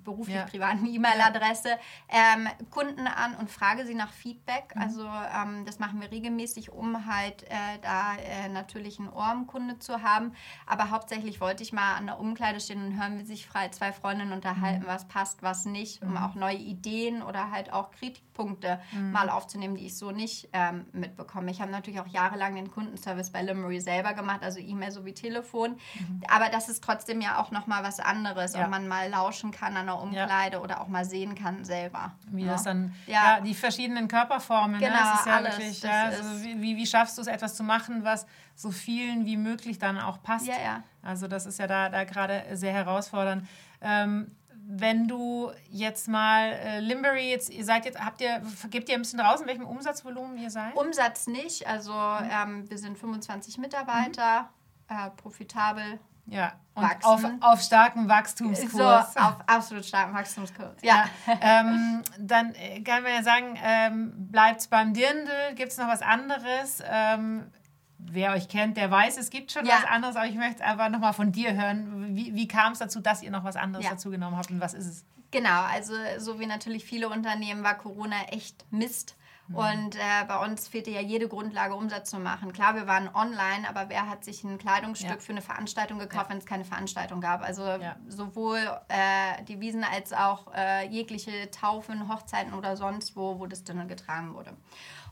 beruflich 0.04 0.36
ja. 0.36 0.44
privaten 0.44 0.86
E-Mail-Adresse 0.94 1.78
ähm, 2.10 2.48
Kunden 2.70 3.08
an 3.08 3.36
und 3.36 3.50
frage 3.50 3.86
sie 3.86 3.96
nach 3.96 4.12
Feedback. 4.12 4.76
Mhm. 4.76 4.82
Also 4.82 5.06
ähm, 5.06 5.66
das 5.66 5.80
machen 5.80 6.02
wir 6.02 6.12
regelmäßig, 6.12 6.72
um 6.72 7.06
halt 7.06 7.44
äh, 7.44 7.80
da 7.82 8.16
äh, 8.16 8.50
natürlich 8.50 9.00
ein 9.00 9.12
Ohr 9.12 9.26
am 9.26 9.48
Kunde 9.48 9.80
zu 9.80 10.02
haben. 10.02 10.34
Aber 10.66 10.90
hauptsächlich 10.90 11.42
wollte 11.42 11.64
ich 11.64 11.74
mal 11.74 11.96
an 11.96 12.06
der 12.06 12.20
Umkleide 12.20 12.60
stehen 12.60 12.86
und 12.86 13.00
hören, 13.00 13.20
wie 13.20 13.26
sich 13.26 13.48
frei 13.48 13.70
zwei 13.70 13.92
Freundinnen 13.92 14.32
unterhalten, 14.32 14.84
mhm. 14.84 14.88
was 14.88 15.08
passt, 15.08 15.44
was 15.44 15.66
nicht, 15.66 16.02
um 16.02 16.12
mhm. 16.12 16.18
auch 16.18 16.36
neue 16.36 16.58
Ideen 16.58 17.22
oder 17.22 17.52
halt 17.52 17.74
auch 17.74 17.92
Kritikpunkte 17.92 18.80
mhm. 18.92 19.12
mal 19.12 19.30
aufzunehmen, 19.30 19.76
die 19.76 19.88
ich 19.88 19.98
so 19.98 20.12
nicht 20.12 20.50
ähm, 20.54 20.86
mitbekomme. 20.94 21.52
Ich 21.52 21.62
habe 21.62 21.72
natürlich 21.72 22.00
auch 22.00 22.08
jahrelang 22.08 22.56
den 22.56 22.72
Kundenservice 22.72 23.32
bei 23.32 23.42
Limery 23.42 23.80
selber 23.80 24.14
gemacht, 24.14 24.44
also 24.44 24.60
E-Mail 24.60 24.92
sowie 24.92 25.14
Telefon. 25.14 25.72
Mhm. 26.00 26.22
Aber 26.30 26.50
das 26.50 26.70
ist 26.70 26.84
trotzdem 26.84 27.22
ja 27.22 27.40
auch 27.42 27.52
nochmal 27.52 27.84
was 27.84 28.00
anderes, 28.00 28.54
ja. 28.54 28.66
ob 28.66 28.70
man 28.70 28.88
mal 28.88 29.10
lauschen 29.10 29.52
kann 29.56 29.78
an 29.78 29.86
der 29.86 30.00
Umkleide 30.00 30.58
ja. 30.58 30.64
oder 30.64 30.82
auch 30.82 30.88
mal 30.88 31.06
sehen 31.06 31.36
kann 31.36 31.64
selber. 31.64 32.14
Wie 32.28 32.44
ja. 32.44 32.52
das 32.54 32.64
dann, 32.64 32.94
ja. 33.08 33.40
die 33.40 33.54
verschiedenen 33.54 34.08
Körperformen. 34.08 34.80
Genau, 34.80 34.94
ne? 34.94 35.00
das 35.00 35.20
ist 35.20 35.26
ja 35.26 35.36
alles. 35.36 35.58
Wirklich, 35.58 35.82
ja, 35.82 36.04
also 36.04 36.44
wie, 36.44 36.76
wie 36.76 36.86
schaffst 36.86 37.18
du 37.18 37.22
es, 37.22 37.28
etwas 37.28 37.56
zu 37.56 37.64
machen, 37.64 38.04
was 38.04 38.26
so 38.56 38.72
vielen 38.72 39.26
wie 39.26 39.38
möglich 39.38 39.80
dann 39.80 39.98
auch 39.98 40.22
passt? 40.22 40.46
Ja, 40.46 40.56
ja. 40.62 40.84
Also 41.02 41.28
das 41.28 41.46
ist 41.46 41.60
ja 41.60 41.68
da, 41.68 41.90
da 41.90 42.04
gerade 42.04 42.44
sehr 42.54 42.74
herausfordernd. 42.74 43.48
Ähm, 43.82 44.36
wenn 44.68 45.08
du 45.08 45.52
jetzt 45.70 46.08
mal 46.08 46.52
äh, 46.52 46.80
Limbury, 46.80 47.30
jetzt, 47.30 47.52
ihr 47.52 47.64
seid 47.64 47.86
jetzt, 47.86 48.00
habt 48.04 48.20
ihr, 48.22 48.42
gebt 48.70 48.90
ihr 48.90 48.96
ein 48.96 49.02
bisschen 49.02 49.20
raus, 49.20 49.42
in 49.42 49.48
welchem 49.48 49.66
Umsatzvolumen 49.66 50.38
ihr 50.38 50.50
seid? 50.50 50.76
Umsatz 50.76 51.28
nicht, 51.28 51.68
also 51.68 51.94
mhm. 51.94 52.30
ähm, 52.32 52.70
wir 52.70 52.78
sind 52.78 52.98
25 52.98 53.60
Mitarbeiter, 53.60 54.50
mhm. 54.90 54.96
äh, 54.96 55.10
profitabel, 55.12 56.00
ja, 56.28 56.54
und 56.74 57.06
auf, 57.06 57.24
auf 57.40 57.62
starkem 57.62 58.10
Wachstumskurs. 58.10 59.14
So, 59.14 59.20
auf 59.20 59.38
absolut 59.46 59.86
starkem 59.86 60.14
Wachstumskurs, 60.14 60.76
ja. 60.82 61.06
ja 61.26 61.34
ähm, 61.42 62.02
dann 62.20 62.54
äh, 62.56 62.82
kann 62.82 63.04
man 63.04 63.14
ja 63.14 63.24
sagen, 63.24 63.58
ähm, 63.64 64.14
bleibt 64.30 64.62
es 64.62 64.68
beim 64.68 64.94
Dirndl, 64.94 65.56
gibt 65.56 65.72
es 65.72 65.78
noch 65.78 65.88
was 65.88 66.02
anderes? 66.02 66.84
Ähm, 66.86 67.52
wer 67.98 68.34
euch 68.34 68.50
kennt, 68.50 68.78
der 68.78 68.92
weiß, 68.92 69.18
es 69.18 69.30
gibt 69.30 69.52
schon 69.52 69.66
ja. 69.66 69.76
was 69.76 69.86
anderes, 69.86 70.16
aber 70.16 70.28
ich 70.28 70.36
möchte 70.36 70.64
einfach 70.64 70.90
nochmal 70.90 71.14
von 71.14 71.32
dir 71.32 71.54
hören. 71.54 72.16
Wie, 72.16 72.36
wie 72.36 72.48
kam 72.48 72.74
es 72.74 72.80
dazu, 72.80 73.00
dass 73.00 73.22
ihr 73.22 73.32
noch 73.32 73.44
was 73.44 73.56
anderes 73.56 73.86
ja. 73.86 73.92
dazu 73.92 74.10
genommen 74.10 74.38
habt 74.38 74.52
und 74.52 74.60
was 74.60 74.74
ist 74.74 74.88
es? 74.88 75.06
Genau, 75.32 75.64
also 75.64 75.94
so 76.18 76.40
wie 76.40 76.46
natürlich 76.46 76.86
viele 76.86 77.10
Unternehmen 77.10 77.64
war 77.64 77.76
Corona 77.76 78.16
echt 78.32 78.66
Mist. 78.72 79.16
Mhm. 79.48 79.56
Und 79.56 79.96
äh, 79.96 80.26
bei 80.28 80.44
uns 80.44 80.68
fehlte 80.68 80.92
ja 80.92 81.02
jede 81.02 81.28
Grundlage, 81.28 81.76
Umsatz 81.76 82.10
zu 82.10 82.20
machen. 82.20 82.52
Klar, 82.54 82.76
wir 82.76 82.88
waren 82.88 83.10
online, 83.14 83.68
aber 83.68 83.90
wer 83.90 84.10
hat 84.10 84.24
sich 84.24 84.44
ein 84.44 84.58
Kleidungsstück 84.58 85.10
ja. 85.10 85.20
für 85.20 85.32
eine 85.34 85.42
Veranstaltung 85.42 86.00
gekauft, 86.00 86.26
ja. 86.26 86.30
wenn 86.32 86.38
es 86.38 86.46
keine 86.46 86.66
Veranstaltung 86.66 87.22
gab? 87.22 87.42
Also 87.42 87.64
ja. 87.64 87.96
sowohl 88.08 88.60
äh, 88.88 89.44
die 89.44 89.60
Wiesen 89.60 89.84
als 89.84 90.14
auch 90.14 90.54
äh, 90.56 90.88
jegliche 90.88 91.52
Taufen, 91.52 92.12
Hochzeiten 92.12 92.54
oder 92.54 92.76
sonst 92.76 93.16
wo, 93.16 93.40
wo 93.40 93.46
das 93.46 93.64
dann 93.64 93.88
getragen 93.88 94.34
wurde. 94.34 94.54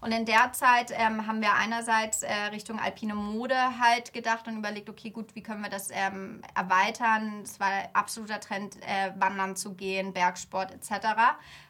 Und 0.04 0.12
in 0.12 0.26
der 0.26 0.52
Zeit 0.52 0.92
ähm, 0.92 1.28
haben 1.28 1.40
wir 1.40 1.54
einerseits 1.54 2.24
äh, 2.24 2.34
Richtung 2.52 2.78
alpine 2.78 3.16
Mode 3.16 3.56
halt 3.80 4.12
gedacht 4.12 4.50
und 4.50 4.58
überlegt, 4.58 4.90
okay, 4.90 5.12
gut, 5.12 5.34
wie 5.34 5.42
können 5.42 5.62
wir 5.62 5.70
das 5.70 5.92
ähm, 5.92 6.42
erweitern? 6.56 7.40
Es 7.44 7.58
war 7.58 7.70
absoluter 7.94 8.42
Trend, 8.42 8.76
äh, 8.82 9.12
wandern 9.18 9.56
zu 9.56 9.76
gehen, 9.76 10.12
Bergsport 10.12 10.74
etc. 10.74 11.08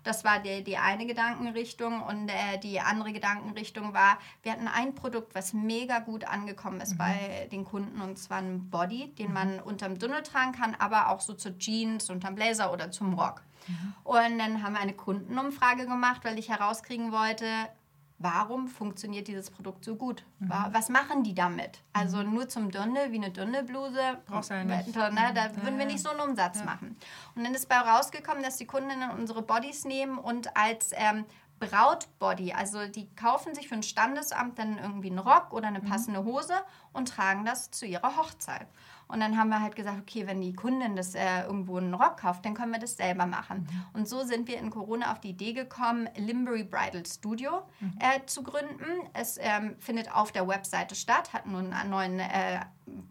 Das 0.04 0.24
war 0.24 0.40
die, 0.40 0.64
die 0.64 0.78
eine 0.78 1.06
Gedankenrichtung. 1.06 2.02
Und 2.02 2.30
äh, 2.30 2.58
die 2.58 2.80
andere 2.80 3.14
Gedankenrichtung 3.14 3.94
war, 3.94 4.18
wir 4.42 4.54
hatten 4.54 4.68
ein 4.68 4.96
Produkt, 4.96 5.36
was 5.36 5.54
mega 5.54 6.00
gut 6.00 6.24
angekommen 6.24 6.82
ist 6.82 6.94
mhm. 6.94 6.98
bei 6.98 7.48
den 7.52 7.66
Kunden, 7.66 8.02
und 8.02 8.18
zwar 8.18 8.40
ein 8.40 8.68
Body, 8.72 9.14
den 9.14 9.28
mhm. 9.28 9.34
man 9.34 9.60
unterm 9.60 10.00
Dünnel 10.00 10.24
tragen 10.24 10.54
kann, 10.54 10.76
aber 10.80 11.10
auch 11.10 11.22
so 11.22 11.36
zu 11.36 11.56
Jeans, 11.60 12.10
unterm 12.10 12.34
Blazer 12.34 12.74
oder 12.74 12.90
zum 12.90 13.14
Rock. 13.14 13.44
Mhm. 13.68 13.94
Und 14.04 14.40
dann 14.40 14.64
haben 14.64 14.74
wir 14.74 14.82
eine 14.82 14.94
Kundenumfrage 14.94 15.86
gemacht, 15.86 16.22
weil 16.24 16.40
ich 16.40 16.50
herauskriegen 16.50 17.12
wollte, 17.12 17.46
warum 18.24 18.68
funktioniert 18.68 19.28
dieses 19.28 19.52
Produkt 19.52 19.84
so 19.84 19.96
gut? 19.96 20.24
Mhm. 20.40 20.52
Was 20.72 20.90
machen 20.90 21.24
die 21.24 21.36
damit? 21.36 21.82
Also 21.92 22.18
mhm. 22.18 22.34
nur 22.34 22.50
zum 22.50 22.72
Dirndl, 22.72 23.12
wie 23.12 23.18
eine 23.18 23.30
Dirndlbluse, 23.30 24.20
Brauchst 24.26 24.50
du 24.50 24.56
ja 24.56 24.64
nicht. 24.64 24.96
Ne, 24.96 25.32
da 25.36 25.56
würden 25.62 25.78
wir 25.78 25.86
nicht 25.86 26.02
so 26.02 26.10
einen 26.10 26.22
Umsatz 26.22 26.60
ja. 26.60 26.66
machen. 26.66 26.98
Und 27.36 27.44
dann 27.44 27.54
ist 27.54 27.68
bei 27.70 27.78
rausgekommen, 27.78 28.42
dass 28.42 28.58
die 28.58 28.66
Kundinnen 28.66 29.12
unsere 29.12 29.42
Bodies 29.42 29.84
nehmen 29.84 30.18
und 30.18 30.56
als 30.56 30.92
ähm, 30.94 31.26
Brautbody, 31.60 32.54
also 32.54 32.88
die 32.88 33.14
kaufen 33.16 33.56
sich 33.56 33.68
für 33.68 33.76
ein 33.76 33.84
Standesamt 33.84 34.58
dann 34.60 34.78
irgendwie 34.78 35.10
einen 35.10 35.20
Rock 35.20 35.54
oder 35.54 35.68
eine 35.68 35.80
mhm. 35.80 35.90
passende 35.90 36.24
Hose 36.24 36.56
und 36.94 37.10
tragen 37.10 37.46
das 37.46 37.72
zu 37.72 37.86
ihrer 37.86 38.18
Hochzeit. 38.18 38.68
Und 39.08 39.20
dann 39.20 39.38
haben 39.38 39.50
wir 39.50 39.62
halt 39.62 39.76
gesagt, 39.76 40.00
okay, 40.02 40.28
wenn 40.28 40.42
die 40.42 40.54
Kundin 40.54 40.96
das 40.96 41.16
äh, 41.16 41.44
irgendwo 41.44 41.78
einen 41.78 41.94
Rock 41.94 42.22
kauft, 42.22 42.46
dann 42.46 42.54
können 42.54 42.72
wir 42.72 42.80
das 42.80 42.98
selber 42.98 43.26
machen. 43.26 43.68
Mhm. 43.70 43.86
Und 44.00 44.10
so 44.10 44.24
sind 44.24 44.48
wir 44.48 44.58
in 44.58 44.70
Corona 44.70 45.12
auf 45.12 45.20
die 45.20 45.30
Idee 45.30 45.54
gekommen, 45.54 46.10
Limbury 46.16 46.64
Bridal 46.64 47.06
Studio 47.06 47.64
mhm. 47.80 47.94
äh, 48.00 48.26
zu 48.26 48.44
gründen. 48.44 49.08
Es 49.14 49.38
ähm, 49.40 49.76
findet 49.80 50.14
auf 50.14 50.32
der 50.32 50.48
Webseite 50.48 50.96
statt, 50.96 51.34
hat 51.34 51.46
nun 51.46 51.74
einen 51.74 51.90
neuen, 51.90 52.20
äh, 52.20 52.62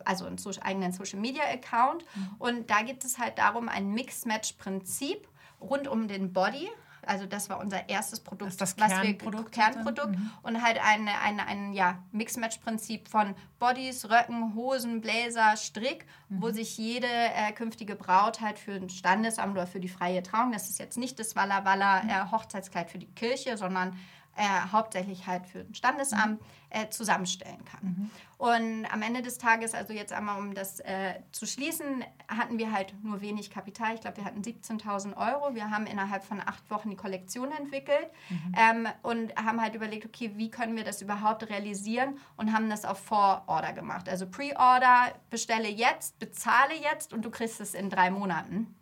also 0.04 0.26
einen 0.26 0.38
eigenen 0.62 0.92
Social 0.92 1.20
Media 1.20 1.44
Account. 1.44 2.04
Mhm. 2.14 2.30
Und 2.38 2.70
da 2.70 2.82
geht 2.82 3.04
es 3.04 3.18
halt 3.18 3.38
darum, 3.38 3.68
ein 3.68 3.92
Mix-Match-Prinzip 3.92 5.28
rund 5.60 5.88
um 5.88 6.08
den 6.08 6.32
Body 6.32 6.68
also 7.06 7.26
das 7.26 7.48
war 7.48 7.60
unser 7.60 7.88
erstes 7.88 8.20
Produkt, 8.20 8.60
das, 8.60 8.76
das 8.76 8.76
Kernprodukt, 8.76 9.52
Kernprodukt 9.52 10.10
mhm. 10.10 10.30
und 10.42 10.62
halt 10.62 10.78
ein, 10.82 11.08
ein, 11.08 11.40
ein 11.40 11.72
ja, 11.72 11.98
Mix-Match-Prinzip 12.12 13.08
von 13.08 13.34
Bodies, 13.58 14.08
Röcken, 14.08 14.54
Hosen, 14.54 15.00
Bläser, 15.00 15.56
Strick, 15.56 16.06
mhm. 16.28 16.42
wo 16.42 16.50
sich 16.50 16.78
jede 16.78 17.06
äh, 17.06 17.52
künftige 17.52 17.96
Braut 17.96 18.40
halt 18.40 18.58
für 18.58 18.72
ein 18.72 18.88
Standesamt 18.88 19.52
oder 19.52 19.66
für 19.66 19.80
die 19.80 19.88
freie 19.88 20.22
Trauung, 20.22 20.52
das 20.52 20.68
ist 20.68 20.78
jetzt 20.78 20.98
nicht 20.98 21.18
das 21.18 21.36
Walla 21.36 21.64
Walla 21.64 22.02
äh, 22.02 22.30
Hochzeitskleid 22.30 22.90
für 22.90 22.98
die 22.98 23.12
Kirche, 23.14 23.56
sondern 23.56 23.98
äh, 24.36 24.72
hauptsächlich 24.72 25.26
halt 25.26 25.46
für 25.46 25.60
ein 25.60 25.74
Standesamt 25.74 26.40
mhm. 26.40 26.46
äh, 26.70 26.88
zusammenstellen 26.88 27.64
kann. 27.64 27.80
Mhm. 27.82 28.10
Und 28.38 28.86
am 28.92 29.02
Ende 29.02 29.22
des 29.22 29.38
Tages, 29.38 29.74
also 29.74 29.92
jetzt 29.92 30.12
einmal 30.12 30.38
um 30.40 30.54
das 30.54 30.80
äh, 30.80 31.14
zu 31.30 31.46
schließen, 31.46 32.04
hatten 32.26 32.58
wir 32.58 32.72
halt 32.72 32.94
nur 33.04 33.20
wenig 33.20 33.50
Kapital. 33.50 33.94
Ich 33.94 34.00
glaube, 34.00 34.16
wir 34.16 34.24
hatten 34.24 34.42
17.000 34.42 35.16
Euro. 35.16 35.54
Wir 35.54 35.70
haben 35.70 35.86
innerhalb 35.86 36.24
von 36.24 36.40
acht 36.40 36.68
Wochen 36.70 36.90
die 36.90 36.96
Kollektion 36.96 37.52
entwickelt 37.52 38.10
mhm. 38.30 38.54
ähm, 38.56 38.88
und 39.02 39.36
haben 39.36 39.60
halt 39.60 39.74
überlegt, 39.74 40.06
okay, 40.06 40.32
wie 40.34 40.50
können 40.50 40.76
wir 40.76 40.84
das 40.84 41.02
überhaupt 41.02 41.48
realisieren 41.48 42.18
und 42.36 42.52
haben 42.52 42.68
das 42.68 42.84
auf 42.84 42.98
Vororder 42.98 43.72
gemacht. 43.74 44.08
Also 44.08 44.26
Pre-Order, 44.26 45.12
bestelle 45.30 45.68
jetzt, 45.68 46.18
bezahle 46.18 46.74
jetzt 46.74 47.12
und 47.12 47.24
du 47.24 47.30
kriegst 47.30 47.60
es 47.60 47.74
in 47.74 47.90
drei 47.90 48.10
Monaten. 48.10 48.74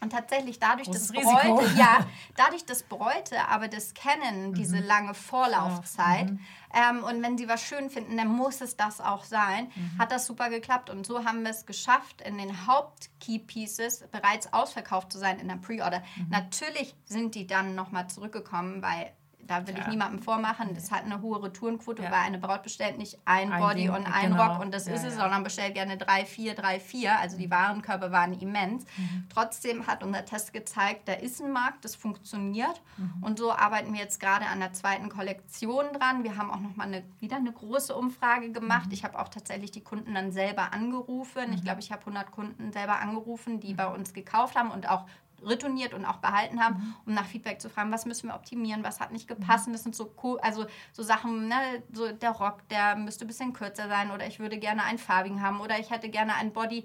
Und 0.00 0.10
tatsächlich 0.10 0.58
dadurch, 0.58 0.88
dass 0.90 1.08
Bräute, 1.08 1.70
ja, 1.76 2.06
dadurch, 2.36 2.64
dass 2.64 2.82
Bräute 2.82 3.48
aber 3.48 3.68
das 3.68 3.94
kennen, 3.94 4.54
diese 4.54 4.76
mhm. 4.76 4.86
lange 4.86 5.14
Vorlaufzeit, 5.14 6.30
mhm. 6.30 6.40
ähm, 6.74 7.04
und 7.04 7.22
wenn 7.22 7.38
sie 7.38 7.48
was 7.48 7.62
schön 7.62 7.90
finden, 7.90 8.16
dann 8.16 8.28
muss 8.28 8.60
es 8.60 8.76
das 8.76 9.00
auch 9.00 9.24
sein, 9.24 9.70
mhm. 9.74 9.98
hat 9.98 10.12
das 10.12 10.26
super 10.26 10.50
geklappt. 10.50 10.90
Und 10.90 11.06
so 11.06 11.24
haben 11.24 11.42
wir 11.42 11.50
es 11.50 11.66
geschafft, 11.66 12.20
in 12.22 12.38
den 12.38 12.66
Haupt-Key-Pieces 12.66 14.04
bereits 14.10 14.52
ausverkauft 14.52 15.12
zu 15.12 15.18
sein 15.18 15.38
in 15.38 15.48
der 15.48 15.56
Pre-Order. 15.56 16.02
Mhm. 16.16 16.28
Natürlich 16.30 16.94
sind 17.04 17.34
die 17.34 17.46
dann 17.46 17.74
nochmal 17.74 18.08
zurückgekommen, 18.08 18.82
weil 18.82 19.12
da 19.46 19.66
will 19.66 19.74
Ja. 19.74 19.80
ich 19.82 19.86
niemandem 19.88 20.22
vormachen, 20.22 20.74
das 20.74 20.90
hat 20.90 21.04
eine 21.04 21.20
hohe 21.22 21.42
Retourenquote, 21.42 22.02
Ja. 22.02 22.10
weil 22.10 22.20
eine 22.20 22.38
Braut 22.38 22.62
bestellt 22.62 22.98
nicht 22.98 23.18
ein, 23.24 23.52
Ein 23.52 23.60
Body 23.60 23.82
Ding, 23.82 23.90
und 23.90 24.06
ein 24.06 24.30
genau. 24.30 24.44
Rock 24.54 24.60
und 24.60 24.72
das 24.74 24.86
Ja, 24.86 24.94
ist 24.94 25.04
es, 25.04 25.14
sondern 25.16 25.42
bestellt 25.44 25.74
gerne 25.74 25.96
drei, 25.96 26.24
vier, 26.24 26.54
drei, 26.54 26.80
vier. 26.80 27.18
Also 27.18 27.36
die 27.38 27.50
Warenkörbe 27.50 28.10
waren 28.12 28.32
immens. 28.32 28.84
Mhm. 28.96 29.26
Trotzdem 29.28 29.86
hat 29.86 30.02
unser 30.02 30.24
Test 30.24 30.52
gezeigt, 30.52 31.08
da 31.08 31.12
ist 31.14 31.40
ein 31.42 31.52
Markt, 31.52 31.84
das 31.84 31.94
funktioniert. 31.94 32.80
Mhm. 32.96 33.22
Und 33.22 33.38
so 33.38 33.52
arbeiten 33.52 33.92
wir 33.92 34.00
jetzt 34.00 34.20
gerade 34.20 34.46
an 34.46 34.60
der 34.60 34.72
zweiten 34.72 35.08
Kollektion 35.08 35.84
dran. 35.92 36.24
Wir 36.24 36.36
haben 36.36 36.50
auch 36.50 36.60
nochmal 36.60 36.88
eine, 36.88 37.02
wieder 37.20 37.36
eine 37.36 37.52
große 37.52 37.94
Umfrage 37.94 38.48
Mhm. 38.48 38.52
gemacht. 38.52 38.88
Ich 38.92 39.04
habe 39.04 39.18
auch 39.18 39.28
tatsächlich 39.28 39.70
die 39.70 39.82
Kunden 39.82 40.14
dann 40.14 40.32
selber 40.32 40.72
angerufen. 40.72 41.52
Ich 41.52 41.62
glaube, 41.62 41.80
ich 41.80 41.92
habe 41.92 42.04
100 42.04 42.30
Kunden 42.30 42.72
selber 42.72 42.98
angerufen, 43.00 43.60
die 43.60 43.74
bei 43.74 43.86
uns 43.86 44.12
gekauft 44.12 44.56
haben 44.56 44.70
und 44.70 44.88
auch 44.88 45.06
retourniert 45.44 45.94
und 45.94 46.04
auch 46.04 46.16
behalten 46.18 46.62
haben, 46.62 46.76
Mhm. 46.76 46.94
um 47.06 47.14
nach 47.14 47.26
Feedback 47.26 47.60
zu 47.60 47.68
fragen, 47.68 47.92
was 47.92 48.06
müssen 48.06 48.28
wir 48.28 48.34
optimieren, 48.34 48.82
was 48.84 49.00
hat 49.00 49.12
nicht 49.12 49.28
gepasst. 49.28 49.66
Und 49.66 49.72
das 49.72 49.82
sind 49.82 49.94
so 49.94 50.12
cool, 50.22 50.38
also 50.40 50.66
so 50.92 51.02
Sachen, 51.02 51.48
ne, 51.48 51.82
so 51.92 52.10
der 52.12 52.30
Rock, 52.30 52.68
der 52.70 52.96
müsste 52.96 53.24
ein 53.24 53.28
bisschen 53.28 53.52
kürzer 53.52 53.88
sein 53.88 54.10
oder 54.10 54.26
ich 54.26 54.38
würde 54.40 54.58
gerne 54.58 54.82
einen 54.84 54.98
farbigen 54.98 55.42
haben 55.42 55.60
oder 55.60 55.78
ich 55.78 55.90
hätte 55.90 56.08
gerne 56.08 56.34
ein 56.34 56.52
Body 56.52 56.84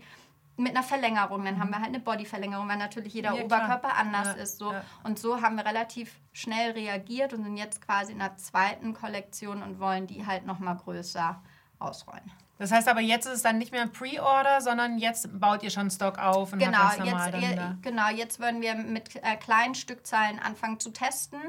mit 0.57 0.71
einer 0.75 0.83
Verlängerung. 0.83 1.43
Dann 1.45 1.59
haben 1.59 1.69
wir 1.69 1.77
halt 1.77 1.87
eine 1.87 1.99
Bodyverlängerung, 2.01 2.67
weil 2.67 2.77
natürlich 2.77 3.13
jeder 3.13 3.31
Mhm. 3.31 3.37
Ja. 3.37 3.43
Oberkörper 3.45 3.95
anders 3.95 4.27
Ja, 4.35 4.43
ist. 4.43 4.57
So. 4.57 4.71
ja. 4.73 4.83
Und 5.03 5.17
so 5.17 5.41
haben 5.41 5.55
wir 5.55 5.65
relativ 5.65 6.19
schnell 6.33 6.71
reagiert 6.71 7.33
und 7.33 7.43
sind 7.43 7.57
jetzt 7.57 7.81
quasi 7.81 8.11
in 8.11 8.19
der 8.19 8.35
zweiten 8.37 8.93
Kollektion 8.93 9.63
und 9.63 9.79
wollen 9.79 10.07
die 10.07 10.25
halt 10.27 10.45
nochmal 10.45 10.75
größer 10.77 11.41
ausrollen. 11.79 12.31
Das 12.61 12.71
heißt 12.71 12.87
aber, 12.89 13.01
jetzt 13.01 13.25
ist 13.25 13.37
es 13.37 13.41
dann 13.41 13.57
nicht 13.57 13.71
mehr 13.71 13.87
Pre-Order, 13.87 14.61
sondern 14.61 14.99
jetzt 14.99 15.39
baut 15.39 15.63
ihr 15.63 15.71
schon 15.71 15.89
Stock 15.89 16.19
auf 16.19 16.53
und 16.53 16.59
Genau, 16.59 16.77
habt 16.77 16.99
das 16.99 17.05
normal 17.07 17.33
jetzt, 17.33 17.43
dann 17.43 17.55
da. 17.55 17.77
genau, 17.81 18.09
jetzt 18.09 18.39
würden 18.39 18.61
wir 18.61 18.75
mit 18.75 19.15
äh, 19.15 19.35
kleinen 19.37 19.73
Stückzahlen 19.73 20.37
anfangen 20.37 20.79
zu 20.79 20.91
testen. 20.91 21.39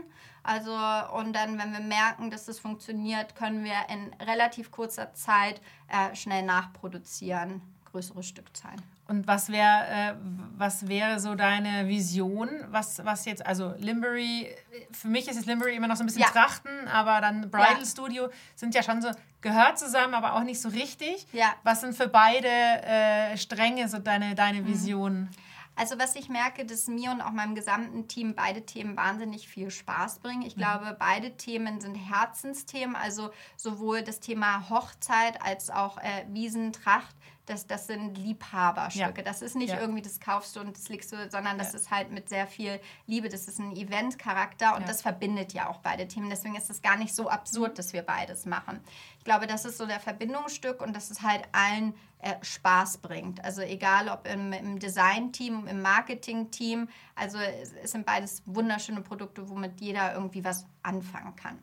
Also, 0.43 0.73
und 0.73 1.35
dann, 1.35 1.59
wenn 1.59 1.71
wir 1.75 1.81
merken, 1.81 2.31
dass 2.31 2.47
das 2.47 2.59
funktioniert, 2.59 3.37
können 3.37 3.63
wir 3.63 3.75
in 3.91 4.11
relativ 4.27 4.71
kurzer 4.71 5.13
Zeit 5.13 5.61
äh, 5.89 6.17
schnell 6.17 6.45
nachproduzieren, 6.45 7.61
größere 7.91 8.23
Stückzahlen. 8.23 8.81
Und 9.13 9.27
was 9.27 9.51
wäre 9.51 9.85
äh, 9.89 10.15
was 10.57 10.89
wäre 10.89 11.21
so 11.21 11.35
deine 11.35 11.87
Vision? 11.87 12.49
Was, 12.71 13.05
was 13.05 13.27
jetzt, 13.27 13.45
also 13.45 13.75
Limbury, 13.77 14.49
für 14.91 15.09
mich 15.09 15.29
ist 15.29 15.37
jetzt 15.37 15.45
Limbury 15.47 15.77
immer 15.77 15.87
noch 15.87 15.97
so 15.97 16.03
ein 16.03 16.07
bisschen 16.07 16.23
Ja. 16.23 16.29
Trachten, 16.29 16.89
aber 16.89 17.21
dann 17.21 17.51
Bridal 17.51 17.79
Ja. 17.79 17.85
Studio 17.85 18.29
sind 18.55 18.75
ja 18.75 18.83
schon 18.83 19.03
so, 19.03 19.11
gehört 19.43 19.79
zusammen, 19.79 20.15
aber 20.15 20.33
auch 20.35 20.45
nicht 20.45 20.61
so 20.63 20.71
richtig. 20.71 21.27
Ja. 21.33 21.53
Was 21.63 21.83
sind 21.83 21.95
für 21.95 22.09
beide 22.09 22.49
äh, 22.49 23.37
Stränge 23.37 23.87
so 23.89 23.99
deine, 23.99 24.31
Mhm. 24.31 24.37
deine 24.37 24.67
Visionen? 24.67 25.29
Also 25.75 25.99
was 25.99 26.17
ich 26.17 26.29
merke, 26.29 26.65
dass 26.67 26.87
mir 26.87 27.11
und 27.11 27.21
auch 27.23 27.31
meinem 27.33 27.55
gesamten 27.55 28.07
Team 28.07 28.35
beide 28.35 28.65
Themen 28.65 28.95
wahnsinnig 28.97 29.49
viel 29.49 29.71
Spaß 29.71 30.19
bringen. 30.21 30.43
Ich 30.43 30.55
glaube, 30.55 30.95
beide 30.99 31.37
Themen 31.37 31.81
sind 31.81 31.95
Herzensthemen. 31.95 32.95
Also 32.95 33.31
sowohl 33.57 34.03
das 34.03 34.21
Thema 34.21 34.69
Hochzeit 34.69 35.43
als 35.43 35.71
auch 35.71 35.97
äh, 35.99 36.25
Wiesentracht. 36.29 37.15
Das, 37.47 37.67
das 37.67 37.89
sind 37.89 38.17
Liebhaberstücke. 38.19 39.19
Ja. 39.21 39.23
Das 39.25 39.43
ist 39.43 39.57
nicht 39.57 39.71
Ja. 39.71 39.81
irgendwie, 39.81 40.01
das 40.03 40.21
kaufst 40.21 40.55
du 40.55 40.61
und 40.61 40.77
das 40.77 40.89
legst 40.89 41.11
du, 41.13 41.29
sondern 41.29 41.59
das 41.59 41.73
Ja. 41.73 41.79
ist 41.81 41.91
halt 41.91 42.13
mit 42.13 42.29
sehr 42.29 42.47
viel 42.47 42.81
Liebe. 43.07 43.29
Das 43.29 43.49
ist 43.49 43.59
ein 43.59 43.75
Eventcharakter 43.75 44.77
und 44.77 44.89
das 44.89 45.03
verbindet 45.03 45.53
ja 45.53 45.69
auch 45.69 45.79
beide 45.79 46.07
Themen. 46.07 46.31
Deswegen 46.31 46.55
ist 46.55 46.71
es 46.71 46.83
gar 46.83 46.97
nicht 46.97 47.13
so 47.15 47.25
Mhm. 47.25 47.29
absurd, 47.31 47.79
dass 47.79 47.93
wir 47.93 48.03
beides 48.03 48.47
machen. 48.47 48.79
Ich 49.19 49.25
glaube, 49.25 49.47
das 49.49 49.65
ist 49.65 49.77
so 49.79 49.87
der 49.87 49.99
Verbindungsstück 49.99 50.81
und 50.81 50.95
dass 50.95 51.11
es 51.11 51.23
halt 51.23 51.43
allen 51.53 51.95
äh, 52.25 52.37
Spaß 52.41 52.99
bringt. 52.99 53.45
Also 53.45 53.63
egal 53.63 54.09
ob 54.09 54.29
im, 54.29 54.53
im 54.53 54.79
Design-Team, 54.79 55.67
im 55.67 55.83
Marketing-Team. 55.83 56.89
Also 57.17 57.39
es, 57.39 57.73
es 57.83 57.91
sind 57.91 58.07
beides 58.07 58.43
wunderschöne 58.47 59.01
Produkte, 59.01 59.49
womit 59.49 59.81
jeder 59.81 60.15
irgendwie 60.15 60.45
was 60.45 60.65
anfangen 60.85 61.35
kann. 61.35 61.59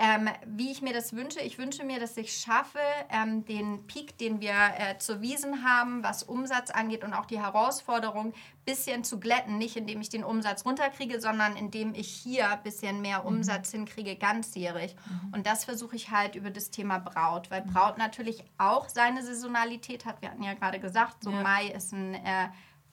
Ähm, 0.00 0.28
wie 0.46 0.70
ich 0.70 0.80
mir 0.80 0.92
das 0.92 1.12
wünsche, 1.12 1.40
ich 1.40 1.58
wünsche 1.58 1.82
mir, 1.84 1.98
dass 1.98 2.16
ich 2.16 2.32
schaffe, 2.32 2.78
ähm, 3.10 3.44
den 3.44 3.84
Peak, 3.88 4.16
den 4.16 4.40
wir 4.40 4.54
äh, 4.78 4.96
zu 4.98 5.20
Wiesen 5.20 5.64
haben, 5.64 6.04
was 6.04 6.22
Umsatz 6.22 6.70
angeht 6.70 7.02
und 7.02 7.14
auch 7.14 7.26
die 7.26 7.40
Herausforderung, 7.40 8.32
bisschen 8.64 9.02
zu 9.02 9.18
glätten. 9.18 9.58
Nicht 9.58 9.76
indem 9.76 10.00
ich 10.00 10.08
den 10.08 10.22
Umsatz 10.22 10.64
runterkriege, 10.64 11.20
sondern 11.20 11.56
indem 11.56 11.94
ich 11.94 12.08
hier 12.08 12.50
ein 12.50 12.62
bisschen 12.62 13.00
mehr 13.00 13.24
Umsatz 13.24 13.72
hinkriege, 13.72 14.14
ganzjährig. 14.14 14.94
Und 15.32 15.46
das 15.46 15.64
versuche 15.64 15.96
ich 15.96 16.10
halt 16.10 16.36
über 16.36 16.50
das 16.50 16.70
Thema 16.70 16.98
Braut, 16.98 17.50
weil 17.50 17.62
Braut 17.62 17.98
natürlich 17.98 18.44
auch 18.58 18.88
seine 18.88 19.24
Saisonalität 19.24 20.04
hat. 20.04 20.22
Wir 20.22 20.30
hatten 20.30 20.42
ja 20.42 20.54
gerade 20.54 20.78
gesagt, 20.78 21.24
so 21.24 21.30
Ja. 21.30 21.42
Mai 21.42 21.68
ist 21.68 21.92
ein 21.92 22.14
äh, 22.14 22.50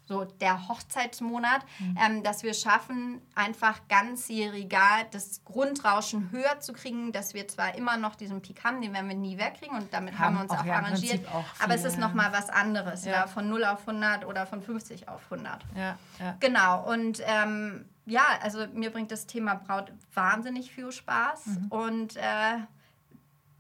so 0.08 0.24
der 0.24 0.68
Hochzeitsmonat, 0.68 1.66
Mhm. 1.80 1.98
ähm, 2.00 2.24
dass 2.24 2.44
wir 2.44 2.54
schaffen, 2.54 3.22
einfach 3.34 3.80
ganzjähriger 3.90 4.80
das 5.12 5.44
Grundrauschen 5.46 6.32
höher 6.32 6.60
zu 6.60 6.74
kriegen, 6.74 7.12
dass 7.12 7.34
wir 7.34 7.48
zwar 7.48 7.76
immer 7.76 7.98
noch 7.98 8.16
diesen 8.16 8.42
Peak 8.42 8.64
haben, 8.64 8.82
den 8.82 8.94
werden 8.94 9.08
wir 9.10 9.16
nie 9.16 9.38
wegkriegen 9.38 9.78
und 9.78 9.94
damit 9.94 10.18
haben, 10.18 10.26
Haben 10.26 10.36
wir 10.36 10.42
uns 10.44 10.52
auch, 10.52 10.60
auch, 10.60 10.66
ja, 10.66 10.76
arrangiert, 10.76 11.28
auch 11.34 11.46
aber 11.64 11.74
es 11.76 11.84
ist 11.84 11.98
nochmal 11.98 12.32
was 12.32 12.50
anderes, 12.50 13.06
Ja. 13.06 13.12
ja. 13.12 13.28
von 13.28 13.50
0 13.50 13.64
auf 13.66 13.88
100 13.88 14.26
oder 14.26 14.46
von 14.46 14.62
50 14.62 15.08
auf 15.10 15.22
100. 15.32 15.64
Ja, 15.76 15.98
ja. 16.20 16.36
Genau, 16.40 16.84
und 16.92 17.22
ähm, 17.26 17.86
ja, 18.06 18.24
also 18.42 18.66
mir 18.74 18.92
bringt 18.92 19.12
das 19.12 19.26
Thema 19.26 19.56
Braut 19.56 19.92
wahnsinnig 20.14 20.72
viel 20.72 20.92
Spaß 20.92 21.46
Mhm. 21.48 21.68
und 21.70 22.16
äh, 22.18 22.58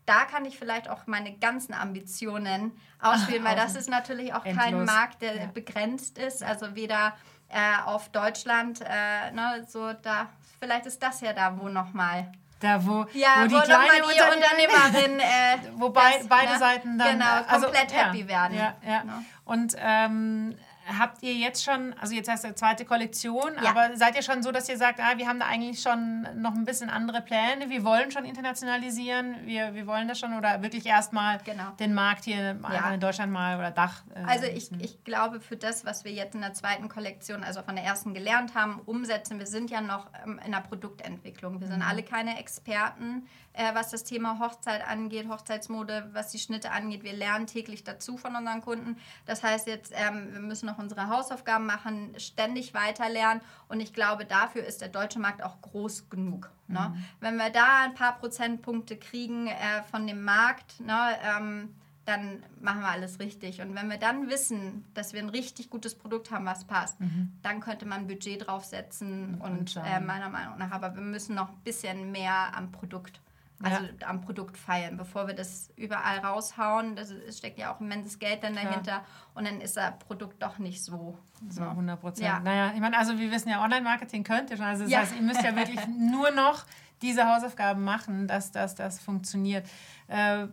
da 0.05 0.25
kann 0.25 0.45
ich 0.45 0.57
vielleicht 0.57 0.89
auch 0.89 1.07
meine 1.07 1.33
ganzen 1.37 1.73
Ambitionen 1.73 2.71
ausspielen, 3.01 3.43
weil 3.43 3.55
das 3.55 3.75
ist 3.75 3.89
natürlich 3.89 4.33
auch 4.33 4.43
kein 4.43 4.73
Endlos. 4.73 4.85
Markt, 4.85 5.21
der 5.21 5.35
Ja. 5.35 5.45
begrenzt 5.47 6.17
ist, 6.17 6.43
also 6.43 6.75
weder 6.75 7.13
äh, 7.49 7.83
auf 7.85 8.09
Deutschland, 8.09 8.81
äh, 8.81 9.31
ne, 9.31 9.65
so 9.67 9.93
da, 9.93 10.29
vielleicht 10.59 10.85
ist 10.87 11.01
das 11.01 11.21
ja 11.21 11.31
da, 11.33 11.57
wo 11.59 11.69
nochmal 11.69 12.31
Da, 12.59 12.83
wo, 12.85 13.05
ja, 13.13 13.41
wo 13.43 13.47
die 13.47 13.53
wo 13.55 13.59
kleine 13.61 13.83
nochmal 13.83 13.95
die 13.97 14.21
Unternehmer- 14.21 14.85
Unternehmerin, 14.85 15.19
äh, 15.19 15.57
Wobei 15.79 16.17
das, 16.17 16.27
beide 16.27 16.53
ne, 16.53 16.59
Seiten 16.59 16.97
dann 16.97 17.11
genau, 17.19 17.25
äh, 17.25 17.43
also, 17.47 17.65
komplett 17.67 17.91
ja, 17.91 17.97
happy 17.97 18.27
werden. 18.27 18.57
Ja, 18.57 18.73
ja. 18.85 19.03
Ne? 19.03 19.25
Und 19.43 19.75
ähm, 19.77 20.57
habt 20.99 21.23
ihr 21.23 21.33
jetzt 21.33 21.63
schon, 21.63 21.93
also 21.99 22.13
jetzt 22.13 22.29
heißt 22.29 22.45
es 22.45 22.55
zweite 22.55 22.85
Kollektion, 22.85 23.53
Ja. 23.63 23.69
aber 23.71 23.95
seid 23.97 24.15
ihr 24.15 24.21
schon 24.21 24.43
so, 24.43 24.51
dass 24.51 24.69
ihr 24.69 24.77
sagt, 24.77 24.99
ah, 24.99 25.17
wir 25.17 25.27
haben 25.27 25.39
da 25.39 25.47
eigentlich 25.47 25.81
schon 25.81 26.27
noch 26.41 26.53
ein 26.53 26.65
bisschen 26.65 26.89
andere 26.89 27.21
Pläne, 27.21 27.69
wir 27.69 27.83
wollen 27.83 28.11
schon 28.11 28.23
internationalisieren, 28.25 29.45
wir, 29.45 29.73
wir 29.73 29.87
wollen 29.87 30.07
das 30.07 30.19
schon 30.19 30.33
oder 30.37 30.61
wirklich 30.61 30.85
erstmal 30.85 31.39
Genau. 31.45 31.71
den 31.79 31.93
Markt 31.93 32.25
hier 32.25 32.57
Ja. 32.71 32.91
in 32.93 32.99
Deutschland 32.99 33.31
mal 33.31 33.57
oder 33.57 33.71
Dach? 33.71 34.03
äh, 34.13 34.19
Also 34.27 34.45
ich, 34.45 34.71
ich 34.79 35.03
glaube, 35.03 35.39
für 35.39 35.55
das, 35.57 35.85
was 35.85 36.03
wir 36.05 36.11
jetzt 36.11 36.35
in 36.35 36.41
der 36.41 36.53
zweiten 36.53 36.89
Kollektion, 36.89 37.43
also 37.43 37.61
von 37.63 37.75
der 37.75 37.83
ersten 37.85 38.13
gelernt 38.13 38.55
haben, 38.55 38.79
umsetzen, 38.85 39.39
wir 39.39 39.47
sind 39.47 39.69
ja 39.71 39.81
noch 39.81 40.07
ähm, 40.25 40.39
in 40.45 40.51
der 40.51 40.59
Produktentwicklung. 40.61 41.59
Wir 41.61 41.67
sind 41.67 41.81
alle 41.81 42.03
keine 42.03 42.39
Experten, 42.39 43.27
äh, 43.55 43.73
was 43.73 43.89
das 43.89 44.03
Thema 44.03 44.39
Hochzeit 44.39 44.87
angeht, 44.87 45.27
Hochzeitsmode, 45.29 46.09
was 46.13 46.31
die 46.31 46.39
Schnitte 46.39 46.71
angeht. 46.71 47.03
Wir 47.03 47.13
lernen 47.13 47.47
täglich 47.47 47.83
dazu 47.83 48.17
von 48.17 48.35
unseren 48.35 48.61
Kunden. 48.61 48.97
Das 49.25 49.43
heißt 49.43 49.67
jetzt, 49.67 49.93
ähm, 49.95 50.33
wir 50.33 50.41
müssen 50.41 50.65
noch 50.65 50.77
unsere 50.77 51.09
Hausaufgaben 51.09 51.65
machen, 51.65 52.13
ständig 52.17 52.73
weiter 52.73 53.09
lernen. 53.09 53.41
Und 53.67 53.79
ich 53.79 53.93
glaube, 53.93 54.25
dafür 54.25 54.63
ist 54.63 54.81
der 54.81 54.89
deutsche 54.89 55.19
Markt 55.19 55.43
auch 55.43 55.61
groß 55.61 56.09
genug. 56.09 56.51
Ne? 56.67 56.95
Wenn 57.19 57.37
wir 57.37 57.49
da 57.49 57.83
ein 57.83 57.93
paar 57.93 58.17
Prozentpunkte 58.17 58.97
kriegen 58.97 59.47
äh, 59.47 59.83
von 59.91 60.07
dem 60.07 60.23
Markt, 60.23 60.79
ne, 60.79 61.15
ähm, 61.23 61.75
dann 62.05 62.43
machen 62.61 62.81
wir 62.81 62.89
alles 62.89 63.19
richtig. 63.19 63.61
Und 63.61 63.75
wenn 63.75 63.89
wir 63.89 63.97
dann 63.97 64.29
wissen, 64.29 64.85
dass 64.93 65.13
wir 65.13 65.21
ein 65.21 65.29
richtig 65.29 65.69
gutes 65.69 65.95
Produkt 65.95 66.31
haben, 66.31 66.45
was 66.45 66.63
passt, 66.65 66.97
dann 67.41 67.59
könnte 67.59 67.85
man 67.85 68.07
Budget 68.07 68.47
draufsetzen 68.47 69.41
und 69.41 69.59
anschauen. 69.59 69.85
äh, 69.85 69.99
meiner 69.99 70.29
Meinung 70.29 70.57
nach, 70.57 70.71
aber 70.71 70.93
wir 70.95 71.01
müssen 71.01 71.35
noch 71.35 71.49
ein 71.49 71.61
bisschen 71.63 72.11
mehr 72.11 72.55
am 72.55 72.71
Produkt, 72.71 73.19
also 73.63 73.85
am 74.05 74.21
Produkt 74.21 74.57
feilen, 74.57 74.97
bevor 74.97 75.27
wir 75.27 75.33
das 75.33 75.69
überall 75.75 76.19
raushauen. 76.19 76.95
Das, 76.95 77.09
es 77.09 77.37
steckt 77.37 77.57
ja 77.57 77.73
auch 77.73 77.79
immenses 77.79 78.19
Geld 78.19 78.43
dann 78.43 78.53
Klar. 78.53 78.65
dahinter 78.65 79.05
und 79.33 79.47
dann 79.47 79.61
ist 79.61 79.77
das 79.77 79.97
Produkt 79.99 80.41
doch 80.43 80.57
nicht 80.59 80.83
so. 80.83 81.17
So 81.49 81.61
100 81.63 81.99
Prozent. 81.99 82.27
Ja. 82.27 82.39
Naja, 82.41 82.71
ich 82.75 82.81
meine, 82.81 82.97
also 82.97 83.17
wir 83.17 83.31
wissen 83.31 83.49
ja, 83.49 83.63
Online-Marketing 83.63 84.23
könnt 84.23 84.49
ihr 84.51 84.57
schon. 84.57 84.65
Also 84.65 84.83
das 84.83 84.91
Ja. 84.91 84.99
heißt, 84.99 85.15
ihr 85.15 85.21
müsst 85.21 85.41
ja 85.41 85.55
wirklich 85.55 85.79
nur 85.99 86.31
noch 86.31 86.65
diese 87.01 87.27
Hausaufgaben 87.33 87.83
machen, 87.83 88.27
dass 88.27 88.51
das, 88.51 88.75
das 88.75 88.99
funktioniert. 88.99 89.67
Äh, 90.07 90.43
äh, 90.43 90.47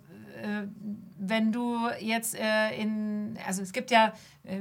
wenn 1.19 1.53
du 1.53 1.89
jetzt 2.01 2.35
äh, 2.35 2.71
in, 2.81 3.39
also 3.47 3.63
es 3.63 3.73
gibt 3.73 3.91
ja 3.93 4.13
äh, 4.45 4.59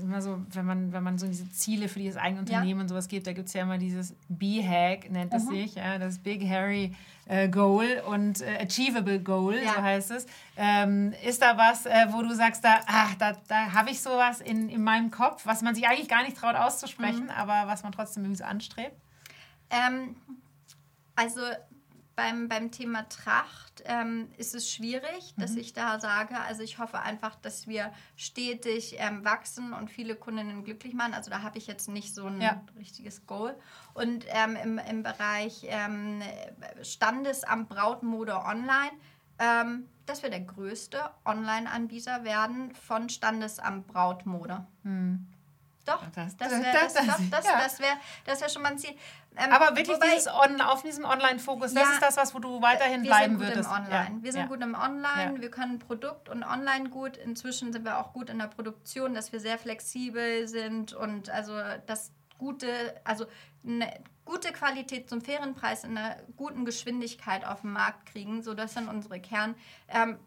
immer 0.00 0.22
so, 0.22 0.40
wenn 0.50 0.64
man, 0.64 0.92
wenn 0.92 1.02
man 1.02 1.18
so 1.18 1.26
diese 1.26 1.50
Ziele 1.50 1.88
für 1.88 1.98
dieses 1.98 2.16
eigene 2.16 2.42
Ja. 2.48 2.58
Unternehmen 2.58 2.82
und 2.82 2.88
sowas 2.88 3.08
gibt, 3.08 3.26
da 3.26 3.32
gibt 3.32 3.48
es 3.48 3.54
ja 3.54 3.62
immer 3.62 3.78
dieses 3.78 4.14
B-Hack, 4.28 5.10
nennt 5.10 5.32
Mhm. 5.32 5.38
es 5.38 5.46
sich, 5.48 5.74
ja, 5.74 5.98
das 5.98 6.18
Big 6.18 6.48
Hairy 6.48 6.94
äh, 7.26 7.48
Goal 7.48 8.02
und 8.06 8.40
äh, 8.42 8.58
Achievable 8.62 9.20
Goal, 9.20 9.56
Ja. 9.62 9.74
so 9.74 9.82
heißt 9.82 10.10
es. 10.12 10.26
Ähm, 10.56 11.12
ist 11.24 11.42
da 11.42 11.56
was, 11.56 11.86
äh, 11.86 12.06
wo 12.10 12.22
du 12.22 12.34
sagst, 12.34 12.64
da, 12.64 12.80
ach, 12.86 13.14
da, 13.16 13.32
da 13.48 13.72
habe 13.72 13.90
ich 13.90 14.00
sowas 14.00 14.40
in, 14.40 14.68
in 14.68 14.82
meinem 14.84 15.10
Kopf, 15.10 15.46
was 15.46 15.62
man 15.62 15.74
sich 15.74 15.86
eigentlich 15.88 16.08
gar 16.08 16.22
nicht 16.22 16.36
traut 16.36 16.54
auszusprechen, 16.56 17.24
Mhm. 17.24 17.30
aber 17.30 17.66
was 17.66 17.82
man 17.82 17.92
trotzdem 17.92 18.24
irgendwie 18.24 18.38
so 18.38 18.44
anstrebt? 18.44 18.96
Ähm, 19.70 20.16
also 21.16 21.40
beim, 22.16 22.48
beim 22.48 22.70
Thema 22.70 23.08
Tracht 23.08 23.82
ähm, 23.86 24.28
ist 24.36 24.54
es 24.54 24.70
schwierig, 24.70 25.34
dass 25.36 25.52
Mhm. 25.52 25.58
ich 25.58 25.72
da 25.72 25.98
sage, 26.00 26.38
also 26.40 26.62
ich 26.62 26.78
hoffe 26.78 27.00
einfach, 27.00 27.34
dass 27.36 27.66
wir 27.66 27.92
stetig 28.16 28.96
ähm, 28.98 29.24
wachsen 29.24 29.72
und 29.72 29.90
viele 29.90 30.14
Kundinnen 30.16 30.64
glücklich 30.64 30.94
machen. 30.94 31.14
Also 31.14 31.30
da 31.30 31.42
habe 31.42 31.58
ich 31.58 31.66
jetzt 31.66 31.88
nicht 31.88 32.14
so 32.14 32.26
ein 32.26 32.40
Ja. 32.40 32.62
richtiges 32.78 33.26
Goal. 33.26 33.56
Und 33.94 34.26
ähm, 34.28 34.56
im, 34.62 34.78
im 34.78 35.02
Bereich 35.02 35.64
ähm, 35.68 36.22
Standesamt 36.82 37.68
Brautmode 37.68 38.36
online, 38.36 38.92
ähm, 39.38 39.88
dass 40.06 40.22
wir 40.22 40.30
der 40.30 40.40
größte 40.42 41.00
Online-Anbieter 41.24 42.24
werden 42.24 42.74
von 42.74 43.08
Standesamt 43.08 43.86
Brautmode. 43.88 44.66
Doch, 45.84 46.02
Das- 46.14 46.36
das 46.36 46.50
das- 46.50 46.62
wäre 46.62 46.72
das- 46.72 46.94
das, 46.94 47.06
das- 47.30 47.44
ja. 47.46 47.58
das 47.58 47.80
wär, 47.80 47.96
das 48.24 48.40
wär 48.40 48.48
schon 48.48 48.62
mal 48.62 48.72
ein 48.72 48.78
Ziel. 48.78 48.94
Ähm, 49.36 49.52
Aber 49.52 49.76
wirklich 49.76 49.88
wobei- 49.96 50.10
dieses 50.14 50.28
on, 50.28 50.60
auf 50.60 50.82
diesem 50.82 51.04
Online-Fokus, 51.04 51.74
das 51.74 51.82
Ja. 51.82 51.90
ist 51.94 52.02
das, 52.02 52.16
was 52.16 52.34
wo 52.34 52.38
du 52.38 52.62
weiterhin 52.62 53.02
wir 53.02 53.10
bleiben 53.10 53.32
sind 53.38 53.40
gut 53.40 53.48
würdest. 53.48 53.68
Im 53.68 53.74
Online. 53.76 54.16
Ja. 54.18 54.22
Wir 54.22 54.32
sind 54.32 54.48
gut 54.48 54.62
im 54.62 54.74
Online, 54.74 55.40
wir 55.40 55.50
können 55.50 55.78
Produkt 55.80 56.28
und 56.28 56.42
Online 56.44 56.88
gut. 56.88 57.16
Inzwischen 57.16 57.72
sind 57.72 57.84
wir 57.84 57.98
auch 57.98 58.12
gut 58.12 58.30
in 58.30 58.38
der 58.38 58.46
Produktion, 58.46 59.14
dass 59.14 59.32
wir 59.32 59.40
sehr 59.40 59.58
flexibel 59.58 60.46
sind 60.48 60.92
und 60.94 61.30
also 61.30 61.54
das 61.86 62.12
gute, 62.38 62.68
also 63.04 63.26
eine 63.66 63.92
gute 64.24 64.52
Qualität 64.52 65.08
zum 65.10 65.20
fairen 65.20 65.54
Preis 65.54 65.84
in 65.84 65.98
einer 65.98 66.16
guten 66.36 66.64
Geschwindigkeit 66.64 67.44
auf 67.44 67.60
den 67.62 67.72
Markt 67.72 68.06
kriegen. 68.06 68.42
So, 68.42 68.54
das 68.54 68.72
sind 68.74 68.88
unsere 68.88 69.20
Kern. 69.20 69.54
Ähm, 69.88 70.18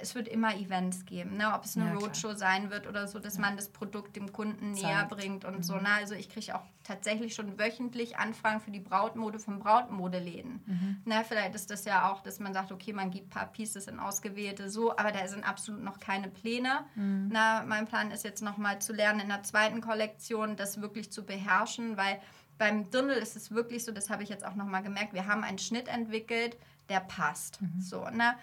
es 0.00 0.14
wird 0.14 0.28
immer 0.28 0.54
Events 0.56 1.04
geben, 1.06 1.36
ne? 1.36 1.52
ob 1.54 1.64
es 1.64 1.76
eine 1.76 1.86
Ja, 1.86 1.90
klar. 1.92 2.02
Roadshow 2.04 2.34
sein 2.34 2.70
wird 2.70 2.86
oder 2.86 3.06
so, 3.08 3.18
dass 3.18 3.38
man 3.38 3.56
das 3.56 3.68
Produkt 3.68 4.16
dem 4.16 4.32
Kunden 4.32 4.72
näher 4.72 5.06
Zeigt. 5.08 5.08
bringt 5.10 5.44
und 5.44 5.56
Mhm. 5.58 5.62
so. 5.62 5.76
Ne? 5.76 5.88
Also 5.96 6.14
ich 6.14 6.28
kriege 6.28 6.54
auch 6.54 6.62
tatsächlich 6.84 7.34
schon 7.34 7.58
wöchentlich 7.58 8.16
Anfragen 8.18 8.60
für 8.60 8.70
die 8.70 8.80
Brautmode 8.80 9.38
von 9.38 9.58
Brautmodeläden. 9.58 10.62
Mhm. 10.66 10.96
Na, 11.04 11.22
vielleicht 11.24 11.54
ist 11.54 11.70
das 11.70 11.84
ja 11.84 12.10
auch, 12.10 12.22
dass 12.22 12.38
man 12.40 12.52
sagt, 12.54 12.72
okay, 12.72 12.92
man 12.92 13.10
gibt 13.10 13.26
ein 13.26 13.30
paar 13.30 13.46
Pieces 13.46 13.86
in 13.86 13.98
ausgewählte 13.98 14.68
so, 14.70 14.92
aber 14.96 15.12
da 15.12 15.26
sind 15.26 15.44
absolut 15.48 15.82
noch 15.82 15.98
keine 15.98 16.28
Pläne. 16.28 16.84
Mhm. 16.94 17.28
Na, 17.32 17.64
mein 17.66 17.86
Plan 17.86 18.10
ist 18.10 18.24
jetzt 18.24 18.42
nochmal 18.42 18.80
zu 18.80 18.92
lernen, 18.92 19.20
in 19.20 19.28
der 19.28 19.42
zweiten 19.42 19.80
Kollektion 19.80 20.56
das 20.56 20.80
wirklich 20.80 21.10
zu 21.10 21.24
beherrschen, 21.24 21.96
weil 21.96 22.20
beim 22.58 22.90
Dirndl 22.90 23.12
ist 23.14 23.36
es 23.36 23.50
wirklich 23.50 23.84
so, 23.84 23.92
das 23.92 24.08
habe 24.08 24.22
ich 24.22 24.28
jetzt 24.30 24.44
auch 24.46 24.54
nochmal 24.54 24.82
gemerkt, 24.82 25.12
wir 25.12 25.26
haben 25.26 25.44
einen 25.44 25.58
Schnitt 25.58 25.88
entwickelt, 25.88 26.56
der 26.88 27.00
passt. 27.00 27.60
Mhm. 27.60 27.80
So, 27.80 28.08
ne? 28.10 28.34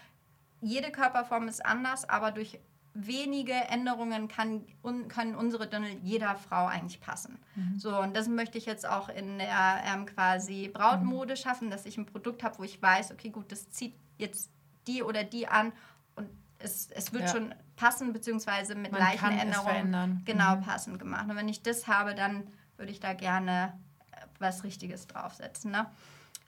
Jede 0.64 0.91
Körperform 0.91 1.47
ist 1.47 1.66
anders, 1.66 2.07
aber 2.09 2.32
durch 2.32 2.59
wenige 2.95 3.53
Änderungen 3.53 4.28
kann, 4.28 4.66
un, 4.84 5.07
können 5.07 5.36
unsere 5.36 5.68
Dirndl 5.68 5.97
jeder 6.03 6.36
Frau 6.36 6.68
eigentlich 6.68 7.01
passen. 7.01 7.39
Mhm. 7.55 7.80
So, 7.80 7.99
und 7.99 8.16
das 8.16 8.28
möchte 8.28 8.57
ich 8.59 8.66
jetzt 8.68 8.88
auch 8.88 9.09
in 9.09 9.39
der 9.39 9.82
ähm, 9.86 10.05
quasi 10.05 10.70
Brautmode 10.72 11.36
schaffen, 11.36 11.72
dass 11.72 11.86
ich 11.88 11.97
ein 11.97 12.05
Produkt 12.05 12.43
habe, 12.43 12.59
wo 12.59 12.64
ich 12.64 12.80
weiß, 12.82 13.11
okay, 13.11 13.30
gut, 13.30 13.51
das 13.51 13.70
zieht 13.72 13.95
jetzt 14.20 14.51
die 14.88 15.01
oder 15.01 15.24
die 15.24 15.47
an 15.47 15.74
und 16.16 16.30
es, 16.59 16.89
es 16.91 17.11
wird 17.14 17.24
Ja. 17.24 17.30
schon 17.30 17.55
passen, 17.76 18.14
beziehungsweise 18.14 18.76
mit 18.76 18.91
Man 18.91 19.01
leichten 19.01 19.32
Änderungen 19.32 20.22
genau 20.24 20.57
Mhm. 20.57 20.61
passend 20.61 20.99
gemacht. 20.99 21.28
Und 21.28 21.36
wenn 21.36 21.49
ich 21.49 21.64
das 21.64 21.88
habe, 21.88 22.14
dann 22.14 22.47
würde 22.78 22.91
ich 22.91 22.99
da 22.99 23.14
gerne 23.14 23.74
äh, 24.11 24.18
was 24.38 24.64
Richtiges 24.64 25.07
draufsetzen. 25.07 25.72
Ne? 25.72 25.88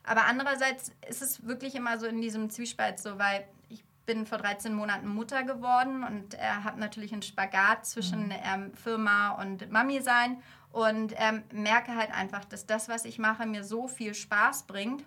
Aber 0.04 0.26
andererseits 0.26 0.92
ist 1.08 1.22
es 1.22 1.44
wirklich 1.44 1.74
immer 1.74 1.98
so 1.98 2.06
in 2.06 2.20
diesem 2.20 2.50
Zwiespalt 2.50 3.00
so, 3.00 3.18
weil 3.18 3.44
ich 3.68 3.82
bin 4.06 4.24
vor 4.24 4.38
13 4.38 4.72
Monaten 4.72 5.08
Mutter 5.08 5.42
geworden 5.42 6.04
und 6.04 6.34
äh, 6.34 6.38
habe 6.38 6.80
natürlich 6.80 7.12
einen 7.12 7.22
Spagat 7.22 7.84
zwischen 7.84 8.32
ähm, 8.44 8.72
Firma 8.74 9.30
und 9.32 9.70
Mami 9.70 10.00
sein 10.00 10.40
und 10.72 11.14
ähm, 11.16 11.42
merke 11.52 11.94
halt 11.94 12.12
einfach, 12.12 12.44
dass 12.44 12.66
das, 12.66 12.88
was 12.88 13.04
ich 13.04 13.18
mache, 13.18 13.46
mir 13.46 13.64
so 13.64 13.88
viel 13.88 14.14
Spaß 14.14 14.64
bringt 14.64 15.04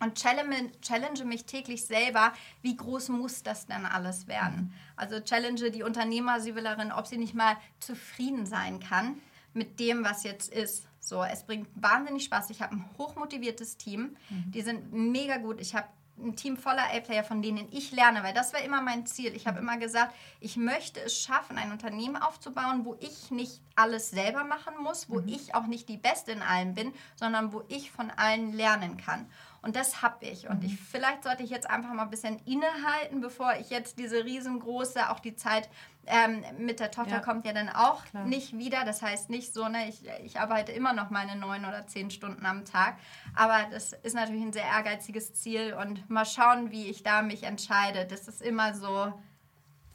und 0.00 0.14
challenge, 0.16 0.72
challenge 0.82 1.24
mich 1.24 1.46
täglich 1.46 1.86
selber, 1.86 2.32
wie 2.62 2.76
groß 2.76 3.08
muss 3.08 3.42
das 3.42 3.66
denn 3.66 3.86
alles 3.86 4.28
werden? 4.28 4.74
Also 4.94 5.20
challenge 5.20 5.70
die 5.70 5.82
Unternehmersievillerin, 5.82 6.92
ob 6.92 7.06
sie 7.06 7.16
nicht 7.16 7.34
mal 7.34 7.56
zufrieden 7.80 8.46
sein 8.46 8.80
kann 8.80 9.20
mit 9.54 9.80
dem, 9.80 10.04
was 10.04 10.22
jetzt 10.22 10.52
ist. 10.52 10.86
So, 11.00 11.22
es 11.22 11.44
bringt 11.44 11.68
wahnsinnig 11.74 12.24
Spaß. 12.24 12.50
Ich 12.50 12.60
habe 12.60 12.74
ein 12.74 12.84
hochmotiviertes 12.98 13.76
Team. 13.76 14.16
Die 14.50 14.60
sind 14.60 14.92
mega 14.92 15.38
gut. 15.38 15.60
Ich 15.60 15.74
habe 15.74 15.86
ein 16.18 16.36
Team 16.36 16.56
voller 16.56 16.84
A-Player, 16.94 17.24
von 17.24 17.42
denen 17.42 17.68
ich 17.70 17.92
lerne, 17.92 18.22
weil 18.22 18.34
das 18.34 18.52
war 18.52 18.60
immer 18.62 18.80
mein 18.80 19.06
Ziel. 19.06 19.34
Ich 19.34 19.46
habe 19.46 19.58
immer 19.58 19.76
gesagt, 19.76 20.14
ich 20.40 20.56
möchte 20.56 21.00
es 21.00 21.18
schaffen, 21.18 21.58
ein 21.58 21.72
Unternehmen 21.72 22.16
aufzubauen, 22.16 22.84
wo 22.84 22.96
ich 23.00 23.30
nicht 23.30 23.60
alles 23.74 24.10
selber 24.10 24.44
machen 24.44 24.74
muss, 24.82 25.10
wo 25.10 25.20
ich 25.20 25.54
auch 25.54 25.66
nicht 25.66 25.88
die 25.88 25.98
Beste 25.98 26.32
in 26.32 26.42
allem 26.42 26.74
bin, 26.74 26.92
sondern 27.16 27.52
wo 27.52 27.62
ich 27.68 27.90
von 27.90 28.10
allen 28.10 28.52
lernen 28.52 28.96
kann. 28.96 29.26
Und 29.66 29.74
das 29.74 30.00
habe 30.00 30.24
ich. 30.24 30.48
Und 30.48 30.62
ich, 30.62 30.78
vielleicht 30.80 31.24
sollte 31.24 31.42
ich 31.42 31.50
jetzt 31.50 31.68
einfach 31.68 31.92
mal 31.92 32.04
ein 32.04 32.10
bisschen 32.10 32.38
innehalten, 32.46 33.20
bevor 33.20 33.54
ich 33.56 33.68
jetzt 33.68 33.98
diese 33.98 34.24
riesengroße, 34.24 35.10
auch 35.10 35.18
die 35.18 35.34
Zeit 35.34 35.68
ähm, 36.06 36.44
mit 36.56 36.78
der 36.78 36.92
Tochter 36.92 37.16
Ja. 37.16 37.18
kommt 37.18 37.44
ja 37.44 37.52
dann 37.52 37.68
auch 37.68 38.04
Klar. 38.04 38.26
nicht 38.26 38.56
wieder. 38.56 38.84
Das 38.84 39.02
heißt 39.02 39.28
nicht 39.28 39.52
so, 39.52 39.66
ne, 39.66 39.88
ich, 39.88 40.02
ich 40.22 40.38
arbeite 40.38 40.70
immer 40.70 40.92
noch 40.92 41.10
meine 41.10 41.34
neun 41.34 41.64
oder 41.64 41.84
zehn 41.88 42.12
Stunden 42.12 42.46
am 42.46 42.64
Tag. 42.64 42.96
Aber 43.34 43.58
das 43.72 43.92
ist 43.92 44.14
natürlich 44.14 44.42
ein 44.42 44.52
sehr 44.52 44.66
ehrgeiziges 44.66 45.34
Ziel 45.34 45.74
und 45.74 46.08
mal 46.08 46.24
schauen, 46.24 46.70
wie 46.70 46.88
ich 46.88 47.02
da 47.02 47.22
mich 47.22 47.42
entscheide. 47.42 48.06
Das 48.06 48.28
ist 48.28 48.42
immer 48.42 48.72
so, 48.72 49.12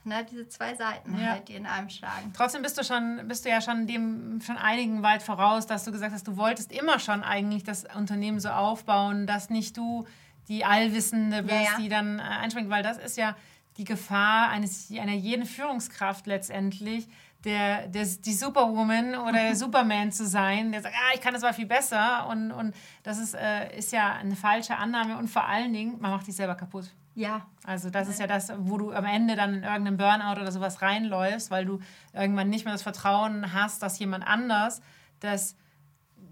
ne, 0.04 0.26
diese 0.30 0.48
zwei 0.48 0.76
Seiten 0.76 1.18
Ja. 1.18 1.32
halt, 1.32 1.48
die 1.48 1.56
in 1.56 1.66
einem 1.66 1.90
schlagen. 1.90 2.32
Trotzdem 2.36 2.62
bist 2.62 2.78
du 2.78 2.84
schon, 2.84 3.22
bist 3.28 3.46
du 3.46 3.50
ja 3.50 3.62
schon 3.62 3.88
dem 3.88 4.42
schon 4.46 4.58
einigen 4.58 5.04
weit 5.04 5.24
voraus, 5.24 5.68
dass 5.68 5.84
du 5.86 5.92
gesagt 5.92 6.14
hast, 6.14 6.28
du 6.28 6.38
wolltest 6.38 6.72
immer 6.72 7.00
schon 7.00 7.24
eigentlich 7.24 7.64
das 7.64 7.86
Unternehmen 7.96 8.40
so 8.40 8.50
aufbauen, 8.50 9.28
dass 9.28 9.50
nicht 9.50 9.78
du 9.78 10.06
die 10.48 10.66
Allwissende 10.66 11.44
bist, 11.44 11.54
Ja, 11.54 11.62
ja. 11.62 11.78
die 11.80 11.90
dann 11.90 12.20
äh, 12.20 12.24
einspringt, 12.24 12.70
weil 12.70 12.84
das 12.84 12.98
ist 12.98 13.18
ja 13.18 13.36
die 13.78 13.84
Gefahr 13.86 14.50
eines 14.50 14.90
einer 14.92 15.14
jeden 15.14 15.46
Führungskraft 15.46 16.28
letztendlich, 16.28 17.08
der, 17.44 17.88
der 17.88 18.06
die 18.06 18.34
Superwoman 18.34 19.16
oder 19.16 19.56
Superman 19.56 20.12
zu 20.12 20.26
sein, 20.28 20.72
der 20.72 20.82
sagt, 20.82 20.96
ah, 20.96 21.14
ich 21.16 21.22
kann 21.22 21.34
das 21.34 21.42
mal 21.42 21.54
viel 21.54 21.66
besser 21.66 22.28
und, 22.28 22.52
und 22.52 22.76
das 23.04 23.18
ist, 23.18 23.34
äh, 23.34 23.76
ist 23.78 23.92
ja 23.92 24.14
eine 24.14 24.36
falsche 24.36 24.78
Annahme 24.78 25.18
und 25.18 25.28
vor 25.28 25.46
allen 25.48 25.74
Dingen, 25.74 26.00
man 26.00 26.12
macht 26.12 26.26
sich 26.26 26.36
selber 26.36 26.56
kaputt. 26.56 26.86
Ja, 27.14 27.46
Also 27.66 27.90
das 27.90 28.08
ist 28.08 28.20
ja 28.22 28.28
das, 28.28 28.54
wo 28.58 28.78
du 28.78 28.94
am 28.94 29.04
Ende 29.06 29.36
dann 29.36 29.56
in 29.56 29.64
irgendeinem 29.64 29.98
Burnout 29.98 30.40
oder 30.40 30.52
sowas 30.52 30.82
reinläufst, 30.82 31.52
weil 31.52 31.66
du 31.66 31.80
irgendwann 32.14 32.50
nicht 32.50 32.64
mehr 32.64 32.74
das 32.74 32.84
Vertrauen 32.84 33.52
hast, 33.54 33.84
dass 33.84 34.00
jemand 34.00 34.26
anders 34.26 34.82
das 35.20 35.56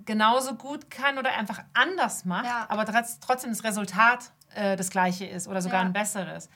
genauso 0.05 0.55
gut 0.55 0.89
kann 0.89 1.18
oder 1.18 1.38
einfach 1.38 1.60
anders 1.74 2.24
macht, 2.26 2.45
Ja. 2.45 2.66
aber 2.70 2.84
trotz- 2.86 3.20
trotzdem 3.20 3.49
das 3.51 3.64
Resultat 3.64 4.32
äh, 4.55 4.76
das 4.78 4.89
gleiche 4.89 5.26
ist 5.26 5.47
oder 5.47 5.62
sogar 5.62 5.82
Ja. 5.82 5.86
ein 5.88 5.93
besseres. 5.93 6.49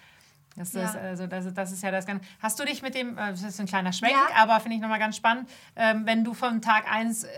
Das 0.56 0.70
ist, 0.76 0.94
Ja. 0.96 1.02
also 1.02 1.26
das, 1.28 1.46
ist- 1.46 1.58
das 1.58 1.72
ist 1.72 1.82
ja 1.82 1.90
das 1.92 2.06
Ganze. 2.06 2.24
Hast 2.40 2.60
du 2.60 2.64
dich 2.66 2.82
mit 2.82 2.94
dem, 2.96 3.18
äh, 3.18 3.32
das 3.32 3.42
ist 3.42 3.60
ein 3.60 3.66
kleiner 3.66 3.92
Schwenk, 3.92 4.14
Ja. 4.14 4.44
aber 4.44 4.60
finde 4.60 4.76
ich 4.76 4.82
nochmal 4.82 5.00
ganz 5.00 5.16
spannend, 5.16 5.50
ähm, 5.76 6.06
wenn 6.06 6.24
du 6.24 6.34
von 6.34 6.62
Tag 6.62 6.92
1 6.92 7.24
äh, 7.24 7.30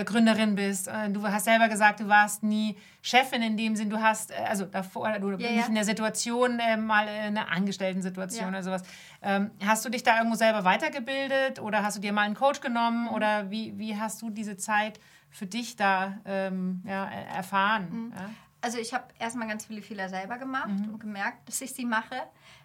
äh, 0.00 0.04
Gründerin 0.04 0.54
bist, 0.56 0.88
du 1.10 1.22
hast 1.28 1.44
selber 1.44 1.68
gesagt, 1.68 2.00
du 2.00 2.08
warst 2.08 2.42
nie 2.42 2.76
Chefin 3.02 3.42
in 3.42 3.56
dem 3.56 3.76
Sinn, 3.76 3.90
du 3.90 4.00
hast, 4.00 4.32
also 4.32 4.64
davor, 4.64 5.12
du 5.18 5.30
Ja, 5.32 5.50
nicht 5.52 5.68
in 5.68 5.74
der 5.74 5.84
Situation, 5.84 6.58
mal 6.80 7.06
äh, 7.06 7.10
eine 7.26 7.48
Angestellten-Situation 7.48 8.48
oder 8.48 8.62
sowas. 8.62 8.82
Ähm, 9.22 9.50
hast 9.64 9.84
du 9.84 9.88
dich 9.90 10.02
da 10.02 10.16
irgendwo 10.18 10.36
selber 10.36 10.64
weitergebildet 10.64 11.60
oder 11.60 11.82
hast 11.82 11.96
du 11.96 12.00
dir 12.00 12.12
mal 12.12 12.22
einen 12.22 12.34
Coach 12.34 12.60
genommen 12.60 13.02
Mhm. 13.04 13.08
oder 13.10 13.50
wie, 13.50 13.78
wie 13.78 13.98
hast 13.98 14.20
du 14.22 14.30
diese 14.30 14.56
Zeit 14.56 14.98
für 15.30 15.46
dich 15.46 15.76
da 15.76 16.18
ähm, 16.24 16.82
ja, 16.86 17.04
äh, 17.08 17.36
erfahren? 17.36 17.88
Mhm. 17.90 18.12
Also 18.60 18.78
ich 18.78 18.94
habe 18.94 19.04
erstmal 19.18 19.46
ganz 19.48 19.66
viele 19.66 19.82
Fehler 19.82 20.08
selber 20.08 20.38
gemacht 20.38 20.68
Mhm. 20.70 20.94
und 20.94 20.98
gemerkt, 21.00 21.46
dass 21.48 21.60
ich 21.60 21.72
sie 21.74 21.84
mache. 21.84 22.16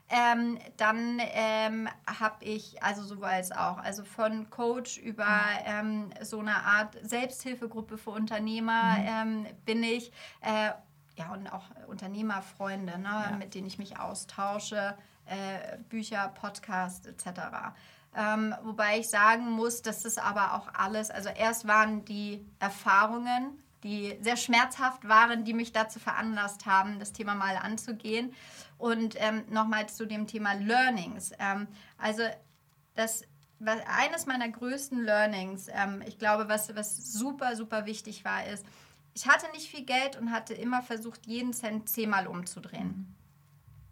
Ähm, 0.10 0.57
dann 0.78 1.20
ähm, 1.20 1.88
habe 2.07 2.43
ich, 2.43 2.82
also 2.82 3.03
sowohl 3.03 3.28
als 3.28 3.51
auch, 3.51 3.78
also 3.78 4.03
von 4.03 4.49
Coach 4.49 4.97
über 4.97 5.28
ähm, 5.66 6.10
so 6.22 6.39
eine 6.39 6.55
Art 6.55 6.97
Selbsthilfegruppe 7.03 7.97
für 7.97 8.10
Unternehmer 8.10 8.97
ähm, 8.99 9.45
bin 9.66 9.84
ich. 9.84 10.12
Äh, 10.41 10.72
ja, 11.16 11.34
und 11.34 11.51
auch 11.51 11.66
Unternehmerfreunde, 11.88 12.97
ne, 12.97 13.36
mit 13.38 13.53
denen 13.53 13.68
ich 13.68 13.78
mich 13.78 13.99
austausche, 13.99 14.97
äh, 15.26 15.78
Bücher, 15.89 16.30
Podcasts 16.30 17.05
etc. 17.05 17.41
Ähm, 18.16 18.55
wobei 18.64 18.99
ich 18.99 19.10
sagen 19.10 19.51
muss, 19.51 19.82
dass 19.82 20.01
das 20.01 20.18
aber 20.18 20.55
auch 20.55 20.74
alles, 20.74 21.12
also 21.12 21.30
erst 21.30 21.68
waren 21.68 22.05
die 22.05 22.43
Erfahrungen, 22.60 23.62
die 23.84 24.18
sehr 24.22 24.38
schmerzhaft 24.38 25.07
waren, 25.07 25.45
die 25.45 25.53
mich 25.53 25.72
dazu 25.72 25.99
veranlasst 25.99 26.66
haben, 26.66 26.99
das 26.99 27.14
Thema 27.14 27.36
mal 27.36 27.57
anzugehen. 27.57 28.34
Und 28.80 29.16
ähm, 29.18 29.44
nochmal 29.50 29.88
zu 29.88 30.08
dem 30.08 30.26
Thema 30.26 30.54
Learnings. 30.54 31.32
Ähm, 31.38 31.68
also 32.00 32.24
das, 32.96 33.24
was, 33.60 33.80
eines 33.86 34.26
meiner 34.26 34.50
größten 34.50 35.04
Learnings, 35.04 35.68
ähm, 35.72 36.02
ich 36.08 36.18
glaube, 36.18 36.50
was, 36.50 36.76
was 36.76 37.14
super, 37.14 37.56
super 37.56 37.86
wichtig 37.86 38.26
war, 38.26 38.48
ist, 38.48 38.66
ich 39.14 39.28
hatte 39.28 39.52
nicht 39.52 39.70
viel 39.70 39.86
Geld 39.86 40.16
und 40.16 40.32
hatte 40.32 40.54
immer 40.54 40.82
versucht, 40.82 41.28
jeden 41.28 41.54
Cent 41.54 41.90
zehnmal 41.90 42.26
umzudrehen. 42.26 43.14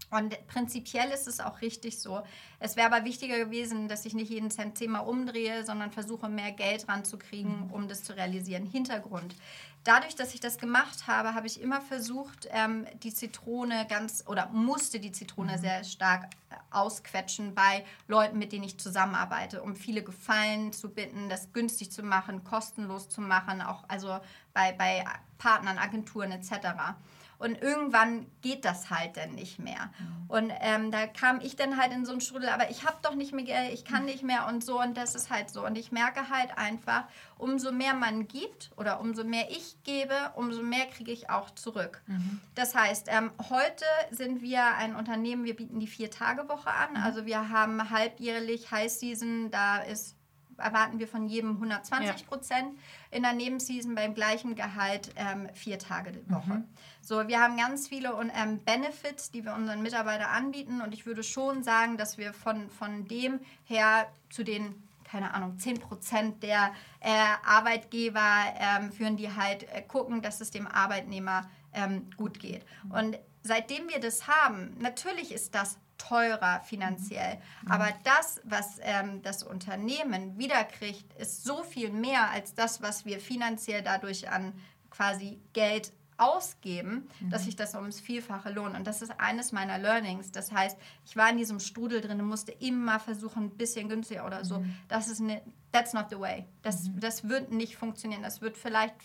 Und 0.10 0.47
prinzipiell 0.47 1.10
ist 1.10 1.28
es 1.28 1.41
auch 1.41 1.62
richtig 1.62 1.99
so. 1.99 2.22
Es 2.60 2.78
wäre 2.78 2.93
aber 2.93 3.05
wichtiger 3.05 3.38
gewesen, 3.38 3.89
dass 3.89 4.05
ich 4.05 4.14
nicht 4.14 4.30
jeden 4.30 4.49
Cent 4.49 4.78
zehnmal 4.78 5.05
umdrehe, 5.05 5.66
sondern 5.66 5.91
versuche, 5.91 6.30
mehr 6.30 6.51
Geld 6.53 6.88
ranzukriegen, 6.88 7.68
mhm. 7.68 7.74
um 7.74 7.88
das 7.88 8.03
zu 8.03 8.16
realisieren. 8.16 8.66
Hintergrund. 8.66 9.36
Dadurch, 9.84 10.16
dass 10.16 10.34
ich 10.34 10.39
das 10.39 10.58
gemacht 10.58 11.08
habe, 11.08 11.34
habe 11.34 11.47
ich 11.47 11.62
immer 11.62 11.82
versucht, 11.82 12.47
ähm, 12.51 12.86
die 13.03 13.14
Zitrone 13.14 13.86
ganz 13.89 14.24
oder 14.28 14.47
musste 14.47 14.99
die 14.99 15.12
Zitrone 15.12 15.58
mhm. 15.58 15.62
sehr 15.62 15.84
stark 15.84 16.26
äh, 16.49 16.55
ausquetschen 16.72 17.53
bei 17.53 17.86
Leuten, 18.08 18.38
mit 18.38 18.53
denen 18.53 18.64
ich 18.64 18.78
zusammenarbeite, 18.78 19.62
um 19.62 19.76
viele 19.76 20.03
Gefallen 20.03 20.72
zu 20.72 20.89
bitten, 20.89 21.30
das 21.30 21.51
günstig 21.51 21.91
zu 21.91 22.03
machen, 22.03 22.43
kostenlos 22.43 23.10
zu 23.10 23.22
machen, 23.22 23.62
auch 23.62 23.84
also 23.88 24.20
bei, 24.53 24.72
bei 24.72 25.05
Partnern, 25.38 25.78
Agenturen 25.78 26.32
etc. 26.32 26.95
Und 27.40 27.62
irgendwann 27.62 28.26
geht 28.42 28.66
das 28.66 28.90
halt 28.90 29.18
dann 29.18 29.32
nicht 29.32 29.60
mehr. 29.60 29.92
Mhm. 30.00 30.30
Und 30.30 30.54
ähm, 30.60 30.92
da 30.92 31.06
kam 31.06 31.40
ich 31.40 31.56
dann 31.56 31.78
halt 31.78 31.94
in 31.94 32.06
so 32.06 32.12
einen 32.12 32.22
Strudel, 32.22 32.50
aber 32.50 32.70
ich 32.70 32.86
habe 32.86 32.98
doch 33.04 33.16
nicht 33.16 33.34
mehr 33.34 33.46
Geld, 33.46 33.74
ich 33.74 33.86
kann 33.86 34.06
nicht 34.06 34.24
mehr 34.24 34.48
und 34.48 34.64
so. 34.64 34.82
Und 34.82 34.98
das 34.98 35.16
ist 35.16 35.30
halt 35.30 35.50
so. 35.50 35.66
Und 35.66 35.78
ich 35.78 35.92
merke 35.92 36.30
halt 36.30 36.58
einfach, 36.58 37.04
umso 37.38 37.72
mehr 37.72 37.94
man 37.94 38.28
gibt 38.28 38.72
oder 38.76 39.00
umso 39.00 39.24
mehr 39.24 39.50
ich 39.52 39.78
gebe, 39.84 40.14
umso 40.36 40.64
mehr 40.64 40.88
kriege 40.88 41.12
ich 41.12 41.30
auch 41.30 41.52
zurück. 41.52 42.02
Mhm. 42.08 42.42
Das 42.56 42.76
heißt, 42.76 43.08
ähm, 43.10 43.32
heute 43.50 43.86
sind 44.12 44.42
wir 44.42 44.76
ein 44.76 44.96
Unternehmen, 44.96 45.44
wir 45.44 45.56
bieten 45.56 45.80
die 45.80 45.88
Vier-Tage-Woche 45.88 46.72
an. 46.72 46.92
Mhm. 46.92 47.04
Also 47.04 47.26
wir 47.26 47.50
haben 47.50 47.90
halbjährlich 47.90 48.72
High 48.72 48.92
Season, 48.92 49.52
da 49.52 49.78
ist 49.78 50.16
erwarten 50.58 50.99
wir 50.99 51.08
von 51.08 51.28
jedem 51.28 51.51
120 51.51 52.28
Prozent. 52.28 52.74
Ja. 52.74 53.18
In 53.18 53.24
der 53.24 53.34
Nebenseason 53.34 53.95
beim 53.95 54.14
gleichen 54.14 54.55
Gehalt 54.55 55.14
ähm, 55.16 55.47
vier 55.53 55.80
Tage 55.80 56.12
die 56.12 56.30
Woche. 56.30 56.55
Mhm. 56.55 56.64
So, 57.01 57.28
wir 57.28 57.39
haben 57.39 57.58
ganz 57.58 57.88
viele 57.88 58.14
ähm, 58.36 58.60
Benefits, 58.60 59.32
die 59.32 59.45
wir 59.45 59.53
unseren 59.53 59.82
Mitarbeitern 59.82 60.30
anbieten. 60.30 60.82
Und 60.82 60.93
ich 60.93 61.05
würde 61.05 61.24
schon 61.24 61.64
sagen, 61.64 61.97
dass 61.97 62.18
wir 62.18 62.34
von, 62.34 62.70
von 62.70 63.08
dem 63.08 63.39
her 63.66 64.08
zu 64.30 64.43
den 64.43 64.84
keine 65.10 65.34
Ahnung, 65.34 65.58
10 65.58 65.80
Prozent 65.80 66.43
der 66.43 66.74
äh, 66.99 67.10
Arbeitgeber 67.45 68.43
ähm, 68.60 68.91
führen, 68.91 69.16
die 69.16 69.34
halt 69.34 69.64
äh, 69.72 69.82
gucken, 69.82 70.22
dass 70.22 70.41
es 70.41 70.51
dem 70.51 70.68
Arbeitnehmer 70.68 71.49
ähm, 71.74 72.10
gut 72.18 72.39
geht. 72.39 72.66
Mhm. 72.84 72.91
Und 72.91 73.20
seitdem 73.41 73.88
wir 73.88 73.99
das 73.99 74.28
haben, 74.28 74.76
natürlich 74.80 75.32
ist 75.32 75.55
das 75.55 75.78
teurer 75.98 76.62
finanziell. 76.62 77.38
Mhm. 77.64 77.72
Aber 77.72 77.93
das, 78.04 78.41
was 78.43 78.78
ähm, 78.82 79.22
das 79.22 79.43
Unternehmen 79.43 80.38
wiederkriegt, 80.38 81.14
ist 81.20 81.43
so 81.43 81.64
viel 81.64 81.89
mehr 81.89 82.30
als 82.32 82.54
das, 82.54 82.82
was 82.82 83.06
wir 83.06 83.20
finanziell 83.20 83.82
dadurch 83.82 84.30
an 84.30 84.54
quasi 84.89 85.39
Geld 85.54 85.91
ausgeben, 86.18 87.08
mhm. 87.20 87.30
dass 87.30 87.45
sich 87.45 87.56
das 87.56 87.76
ums 87.76 88.00
Vielfache 88.00 88.52
lohnt. 88.52 88.76
Und 88.76 88.86
das 88.88 89.02
ist 89.02 89.12
eines 89.20 89.52
meiner 89.52 89.78
Learnings. 89.78 90.32
Das 90.32 90.52
heißt, 90.52 90.78
ich 91.06 91.16
war 91.16 91.30
in 91.30 91.38
diesem 91.38 91.60
Strudel 91.60 92.02
drin 92.02 92.20
und 92.20 92.28
musste 92.28 92.52
immer 92.52 93.00
versuchen, 93.00 93.45
ein 93.45 93.58
bisschen 93.58 93.88
günstiger 93.88 94.26
oder 94.26 94.43
so. 94.43 94.60
Mhm. 94.60 94.76
Das 94.88 95.08
ist 95.08 95.22
eine, 95.22 95.41
that's 95.72 95.93
not 95.93 96.08
the 96.10 96.20
way. 96.20 96.45
Das, 96.64 96.89
mhm. 96.89 97.00
das 97.00 97.30
wird 97.30 97.52
nicht 97.52 97.78
funktionieren. 97.78 98.24
Das 98.24 98.41
wird 98.41 98.58
vielleicht 98.58 98.95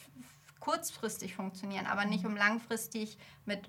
kurzfristig 0.61 1.35
funktionieren, 1.35 1.87
aber 1.87 2.05
nicht 2.05 2.25
mhm. 2.25 2.31
um 2.31 2.37
langfristig 2.37 3.19
mit 3.45 3.69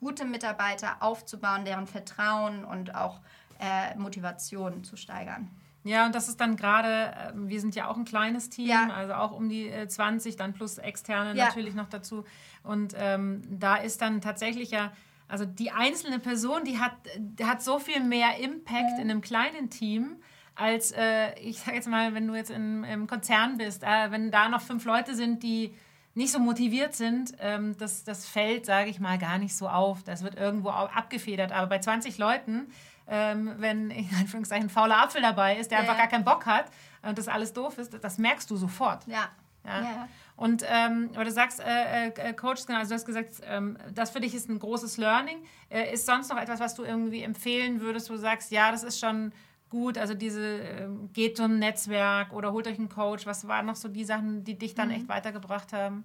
gute 0.00 0.24
Mitarbeiter 0.24 0.96
aufzubauen, 1.00 1.64
deren 1.64 1.86
Vertrauen 1.86 2.64
und 2.64 2.94
auch 2.94 3.20
äh, 3.58 3.96
Motivation 3.96 4.84
zu 4.84 4.96
steigern. 4.96 5.50
Ja, 5.84 6.04
und 6.04 6.14
das 6.14 6.28
ist 6.28 6.40
dann 6.40 6.56
gerade, 6.56 7.12
äh, 7.14 7.32
wir 7.34 7.60
sind 7.60 7.76
ja 7.76 7.88
auch 7.88 7.96
ein 7.96 8.04
kleines 8.04 8.50
Team, 8.50 8.68
ja. 8.68 8.88
also 8.92 9.14
auch 9.14 9.32
um 9.32 9.48
die 9.48 9.70
20, 9.86 10.34
äh, 10.34 10.36
dann 10.36 10.52
plus 10.52 10.78
externe 10.78 11.36
ja. 11.36 11.46
natürlich 11.46 11.74
noch 11.74 11.88
dazu. 11.88 12.24
Und 12.64 12.94
ähm, 12.96 13.42
da 13.48 13.76
ist 13.76 14.02
dann 14.02 14.20
tatsächlich 14.20 14.72
ja, 14.72 14.92
also 15.28 15.44
die 15.44 15.70
einzelne 15.70 16.18
Person, 16.18 16.64
die 16.64 16.80
hat, 16.80 16.92
die 17.18 17.44
hat 17.44 17.62
so 17.62 17.78
viel 17.78 18.02
mehr 18.02 18.38
Impact 18.38 18.96
mhm. 18.96 19.02
in 19.02 19.10
einem 19.10 19.20
kleinen 19.20 19.70
Team 19.70 20.16
als, 20.56 20.90
äh, 20.92 21.38
ich 21.38 21.58
sage 21.60 21.76
jetzt 21.76 21.88
mal, 21.88 22.14
wenn 22.14 22.26
du 22.26 22.34
jetzt 22.34 22.50
in, 22.50 22.82
im 22.84 23.06
Konzern 23.06 23.58
bist, 23.58 23.84
äh, 23.84 24.10
wenn 24.10 24.30
da 24.30 24.48
noch 24.48 24.62
fünf 24.62 24.84
Leute 24.84 25.14
sind, 25.14 25.42
die 25.42 25.74
nicht 26.16 26.32
so 26.32 26.38
motiviert 26.38 26.94
sind, 26.94 27.34
ähm, 27.40 27.76
das, 27.76 28.02
das 28.02 28.26
fällt, 28.26 28.64
sage 28.64 28.88
ich 28.88 29.00
mal, 29.00 29.18
gar 29.18 29.38
nicht 29.38 29.54
so 29.54 29.68
auf. 29.68 30.02
Das 30.02 30.22
wird 30.22 30.36
irgendwo 30.36 30.70
abgefedert. 30.70 31.52
Aber 31.52 31.66
bei 31.66 31.78
20 31.78 32.16
Leuten, 32.16 32.72
ähm, 33.06 33.52
wenn 33.58 33.90
in 33.90 34.08
Anführungszeichen 34.18 34.66
ein 34.66 34.70
fauler 34.70 35.02
Apfel 35.02 35.20
dabei 35.20 35.56
ist, 35.56 35.70
der 35.70 35.78
ja, 35.78 35.82
einfach 35.82 35.98
gar 35.98 36.08
keinen 36.08 36.24
Bock 36.24 36.46
hat 36.46 36.66
und 37.02 37.18
das 37.18 37.28
alles 37.28 37.52
doof 37.52 37.76
ist, 37.78 38.02
das 38.02 38.16
merkst 38.16 38.50
du 38.50 38.56
sofort. 38.56 39.06
Ja. 39.06 39.28
ja. 39.66 39.82
ja. 39.82 40.08
Und 40.36 40.64
ähm, 40.66 41.10
aber 41.14 41.24
du 41.24 41.30
sagst, 41.30 41.60
äh, 41.60 42.08
äh, 42.08 42.32
Coach, 42.32 42.64
genau, 42.66 42.78
also 42.78 42.90
du 42.90 42.94
hast 42.94 43.06
gesagt, 43.06 43.42
ähm, 43.44 43.76
das 43.94 44.10
für 44.10 44.20
dich 44.20 44.34
ist 44.34 44.48
ein 44.48 44.58
großes 44.58 44.96
Learning. 44.96 45.38
Äh, 45.68 45.92
ist 45.92 46.06
sonst 46.06 46.30
noch 46.30 46.38
etwas, 46.38 46.60
was 46.60 46.74
du 46.74 46.84
irgendwie 46.84 47.22
empfehlen 47.22 47.80
würdest, 47.82 48.08
wo 48.08 48.14
du 48.14 48.20
sagst, 48.20 48.50
ja, 48.50 48.70
das 48.70 48.84
ist 48.84 48.98
schon 48.98 49.32
gut, 49.76 49.98
also 49.98 50.14
diese 50.14 50.60
äh, 50.60 50.88
geht 51.12 51.36
zum 51.36 51.58
Netzwerk 51.58 52.32
oder 52.32 52.52
holt 52.52 52.66
euch 52.66 52.78
einen 52.78 52.88
Coach. 52.88 53.26
Was 53.26 53.46
waren 53.46 53.66
noch 53.66 53.76
so 53.76 53.88
die 53.88 54.04
Sachen, 54.04 54.42
die 54.42 54.56
dich 54.56 54.74
dann 54.74 54.88
mhm. 54.88 54.94
echt 54.94 55.08
weitergebracht 55.08 55.74
haben? 55.74 56.04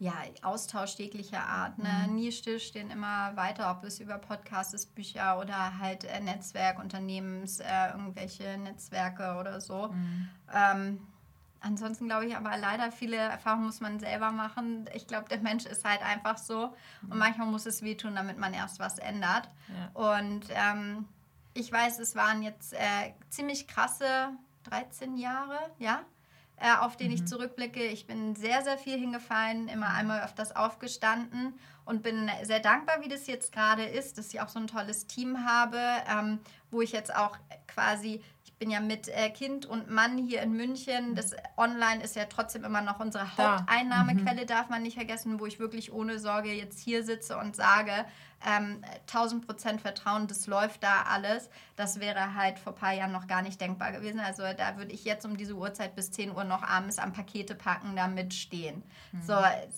Ja, 0.00 0.14
Austausch 0.42 0.94
jeglicher 0.94 1.46
Art. 1.46 1.78
Ne? 1.78 2.06
Mhm. 2.08 2.14
Nie 2.16 2.32
stillstehen, 2.32 2.90
immer 2.90 3.36
weiter, 3.36 3.70
ob 3.70 3.84
es 3.84 4.00
über 4.00 4.18
Podcasts 4.18 4.74
ist, 4.74 4.94
Bücher 4.96 5.38
oder 5.38 5.78
halt 5.78 6.04
äh, 6.04 6.20
Netzwerk, 6.20 6.80
Unternehmens, 6.80 7.60
äh, 7.60 7.90
irgendwelche 7.92 8.58
Netzwerke 8.58 9.36
oder 9.38 9.60
so. 9.60 9.88
Mhm. 9.88 10.28
Ähm, 10.52 11.06
ansonsten 11.60 12.06
glaube 12.06 12.26
ich 12.26 12.36
aber 12.36 12.56
leider 12.56 12.90
viele 12.90 13.16
Erfahrungen 13.16 13.66
muss 13.66 13.80
man 13.80 14.00
selber 14.00 14.32
machen. 14.32 14.90
Ich 14.94 15.06
glaube, 15.06 15.28
der 15.28 15.38
Mensch 15.38 15.66
ist 15.66 15.84
halt 15.84 16.02
einfach 16.02 16.38
so 16.38 16.74
und 17.02 17.12
mhm. 17.12 17.18
manchmal 17.18 17.46
muss 17.46 17.66
es 17.66 17.82
wehtun, 17.82 18.16
damit 18.16 18.38
man 18.38 18.54
erst 18.54 18.80
was 18.80 18.98
ändert. 18.98 19.48
Ja. 19.68 20.16
Und 20.16 20.46
ähm, 20.48 21.06
ich 21.54 21.70
weiß, 21.70 21.98
es 21.98 22.14
waren 22.14 22.42
jetzt 22.42 22.72
äh, 22.72 23.12
ziemlich 23.28 23.66
krasse 23.66 24.30
13 24.64 25.16
Jahre, 25.16 25.58
ja, 25.78 26.04
äh, 26.56 26.76
auf 26.80 26.96
den 26.96 27.08
mhm. 27.08 27.14
ich 27.14 27.26
zurückblicke. 27.26 27.82
Ich 27.82 28.06
bin 28.06 28.36
sehr, 28.36 28.62
sehr 28.62 28.78
viel 28.78 28.98
hingefallen, 28.98 29.68
immer 29.68 29.88
einmal 29.88 30.22
auf 30.22 30.34
das 30.34 30.54
aufgestanden 30.54 31.58
und 31.84 32.02
bin 32.02 32.30
sehr 32.42 32.60
dankbar, 32.60 33.02
wie 33.02 33.08
das 33.08 33.26
jetzt 33.26 33.52
gerade 33.52 33.84
ist, 33.84 34.18
dass 34.18 34.32
ich 34.32 34.40
auch 34.40 34.48
so 34.48 34.58
ein 34.58 34.66
tolles 34.66 35.06
Team 35.06 35.44
habe, 35.44 35.80
ähm, 36.08 36.40
wo 36.70 36.82
ich 36.82 36.92
jetzt 36.92 37.14
auch 37.14 37.36
quasi 37.66 38.22
bin 38.60 38.70
ja 38.70 38.78
mit 38.78 39.08
äh, 39.08 39.30
Kind 39.30 39.64
und 39.64 39.90
Mann 39.90 40.18
hier 40.18 40.42
in 40.42 40.52
München. 40.52 41.14
Das 41.16 41.34
Online 41.56 42.04
ist 42.04 42.14
ja 42.14 42.26
trotzdem 42.26 42.62
immer 42.62 42.82
noch 42.82 43.00
unsere 43.00 43.36
Haupteinnahmequelle, 43.36 44.42
mhm. 44.42 44.46
darf 44.46 44.68
man 44.68 44.82
nicht 44.82 44.96
vergessen, 44.96 45.40
wo 45.40 45.46
ich 45.46 45.58
wirklich 45.58 45.92
ohne 45.92 46.18
Sorge 46.18 46.52
jetzt 46.52 46.78
hier 46.78 47.02
sitze 47.02 47.38
und 47.38 47.56
sage, 47.56 48.04
ähm, 48.46 48.82
1000 49.06 49.46
Prozent 49.46 49.80
Vertrauen, 49.80 50.26
das 50.26 50.46
läuft 50.46 50.82
da 50.82 51.02
alles. 51.08 51.50
Das 51.76 52.00
wäre 52.00 52.34
halt 52.34 52.58
vor 52.58 52.72
ein 52.72 52.78
paar 52.78 52.92
Jahren 52.92 53.12
noch 53.12 53.26
gar 53.26 53.42
nicht 53.42 53.60
denkbar 53.60 53.92
gewesen. 53.92 54.20
Also 54.20 54.42
da 54.56 54.76
würde 54.76 54.92
ich 54.92 55.04
jetzt 55.04 55.24
um 55.26 55.36
diese 55.36 55.54
Uhrzeit 55.54 55.94
bis 55.94 56.10
10 56.10 56.34
Uhr 56.34 56.44
noch 56.44 56.62
abends 56.62 56.98
am 56.98 57.12
Pakete 57.12 57.54
packen, 57.54 57.96
da 57.96 58.08
mitstehen. 58.08 58.82
Mhm. 59.12 59.22
So, 59.22 59.34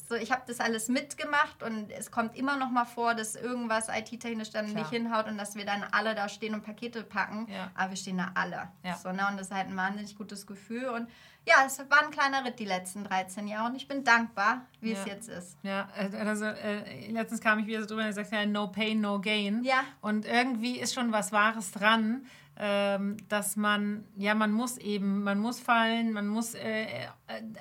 so, 0.08 0.14
ich 0.14 0.30
habe 0.32 0.42
das 0.46 0.60
alles 0.60 0.88
mitgemacht 0.88 1.62
und 1.62 1.90
es 1.90 2.10
kommt 2.10 2.36
immer 2.36 2.56
noch 2.56 2.70
mal 2.70 2.84
vor, 2.84 3.14
dass 3.14 3.34
irgendwas 3.36 3.88
IT-technisch 3.88 4.50
dann 4.50 4.66
Klar. 4.66 4.78
nicht 4.78 4.90
hinhaut 4.90 5.26
und 5.26 5.38
dass 5.38 5.54
wir 5.54 5.64
dann 5.64 5.84
alle 5.92 6.14
da 6.14 6.28
stehen 6.28 6.54
und 6.54 6.62
Pakete 6.62 7.02
packen. 7.02 7.46
Ja. 7.48 7.70
Aber 7.74 7.90
wir 7.90 7.96
stehen 7.96 8.18
da 8.18 8.32
alle. 8.34 8.68
Ja. 8.82 8.96
So, 8.96 9.12
ne? 9.12 9.26
Und 9.30 9.38
das 9.38 9.48
ist 9.48 9.54
halt 9.54 9.68
ein 9.68 9.76
wahnsinnig 9.76 10.16
gutes 10.16 10.46
Gefühl. 10.46 10.88
Und 10.88 11.08
ja, 11.46 11.56
es 11.66 11.78
war 11.78 12.04
ein 12.04 12.10
kleiner 12.10 12.44
Ritt 12.44 12.58
die 12.58 12.64
letzten 12.64 13.04
13 13.04 13.48
Jahre 13.48 13.68
und 13.68 13.74
ich 13.74 13.88
bin 13.88 14.04
dankbar, 14.04 14.66
wie 14.80 14.92
ja. 14.92 14.98
es 14.98 15.06
jetzt 15.06 15.28
ist. 15.28 15.56
Ja, 15.62 15.88
äh, 15.96 16.16
also 16.16 16.44
äh, 16.44 17.10
letztens 17.10 17.40
kam 17.40 17.58
ich 17.58 17.66
wieder 17.66 17.80
so 17.80 17.88
drüber 17.88 18.02
und 18.02 18.08
gesagt, 18.08 18.32
ja, 18.32 18.46
no 18.46 18.68
pain, 18.68 19.00
no 19.00 19.20
gain. 19.20 19.64
Ja. 19.64 19.84
Und 20.00 20.24
irgendwie 20.24 20.78
ist 20.78 20.94
schon 20.94 21.10
was 21.10 21.32
Wahres 21.32 21.72
dran, 21.72 22.26
ähm, 22.56 23.16
dass 23.28 23.56
man, 23.56 24.04
ja, 24.16 24.34
man 24.34 24.52
muss 24.52 24.78
eben, 24.78 25.24
man 25.24 25.38
muss 25.38 25.58
fallen, 25.58 26.12
man 26.12 26.28
muss 26.28 26.54
äh, 26.54 26.84
äh 26.84 27.08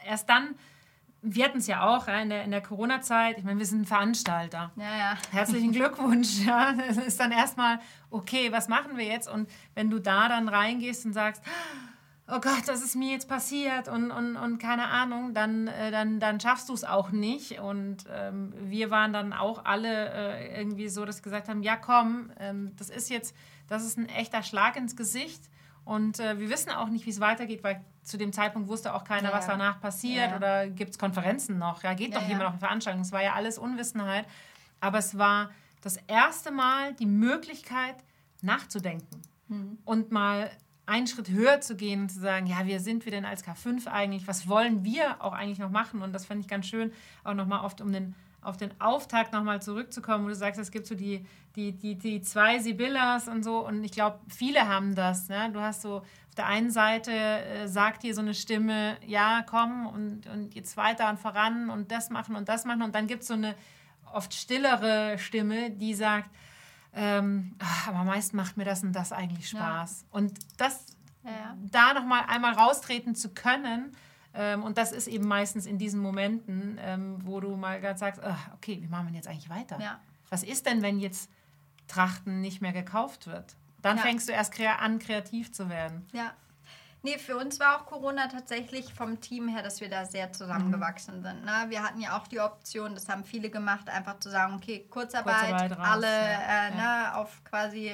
erst 0.05 0.29
dann 0.29 0.55
wir 1.21 1.45
hatten 1.45 1.59
es 1.59 1.67
ja 1.67 1.87
auch 1.87 2.07
ja, 2.07 2.19
in 2.19 2.29
der, 2.29 2.43
in 2.43 2.51
der 2.51 2.61
Corona-Zeit. 2.61 3.37
Ich 3.37 3.43
meine, 3.43 3.59
wir 3.59 3.65
sind 3.65 3.81
ein 3.81 3.85
Veranstalter. 3.85 4.71
Ja, 4.75 4.97
ja. 4.97 5.17
Herzlichen 5.31 5.71
Glückwunsch. 5.73 6.45
Ja. 6.45 6.73
Das 6.73 6.97
ist 6.97 7.19
dann 7.19 7.31
erstmal, 7.31 7.79
okay, 8.09 8.51
was 8.51 8.67
machen 8.67 8.97
wir 8.97 9.05
jetzt? 9.05 9.29
Und 9.29 9.49
wenn 9.75 9.89
du 9.89 9.99
da 9.99 10.27
dann 10.27 10.49
reingehst 10.49 11.05
und 11.05 11.13
sagst, 11.13 11.43
oh 12.27 12.39
Gott, 12.39 12.63
das 12.65 12.81
ist 12.81 12.95
mir 12.95 13.11
jetzt 13.11 13.27
passiert 13.27 13.87
und, 13.87 14.09
und, 14.09 14.35
und 14.35 14.57
keine 14.57 14.87
Ahnung, 14.87 15.33
dann, 15.33 15.67
äh, 15.67 15.91
dann, 15.91 16.19
dann 16.19 16.39
schaffst 16.39 16.69
du 16.69 16.73
es 16.73 16.83
auch 16.83 17.11
nicht. 17.11 17.59
Und 17.59 18.05
ähm, 18.09 18.53
wir 18.57 18.89
waren 18.89 19.13
dann 19.13 19.33
auch 19.33 19.65
alle 19.65 20.09
äh, 20.13 20.59
irgendwie 20.59 20.89
so, 20.89 21.05
dass 21.05 21.17
wir 21.17 21.23
gesagt 21.23 21.49
haben, 21.49 21.61
ja 21.61 21.75
komm, 21.75 22.31
ähm, 22.39 22.71
das 22.77 22.89
ist 22.89 23.09
jetzt, 23.09 23.35
das 23.67 23.85
ist 23.85 23.97
ein 23.97 24.09
echter 24.09 24.41
Schlag 24.41 24.75
ins 24.75 24.95
Gesicht. 24.95 25.50
Und 25.91 26.21
äh, 26.21 26.39
wir 26.39 26.49
wissen 26.49 26.69
auch 26.69 26.87
nicht, 26.87 27.05
wie 27.05 27.09
es 27.09 27.19
weitergeht, 27.19 27.65
weil 27.65 27.83
zu 28.01 28.17
dem 28.17 28.31
Zeitpunkt 28.31 28.69
wusste 28.69 28.93
auch 28.93 29.03
keiner, 29.03 29.31
ja, 29.31 29.35
was 29.35 29.47
danach 29.47 29.81
passiert. 29.81 30.31
Ja. 30.31 30.37
Oder 30.37 30.69
gibt 30.69 30.91
es 30.91 30.97
Konferenzen 30.97 31.57
noch? 31.57 31.83
Ja, 31.83 31.93
geht 31.95 32.15
doch 32.15 32.25
jemand 32.25 32.45
auf 32.45 32.51
eine 32.51 32.59
Veranstaltung? 32.59 33.01
Es 33.01 33.11
war 33.11 33.21
ja 33.21 33.33
alles 33.33 33.57
Unwissenheit. 33.57 34.25
Aber 34.79 34.99
es 34.99 35.17
war 35.17 35.49
das 35.81 35.97
erste 36.07 36.49
Mal 36.49 36.93
die 36.93 37.05
Möglichkeit, 37.05 37.95
nachzudenken. 38.41 39.21
Mhm. 39.49 39.79
Und 39.83 40.13
mal 40.13 40.49
einen 40.85 41.07
Schritt 41.07 41.29
höher 41.29 41.59
zu 41.59 41.75
gehen 41.75 42.03
und 42.03 42.09
zu 42.09 42.21
sagen, 42.21 42.47
ja, 42.47 42.59
wer 42.63 42.79
sind 42.79 43.03
wir 43.03 43.11
denn 43.11 43.25
als 43.25 43.43
K5 43.45 43.87
eigentlich? 43.87 44.29
Was 44.29 44.47
wollen 44.47 44.85
wir 44.85 45.21
auch 45.21 45.33
eigentlich 45.33 45.59
noch 45.59 45.71
machen? 45.71 46.01
Und 46.01 46.13
das 46.13 46.25
fand 46.25 46.39
ich 46.39 46.47
ganz 46.47 46.67
schön, 46.67 46.93
auch 47.25 47.33
nochmal 47.33 47.65
oft 47.65 47.81
um 47.81 47.91
den 47.91 48.15
auf 48.41 48.57
den 48.57 48.71
Auftakt 48.81 49.33
nochmal 49.33 49.61
zurückzukommen, 49.61 50.25
wo 50.25 50.29
du 50.29 50.35
sagst, 50.35 50.59
es 50.59 50.71
gibt 50.71 50.87
so 50.87 50.95
die, 50.95 51.25
die, 51.55 51.73
die, 51.73 51.95
die 51.95 52.21
zwei 52.21 52.59
Sibyllas 52.59 53.27
und 53.27 53.43
so. 53.43 53.65
Und 53.65 53.83
ich 53.83 53.91
glaube, 53.91 54.19
viele 54.27 54.67
haben 54.67 54.95
das. 54.95 55.29
Ne? 55.29 55.49
Du 55.53 55.59
hast 55.59 55.81
so 55.83 55.97
auf 55.97 56.35
der 56.35 56.47
einen 56.47 56.71
Seite 56.71 57.11
äh, 57.11 57.67
sagt 57.67 58.03
dir 58.03 58.15
so 58.15 58.21
eine 58.21 58.33
Stimme, 58.33 58.97
ja, 59.05 59.43
komm 59.47 59.85
und, 59.85 60.27
und 60.27 60.55
jetzt 60.55 60.77
weiter 60.77 61.09
und 61.09 61.19
voran 61.19 61.69
und 61.69 61.91
das 61.91 62.09
machen 62.09 62.35
und 62.35 62.49
das 62.49 62.65
machen. 62.65 62.81
Und 62.81 62.95
dann 62.95 63.07
gibt 63.07 63.21
es 63.21 63.27
so 63.27 63.33
eine 63.33 63.55
oft 64.11 64.33
stillere 64.33 65.17
Stimme, 65.17 65.71
die 65.71 65.93
sagt, 65.93 66.29
ähm, 66.93 67.55
ach, 67.59 67.89
aber 67.89 68.03
meist 68.03 68.33
macht 68.33 68.57
mir 68.57 68.65
das 68.65 68.83
und 68.83 68.93
das 68.93 69.11
eigentlich 69.11 69.49
Spaß. 69.49 70.01
Ja. 70.01 70.17
Und 70.17 70.33
das 70.57 70.85
ja, 71.23 71.31
ja. 71.31 71.57
da 71.71 71.93
nochmal 71.93 72.23
einmal 72.27 72.53
raustreten 72.53 73.15
zu 73.15 73.33
können, 73.33 73.95
ähm, 74.33 74.63
und 74.63 74.77
das 74.77 74.91
ist 74.91 75.07
eben 75.07 75.27
meistens 75.27 75.65
in 75.65 75.77
diesen 75.77 75.99
Momenten, 75.99 76.77
ähm, 76.81 77.17
wo 77.23 77.39
du 77.39 77.55
mal 77.55 77.79
gerade 77.81 77.99
sagst, 77.99 78.21
ach, 78.23 78.53
okay, 78.53 78.79
wie 78.81 78.87
machen 78.87 79.07
wir 79.07 79.15
jetzt 79.15 79.27
eigentlich 79.27 79.49
weiter? 79.49 79.79
Ja. 79.79 79.99
Was 80.29 80.43
ist 80.43 80.65
denn, 80.65 80.81
wenn 80.81 80.99
jetzt 80.99 81.29
Trachten 81.87 82.39
nicht 82.41 82.61
mehr 82.61 82.71
gekauft 82.71 83.27
wird? 83.27 83.55
Dann 83.81 83.97
ja. 83.97 84.03
fängst 84.03 84.29
du 84.29 84.33
erst 84.33 84.57
an, 84.59 84.99
kreativ 84.99 85.51
zu 85.51 85.69
werden. 85.69 86.07
Ja. 86.13 86.33
Nee, 87.03 87.17
für 87.17 87.35
uns 87.35 87.59
war 87.59 87.77
auch 87.77 87.87
Corona 87.87 88.27
tatsächlich 88.27 88.93
vom 88.93 89.19
Team 89.21 89.47
her, 89.47 89.63
dass 89.63 89.81
wir 89.81 89.89
da 89.89 90.05
sehr 90.05 90.31
zusammengewachsen 90.33 91.19
mhm. 91.19 91.23
sind. 91.23 91.45
Ne? 91.45 91.65
Wir 91.69 91.81
hatten 91.81 91.99
ja 91.99 92.15
auch 92.15 92.27
die 92.27 92.39
Option, 92.39 92.93
das 92.93 93.09
haben 93.09 93.23
viele 93.23 93.49
gemacht, 93.49 93.89
einfach 93.89 94.19
zu 94.19 94.29
sagen, 94.29 94.53
okay, 94.53 94.85
Kurzarbeit, 94.87 95.49
Kurzarbeit 95.49 95.71
raus, 95.71 95.87
alle 95.89 96.07
ja. 96.07 96.67
Äh. 96.67 96.75
Ne, 96.75 97.15
auf 97.15 97.43
quasi 97.43 97.91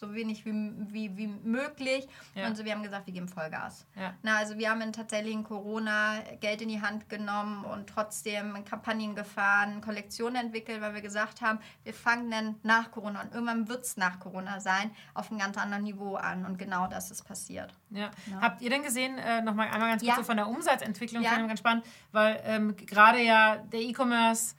so 0.00 0.14
wenig 0.14 0.46
wie, 0.46 0.72
wie, 0.88 1.16
wie 1.18 1.26
möglich. 1.26 2.08
Ja. 2.34 2.46
Und 2.46 2.56
so, 2.56 2.64
wir 2.64 2.72
haben 2.72 2.82
gesagt, 2.82 3.06
wir 3.06 3.12
geben 3.12 3.28
Vollgas. 3.28 3.86
Ja. 3.94 4.14
Na, 4.22 4.38
also 4.38 4.56
wir 4.56 4.70
haben 4.70 4.80
in 4.80 4.94
tatsächlich 4.94 5.34
in 5.34 5.44
Corona 5.44 6.20
Geld 6.40 6.62
in 6.62 6.70
die 6.70 6.80
Hand 6.80 7.10
genommen 7.10 7.66
und 7.66 7.86
trotzdem 7.86 8.64
Kampagnen 8.64 9.14
gefahren, 9.14 9.82
Kollektionen 9.82 10.36
entwickelt, 10.36 10.80
weil 10.80 10.94
wir 10.94 11.02
gesagt 11.02 11.42
haben, 11.42 11.58
wir 11.84 11.92
fangen 11.92 12.30
dann 12.30 12.54
nach 12.62 12.90
Corona 12.90 13.20
und 13.20 13.34
irgendwann 13.34 13.68
wird 13.68 13.84
es 13.84 13.98
nach 13.98 14.18
Corona 14.18 14.58
sein, 14.60 14.90
auf 15.12 15.30
einem 15.30 15.38
ganz 15.38 15.58
anderen 15.58 15.84
Niveau 15.84 16.14
an. 16.14 16.46
Und 16.46 16.58
genau 16.58 16.86
das 16.86 17.10
ist 17.10 17.24
passiert. 17.24 17.74
Ja. 17.90 18.10
ja. 18.30 18.40
Habt 18.40 18.62
ihr 18.62 18.70
denn 18.70 18.82
gesehen, 18.82 19.18
äh, 19.18 19.42
nochmal 19.42 19.68
einmal 19.68 19.90
ganz 19.90 20.02
kurz 20.02 20.16
so 20.16 20.22
von 20.22 20.38
der 20.38 20.48
Umsatzentwicklung, 20.48 21.22
ja. 21.22 21.36
ganz 21.36 21.58
spannend, 21.58 21.84
weil 22.12 22.40
ähm, 22.44 22.74
gerade 22.74 23.22
ja 23.22 23.56
der 23.56 23.80
E-Commerce 23.80 24.54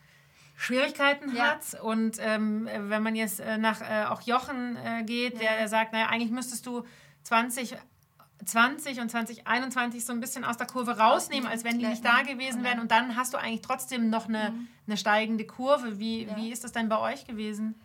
Schwierigkeiten 0.61 1.35
ja. 1.35 1.51
hat. 1.51 1.81
Und 1.81 2.17
ähm, 2.19 2.69
wenn 2.71 3.01
man 3.01 3.15
jetzt 3.15 3.39
äh, 3.39 3.57
nach 3.57 3.81
äh, 3.81 4.05
auch 4.05 4.21
Jochen 4.21 4.77
äh, 4.77 5.03
geht, 5.03 5.41
der, 5.41 5.57
der 5.57 5.67
sagt, 5.67 5.91
naja, 5.91 6.07
eigentlich 6.07 6.31
müsstest 6.31 6.65
du 6.65 6.85
20 7.23 7.75
20 8.43 8.99
und 8.99 9.11
2021 9.11 10.03
so 10.03 10.13
ein 10.13 10.19
bisschen 10.19 10.43
aus 10.43 10.57
der 10.57 10.65
Kurve 10.65 10.97
rausnehmen, 10.97 11.47
als 11.47 11.63
wenn 11.63 11.77
die 11.77 11.85
nicht 11.85 12.03
da 12.03 12.23
gewesen 12.23 12.63
wären. 12.63 12.79
Und 12.79 12.89
dann 12.89 13.15
hast 13.15 13.35
du 13.35 13.37
eigentlich 13.37 13.61
trotzdem 13.61 14.09
noch 14.09 14.27
eine, 14.27 14.49
mhm. 14.49 14.67
eine 14.87 14.97
steigende 14.97 15.45
Kurve. 15.45 15.99
Wie, 15.99 16.23
ja. 16.23 16.35
wie 16.35 16.51
ist 16.51 16.63
das 16.63 16.71
denn 16.71 16.89
bei 16.89 16.97
euch 16.97 17.27
gewesen? 17.27 17.75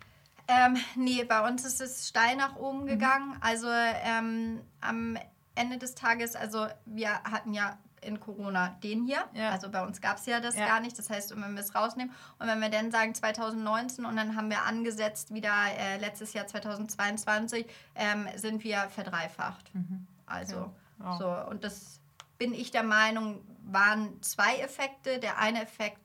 Ähm, 0.47 0.77
nee, 0.95 1.23
bei 1.25 1.47
uns 1.47 1.63
ist 1.63 1.79
es 1.79 2.07
steil 2.07 2.37
nach 2.37 2.55
oben 2.55 2.83
mhm. 2.83 2.87
gegangen. 2.87 3.37
Also 3.39 3.67
ähm, 3.69 4.61
am 4.81 5.17
Ende 5.53 5.77
des 5.77 5.93
Tages, 5.93 6.35
also 6.35 6.67
wir 6.85 7.13
hatten 7.23 7.53
ja 7.53 7.77
in 8.01 8.19
Corona 8.19 8.77
den 8.83 9.05
hier. 9.05 9.23
Ja. 9.33 9.51
Also 9.51 9.69
bei 9.69 9.83
uns 9.83 10.01
gab 10.01 10.17
es 10.17 10.25
ja 10.25 10.39
das 10.39 10.55
ja. 10.55 10.67
gar 10.67 10.79
nicht. 10.79 10.97
Das 10.97 11.09
heißt, 11.09 11.35
wenn 11.35 11.53
wir 11.53 11.61
es 11.61 11.75
rausnehmen 11.75 12.13
und 12.39 12.47
wenn 12.47 12.59
wir 12.59 12.69
dann 12.69 12.91
sagen 12.91 13.13
2019 13.13 14.05
und 14.05 14.15
dann 14.15 14.35
haben 14.35 14.49
wir 14.49 14.63
angesetzt 14.63 15.33
wieder 15.33 15.53
äh, 15.77 15.97
letztes 15.97 16.33
Jahr 16.33 16.47
2022, 16.47 17.65
ähm, 17.95 18.27
sind 18.35 18.63
wir 18.63 18.89
verdreifacht. 18.89 19.73
Mhm. 19.73 20.07
Also 20.25 20.71
ja. 20.99 21.17
so 21.17 21.49
und 21.49 21.63
das 21.63 21.99
bin 22.37 22.53
ich 22.53 22.71
der 22.71 22.83
Meinung, 22.83 23.41
waren 23.63 24.21
zwei 24.21 24.57
Effekte. 24.59 25.19
Der 25.19 25.39
eine 25.39 25.61
Effekt 25.61 25.99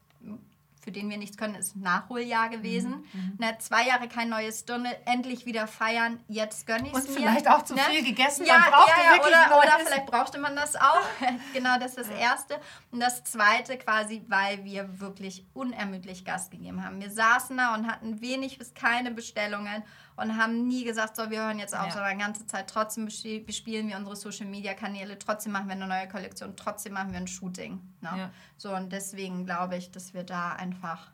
für 0.82 0.90
den 0.90 1.08
wir 1.08 1.16
nichts 1.16 1.36
können, 1.36 1.54
ist 1.54 1.76
ein 1.76 1.82
Nachholjahr 1.82 2.48
gewesen. 2.48 3.04
Mhm. 3.12 3.20
mhm. 3.20 3.36
Ne, 3.38 3.56
zwei 3.58 3.86
Jahre 3.86 4.08
kein 4.08 4.28
neues 4.28 4.60
Stunde, 4.60 4.90
endlich 5.06 5.46
wieder 5.46 5.66
feiern, 5.66 6.20
jetzt 6.28 6.66
gönne 6.66 6.88
ich 6.88 6.94
es 6.94 7.04
mir. 7.04 7.08
Und 7.08 7.16
vielleicht 7.16 7.48
auch 7.48 7.62
zu 7.62 7.74
ne? 7.74 7.80
viel 7.88 8.04
gegessen, 8.04 8.44
ja, 8.44 8.58
man 8.58 8.70
ja, 8.70 9.16
ja, 9.16 9.20
oder, 9.22 9.58
oder 9.58 9.84
vielleicht 9.84 10.06
brauchte 10.06 10.38
man 10.38 10.56
das 10.56 10.74
auch. 10.76 11.06
genau, 11.52 11.78
das 11.78 11.94
ist 11.94 12.10
das 12.10 12.18
Erste. 12.18 12.60
Und 12.90 13.00
das 13.00 13.22
Zweite 13.24 13.78
quasi, 13.78 14.22
weil 14.28 14.64
wir 14.64 15.00
wirklich 15.00 15.46
unermüdlich 15.54 16.24
Gas 16.24 16.50
gegeben 16.50 16.84
haben. 16.84 17.00
Wir 17.00 17.10
saßen 17.10 17.56
da 17.56 17.74
und 17.74 17.86
hatten 17.86 18.20
wenig 18.20 18.58
bis 18.58 18.74
keine 18.74 19.12
Bestellungen 19.12 19.84
und 20.16 20.36
haben 20.36 20.66
nie 20.66 20.84
gesagt, 20.84 21.16
so, 21.16 21.30
wir 21.30 21.40
hören 21.40 21.58
jetzt 21.58 21.76
auf, 21.76 21.86
ja. 21.86 21.92
sondern 21.92 22.18
die 22.18 22.24
ganze 22.24 22.46
Zeit 22.46 22.68
trotzdem 22.68 23.06
bespielen 23.06 23.88
wir 23.88 23.96
unsere 23.96 24.16
Social 24.16 24.46
Media 24.46 24.74
Kanäle, 24.74 25.18
trotzdem 25.18 25.52
machen 25.52 25.66
wir 25.66 25.74
eine 25.74 25.86
neue 25.86 26.08
Kollektion, 26.08 26.56
trotzdem 26.56 26.92
machen 26.92 27.12
wir 27.12 27.18
ein 27.18 27.28
Shooting. 27.28 27.80
Ne? 28.00 28.10
Ja. 28.16 28.30
So, 28.56 28.74
und 28.74 28.92
deswegen 28.92 29.44
glaube 29.44 29.76
ich, 29.76 29.90
dass 29.90 30.14
wir 30.14 30.24
da 30.24 30.52
einfach 30.52 31.10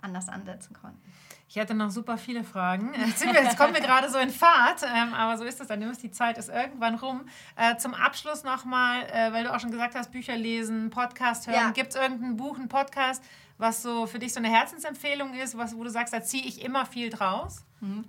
anders 0.00 0.28
ansetzen 0.28 0.74
konnten. 0.74 1.00
Ich 1.48 1.56
hätte 1.56 1.74
noch 1.74 1.90
super 1.90 2.18
viele 2.18 2.42
Fragen. 2.42 2.92
Jetzt, 3.06 3.24
wir, 3.24 3.32
jetzt 3.32 3.56
kommen 3.56 3.72
wir 3.72 3.80
gerade 3.80 4.10
so 4.10 4.18
in 4.18 4.30
Fahrt, 4.30 4.82
ähm, 4.82 5.14
aber 5.14 5.38
so 5.38 5.44
ist 5.44 5.60
es 5.60 5.68
dann. 5.68 5.80
Die 5.80 6.10
Zeit 6.10 6.38
ist 6.38 6.48
irgendwann 6.48 6.96
rum. 6.96 7.26
Äh, 7.54 7.76
zum 7.76 7.94
Abschluss 7.94 8.42
nochmal, 8.42 9.04
äh, 9.12 9.32
weil 9.32 9.44
du 9.44 9.54
auch 9.54 9.60
schon 9.60 9.70
gesagt 9.70 9.94
hast, 9.94 10.10
Bücher 10.10 10.36
lesen, 10.36 10.90
Podcast 10.90 11.46
hören. 11.46 11.56
Ja. 11.56 11.70
Gibt 11.70 11.90
es 11.90 12.00
irgendein 12.00 12.36
Buch, 12.36 12.58
einen 12.58 12.68
Podcast, 12.68 13.22
was 13.58 13.82
so 13.82 14.06
für 14.06 14.18
dich 14.18 14.32
so 14.32 14.38
eine 14.38 14.50
Herzensempfehlung 14.50 15.34
ist, 15.34 15.56
was, 15.56 15.76
wo 15.76 15.84
du 15.84 15.90
sagst, 15.90 16.12
da 16.12 16.22
ziehe 16.22 16.44
ich 16.44 16.62
immer 16.62 16.86
viel 16.86 17.10
draus? 17.10 17.64
Mhm. 17.80 18.04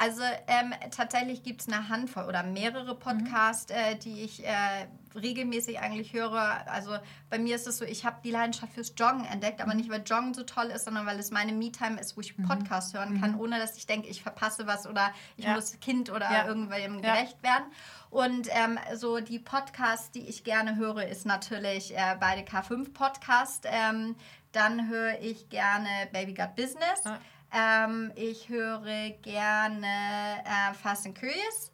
Also 0.00 0.22
ähm, 0.46 0.72
tatsächlich 0.90 1.42
gibt 1.42 1.60
es 1.60 1.68
eine 1.68 1.90
Handvoll 1.90 2.24
oder 2.24 2.42
mehrere 2.42 2.94
Podcasts, 2.94 3.70
mhm. 3.70 3.78
äh, 3.78 3.96
die 3.96 4.22
ich 4.22 4.42
äh, 4.46 4.86
regelmäßig 5.14 5.78
eigentlich 5.80 6.14
höre. 6.14 6.66
Also 6.70 6.96
bei 7.28 7.38
mir 7.38 7.54
ist 7.54 7.66
es 7.66 7.76
so, 7.76 7.84
ich 7.84 8.06
habe 8.06 8.16
die 8.24 8.30
Leidenschaft 8.30 8.72
fürs 8.72 8.94
Joggen 8.96 9.26
entdeckt, 9.26 9.60
aber 9.60 9.72
mhm. 9.72 9.80
nicht 9.80 9.90
weil 9.90 10.02
Joggen 10.02 10.32
so 10.32 10.42
toll 10.42 10.66
ist, 10.66 10.86
sondern 10.86 11.04
weil 11.04 11.18
es 11.18 11.30
meine 11.30 11.52
Me-Time 11.52 12.00
ist, 12.00 12.16
wo 12.16 12.22
ich 12.22 12.38
mhm. 12.38 12.48
Podcast 12.48 12.94
hören 12.94 13.20
kann, 13.20 13.32
mhm. 13.32 13.40
ohne 13.40 13.58
dass 13.58 13.76
ich 13.76 13.86
denke, 13.86 14.08
ich 14.08 14.22
verpasse 14.22 14.66
was 14.66 14.86
oder 14.86 15.12
ich 15.36 15.44
ja. 15.44 15.54
muss 15.54 15.78
Kind 15.80 16.08
oder 16.08 16.30
ja. 16.32 16.46
irgendwem 16.46 17.02
gerecht 17.02 17.36
ja. 17.42 17.50
werden. 17.50 17.64
Und 18.08 18.48
ähm, 18.50 18.78
so 18.96 19.20
die 19.20 19.38
Podcasts, 19.38 20.10
die 20.10 20.26
ich 20.26 20.44
gerne 20.44 20.76
höre, 20.76 21.06
ist 21.06 21.26
natürlich 21.26 21.94
äh, 21.94 22.16
beide 22.18 22.40
K5 22.40 22.92
Podcast. 22.92 23.66
Ähm, 23.68 24.16
dann 24.52 24.88
höre 24.88 25.20
ich 25.20 25.48
gerne 25.48 25.88
Baby 26.12 26.34
Got 26.34 26.56
Business. 26.56 27.04
Ah. 27.04 27.18
Ähm, 27.52 28.12
ich 28.14 28.48
höre 28.48 29.10
gerne 29.22 29.86
äh, 30.44 30.74
Fast 30.74 31.06
and 31.06 31.18
Curious. 31.18 31.72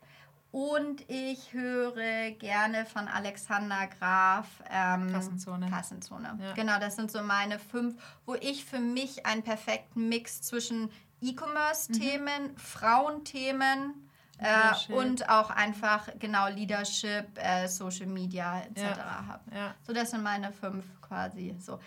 Und 0.53 1.05
ich 1.11 1.53
höre 1.53 2.31
gerne 2.31 2.87
von 2.87 3.09
Alexander 3.09 3.89
Graf 3.99 4.47
ähm, 4.70 5.12
Kassenzone. 5.12 5.68
Kassenzone. 5.68 6.39
Ja. 6.41 6.53
Genau, 6.55 6.79
das 6.79 6.97
sind 6.97 7.11
so 7.11 7.22
meine 7.22 7.59
fünf, 7.59 7.95
wo 8.24 8.37
ich 8.37 8.64
für 8.64 8.79
mich 8.79 9.27
einen 9.27 9.43
perfekten 9.43 10.09
Mix 10.09 10.41
zwischen 10.41 10.91
E-Commerce-Themen, 11.20 12.53
mhm. 12.53 12.57
Frauenthemen 12.57 14.09
äh, 14.39 14.93
und 14.93 15.29
auch 15.29 15.51
einfach 15.51 16.09
genau 16.18 16.49
Leadership, 16.49 17.27
äh, 17.37 17.68
Social 17.68 18.07
Media 18.07 18.61
etc. 18.61 18.81
Ja. 18.81 19.27
habe. 19.27 19.55
Ja. 19.55 19.74
So, 19.87 19.93
das 19.93 20.11
sind 20.11 20.22
meine 20.22 20.53
fünf 20.53 20.85
quasi. 21.03 21.55
So. 21.59 21.79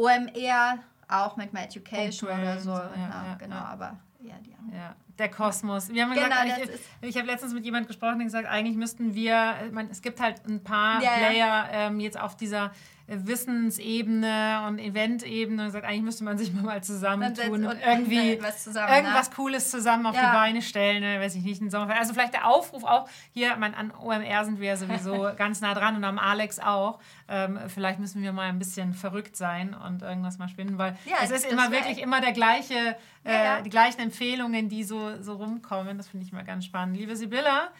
OMR 0.00 0.78
auch 1.08 1.36
mit 1.36 1.52
My 1.52 1.60
Education 1.60 2.30
oder 2.30 2.58
so. 2.58 2.70
Ja, 2.70 2.90
ja, 2.96 3.24
ja, 3.26 3.34
genau, 3.38 3.56
aber 3.56 3.98
ja, 4.20 4.34
die 4.44 4.56
haben. 4.56 4.72
Der 5.20 5.28
Kosmos. 5.28 5.90
Wir 5.90 6.04
haben 6.04 6.14
genau, 6.14 6.28
gesagt, 6.28 6.80
ich, 7.02 7.10
ich 7.10 7.16
habe 7.18 7.26
letztens 7.26 7.52
mit 7.52 7.62
jemandem 7.62 7.88
gesprochen, 7.88 8.20
der 8.20 8.24
gesagt, 8.24 8.48
eigentlich 8.48 8.74
müssten 8.74 9.14
wir, 9.14 9.54
man, 9.70 9.90
es 9.90 10.00
gibt 10.00 10.18
halt 10.18 10.40
ein 10.48 10.64
paar 10.64 10.98
Player 10.98 11.68
ähm, 11.70 12.00
jetzt 12.00 12.18
auf 12.18 12.38
dieser 12.38 12.70
Wissensebene 13.12 14.62
und 14.68 14.78
Eventebene 14.78 15.64
und 15.64 15.70
sagt, 15.72 15.84
eigentlich 15.84 16.02
müsste 16.02 16.22
man 16.22 16.38
sich 16.38 16.52
mal 16.62 16.82
zusammentun 16.82 17.66
und, 17.66 17.78
irgendwie 17.84 18.38
zusammen, 18.56 18.92
irgendwas 18.92 19.30
ne? 19.30 19.34
Cooles 19.34 19.70
zusammen 19.70 20.06
auf 20.06 20.14
ja. 20.14 20.30
die 20.30 20.36
Beine 20.36 20.62
stellen, 20.62 21.02
ne? 21.02 21.20
weiß 21.20 21.34
ich 21.34 21.42
nicht, 21.42 21.60
ein 21.60 21.70
Sommerfest. 21.70 21.98
Also 21.98 22.14
vielleicht 22.14 22.34
der 22.34 22.46
Aufruf 22.46 22.84
auch, 22.84 23.08
hier 23.32 23.56
man, 23.56 23.74
an 23.74 23.90
OMR 23.90 24.44
sind 24.44 24.60
wir 24.60 24.68
ja 24.68 24.76
sowieso 24.76 25.30
ganz 25.36 25.60
nah 25.60 25.74
dran 25.74 25.96
und 25.96 26.04
am 26.04 26.18
Alex 26.18 26.60
auch. 26.60 27.00
Ähm, 27.28 27.58
vielleicht 27.66 27.98
müssen 27.98 28.22
wir 28.22 28.32
mal 28.32 28.48
ein 28.48 28.58
bisschen 28.58 28.94
verrückt 28.94 29.36
sein 29.36 29.74
und 29.74 30.02
irgendwas 30.02 30.38
mal 30.38 30.48
spinnen, 30.48 30.78
weil 30.78 30.96
ja, 31.04 31.16
es 31.22 31.30
ist 31.30 31.50
immer 31.50 31.72
wirklich 31.72 32.00
immer 32.00 32.20
der 32.20 32.32
gleiche, 32.32 32.96
äh, 33.24 33.32
ja, 33.32 33.60
die 33.60 33.70
gleichen 33.70 34.00
Empfehlungen, 34.00 34.68
die 34.68 34.84
so, 34.84 35.09
so 35.22 35.34
rumkommen. 35.34 35.96
Das 35.96 36.08
finde 36.08 36.26
ich 36.26 36.32
mal 36.32 36.44
ganz 36.44 36.64
spannend. 36.64 36.96
Liebe 36.96 37.16
Sibylla, 37.16 37.70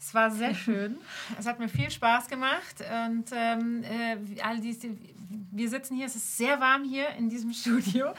es 0.00 0.14
war 0.14 0.30
sehr 0.30 0.54
schön. 0.64 0.98
Es 1.38 1.46
hat 1.46 1.58
mir 1.58 1.68
viel 1.68 1.90
Spaß 1.90 2.28
gemacht. 2.28 2.76
Und 3.06 3.26
ähm, 3.32 3.82
äh, 3.82 4.40
all 4.42 4.60
diese, 4.60 4.90
wir 5.50 5.68
sitzen 5.68 5.96
hier, 5.96 6.06
es 6.06 6.16
ist 6.16 6.36
sehr 6.36 6.60
warm 6.60 6.84
hier 6.84 7.10
in 7.18 7.28
diesem 7.28 7.52
Studio. 7.52 8.12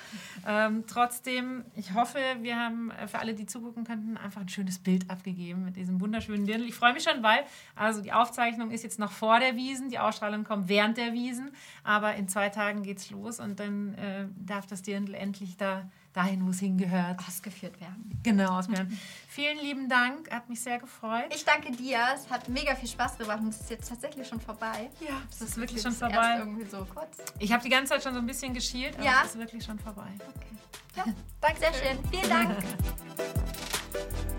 Ähm, 0.45 0.83
trotzdem, 0.87 1.65
ich 1.75 1.93
hoffe, 1.93 2.19
wir 2.41 2.57
haben 2.57 2.91
äh, 2.91 3.07
für 3.07 3.19
alle, 3.19 3.33
die 3.33 3.45
zugucken 3.45 3.85
könnten, 3.85 4.17
einfach 4.17 4.41
ein 4.41 4.49
schönes 4.49 4.79
Bild 4.79 5.09
abgegeben 5.09 5.63
mit 5.63 5.75
diesem 5.75 6.01
wunderschönen 6.01 6.45
Dirndl. 6.45 6.67
Ich 6.67 6.75
freue 6.75 6.93
mich 6.93 7.03
schon, 7.03 7.23
weil 7.23 7.43
also 7.75 8.01
die 8.01 8.11
Aufzeichnung 8.11 8.71
ist 8.71 8.83
jetzt 8.83 8.99
noch 8.99 9.11
vor 9.11 9.39
der 9.39 9.55
Wiesen, 9.55 9.89
die 9.89 9.99
Ausstrahlung 9.99 10.43
kommt 10.43 10.67
während 10.69 10.97
der 10.97 11.13
Wiesen. 11.13 11.51
Aber 11.83 12.15
in 12.15 12.27
zwei 12.27 12.49
Tagen 12.49 12.83
geht's 12.83 13.09
los 13.09 13.39
und 13.39 13.59
dann 13.59 13.93
äh, 13.95 14.27
darf 14.37 14.65
das 14.65 14.81
Dirndl 14.81 15.13
endlich 15.13 15.57
da 15.57 15.89
dahin, 16.13 16.45
wo 16.45 16.49
es 16.49 16.59
hingehört. 16.59 17.19
Ausgeführt 17.27 17.79
werden. 17.79 18.19
Genau, 18.23 18.57
ausgeführt. 18.57 18.87
Vielen 19.27 19.59
lieben 19.59 19.87
Dank, 19.89 20.31
hat 20.31 20.49
mich 20.49 20.59
sehr 20.61 20.79
gefreut. 20.79 21.25
Ich 21.33 21.45
danke 21.45 21.71
dir. 21.71 21.99
Es 22.15 22.29
hat 22.29 22.49
mega 22.49 22.75
viel 22.75 22.89
Spaß 22.89 23.17
gemacht 23.17 23.39
und 23.41 23.49
es 23.49 23.61
ist 23.61 23.69
jetzt 23.69 23.89
tatsächlich 23.89 24.27
schon 24.27 24.39
vorbei. 24.41 24.89
Ja, 24.99 25.21
es 25.29 25.41
ist 25.41 25.57
wirklich 25.57 25.81
schon 25.81 25.91
vorbei. 25.93 26.37
Irgendwie 26.39 26.65
so 26.65 26.85
kurz. 26.93 27.17
Ich 27.39 27.51
habe 27.51 27.63
die 27.63 27.69
ganze 27.69 27.93
Zeit 27.93 28.03
schon 28.03 28.13
so 28.13 28.19
ein 28.19 28.25
bisschen 28.27 28.53
geschielt, 28.53 28.95
aber 28.95 29.05
Ja. 29.05 29.21
es 29.23 29.31
ist 29.31 29.37
wirklich 29.39 29.63
schon 29.63 29.77
vorbei. 29.79 30.09
Okay. 30.17 30.47
Ja, 30.95 31.05
danke. 31.39 31.59
Sehr 31.59 31.73
schön. 31.73 31.97
Vielen 32.09 32.29
Dank. 32.29 32.55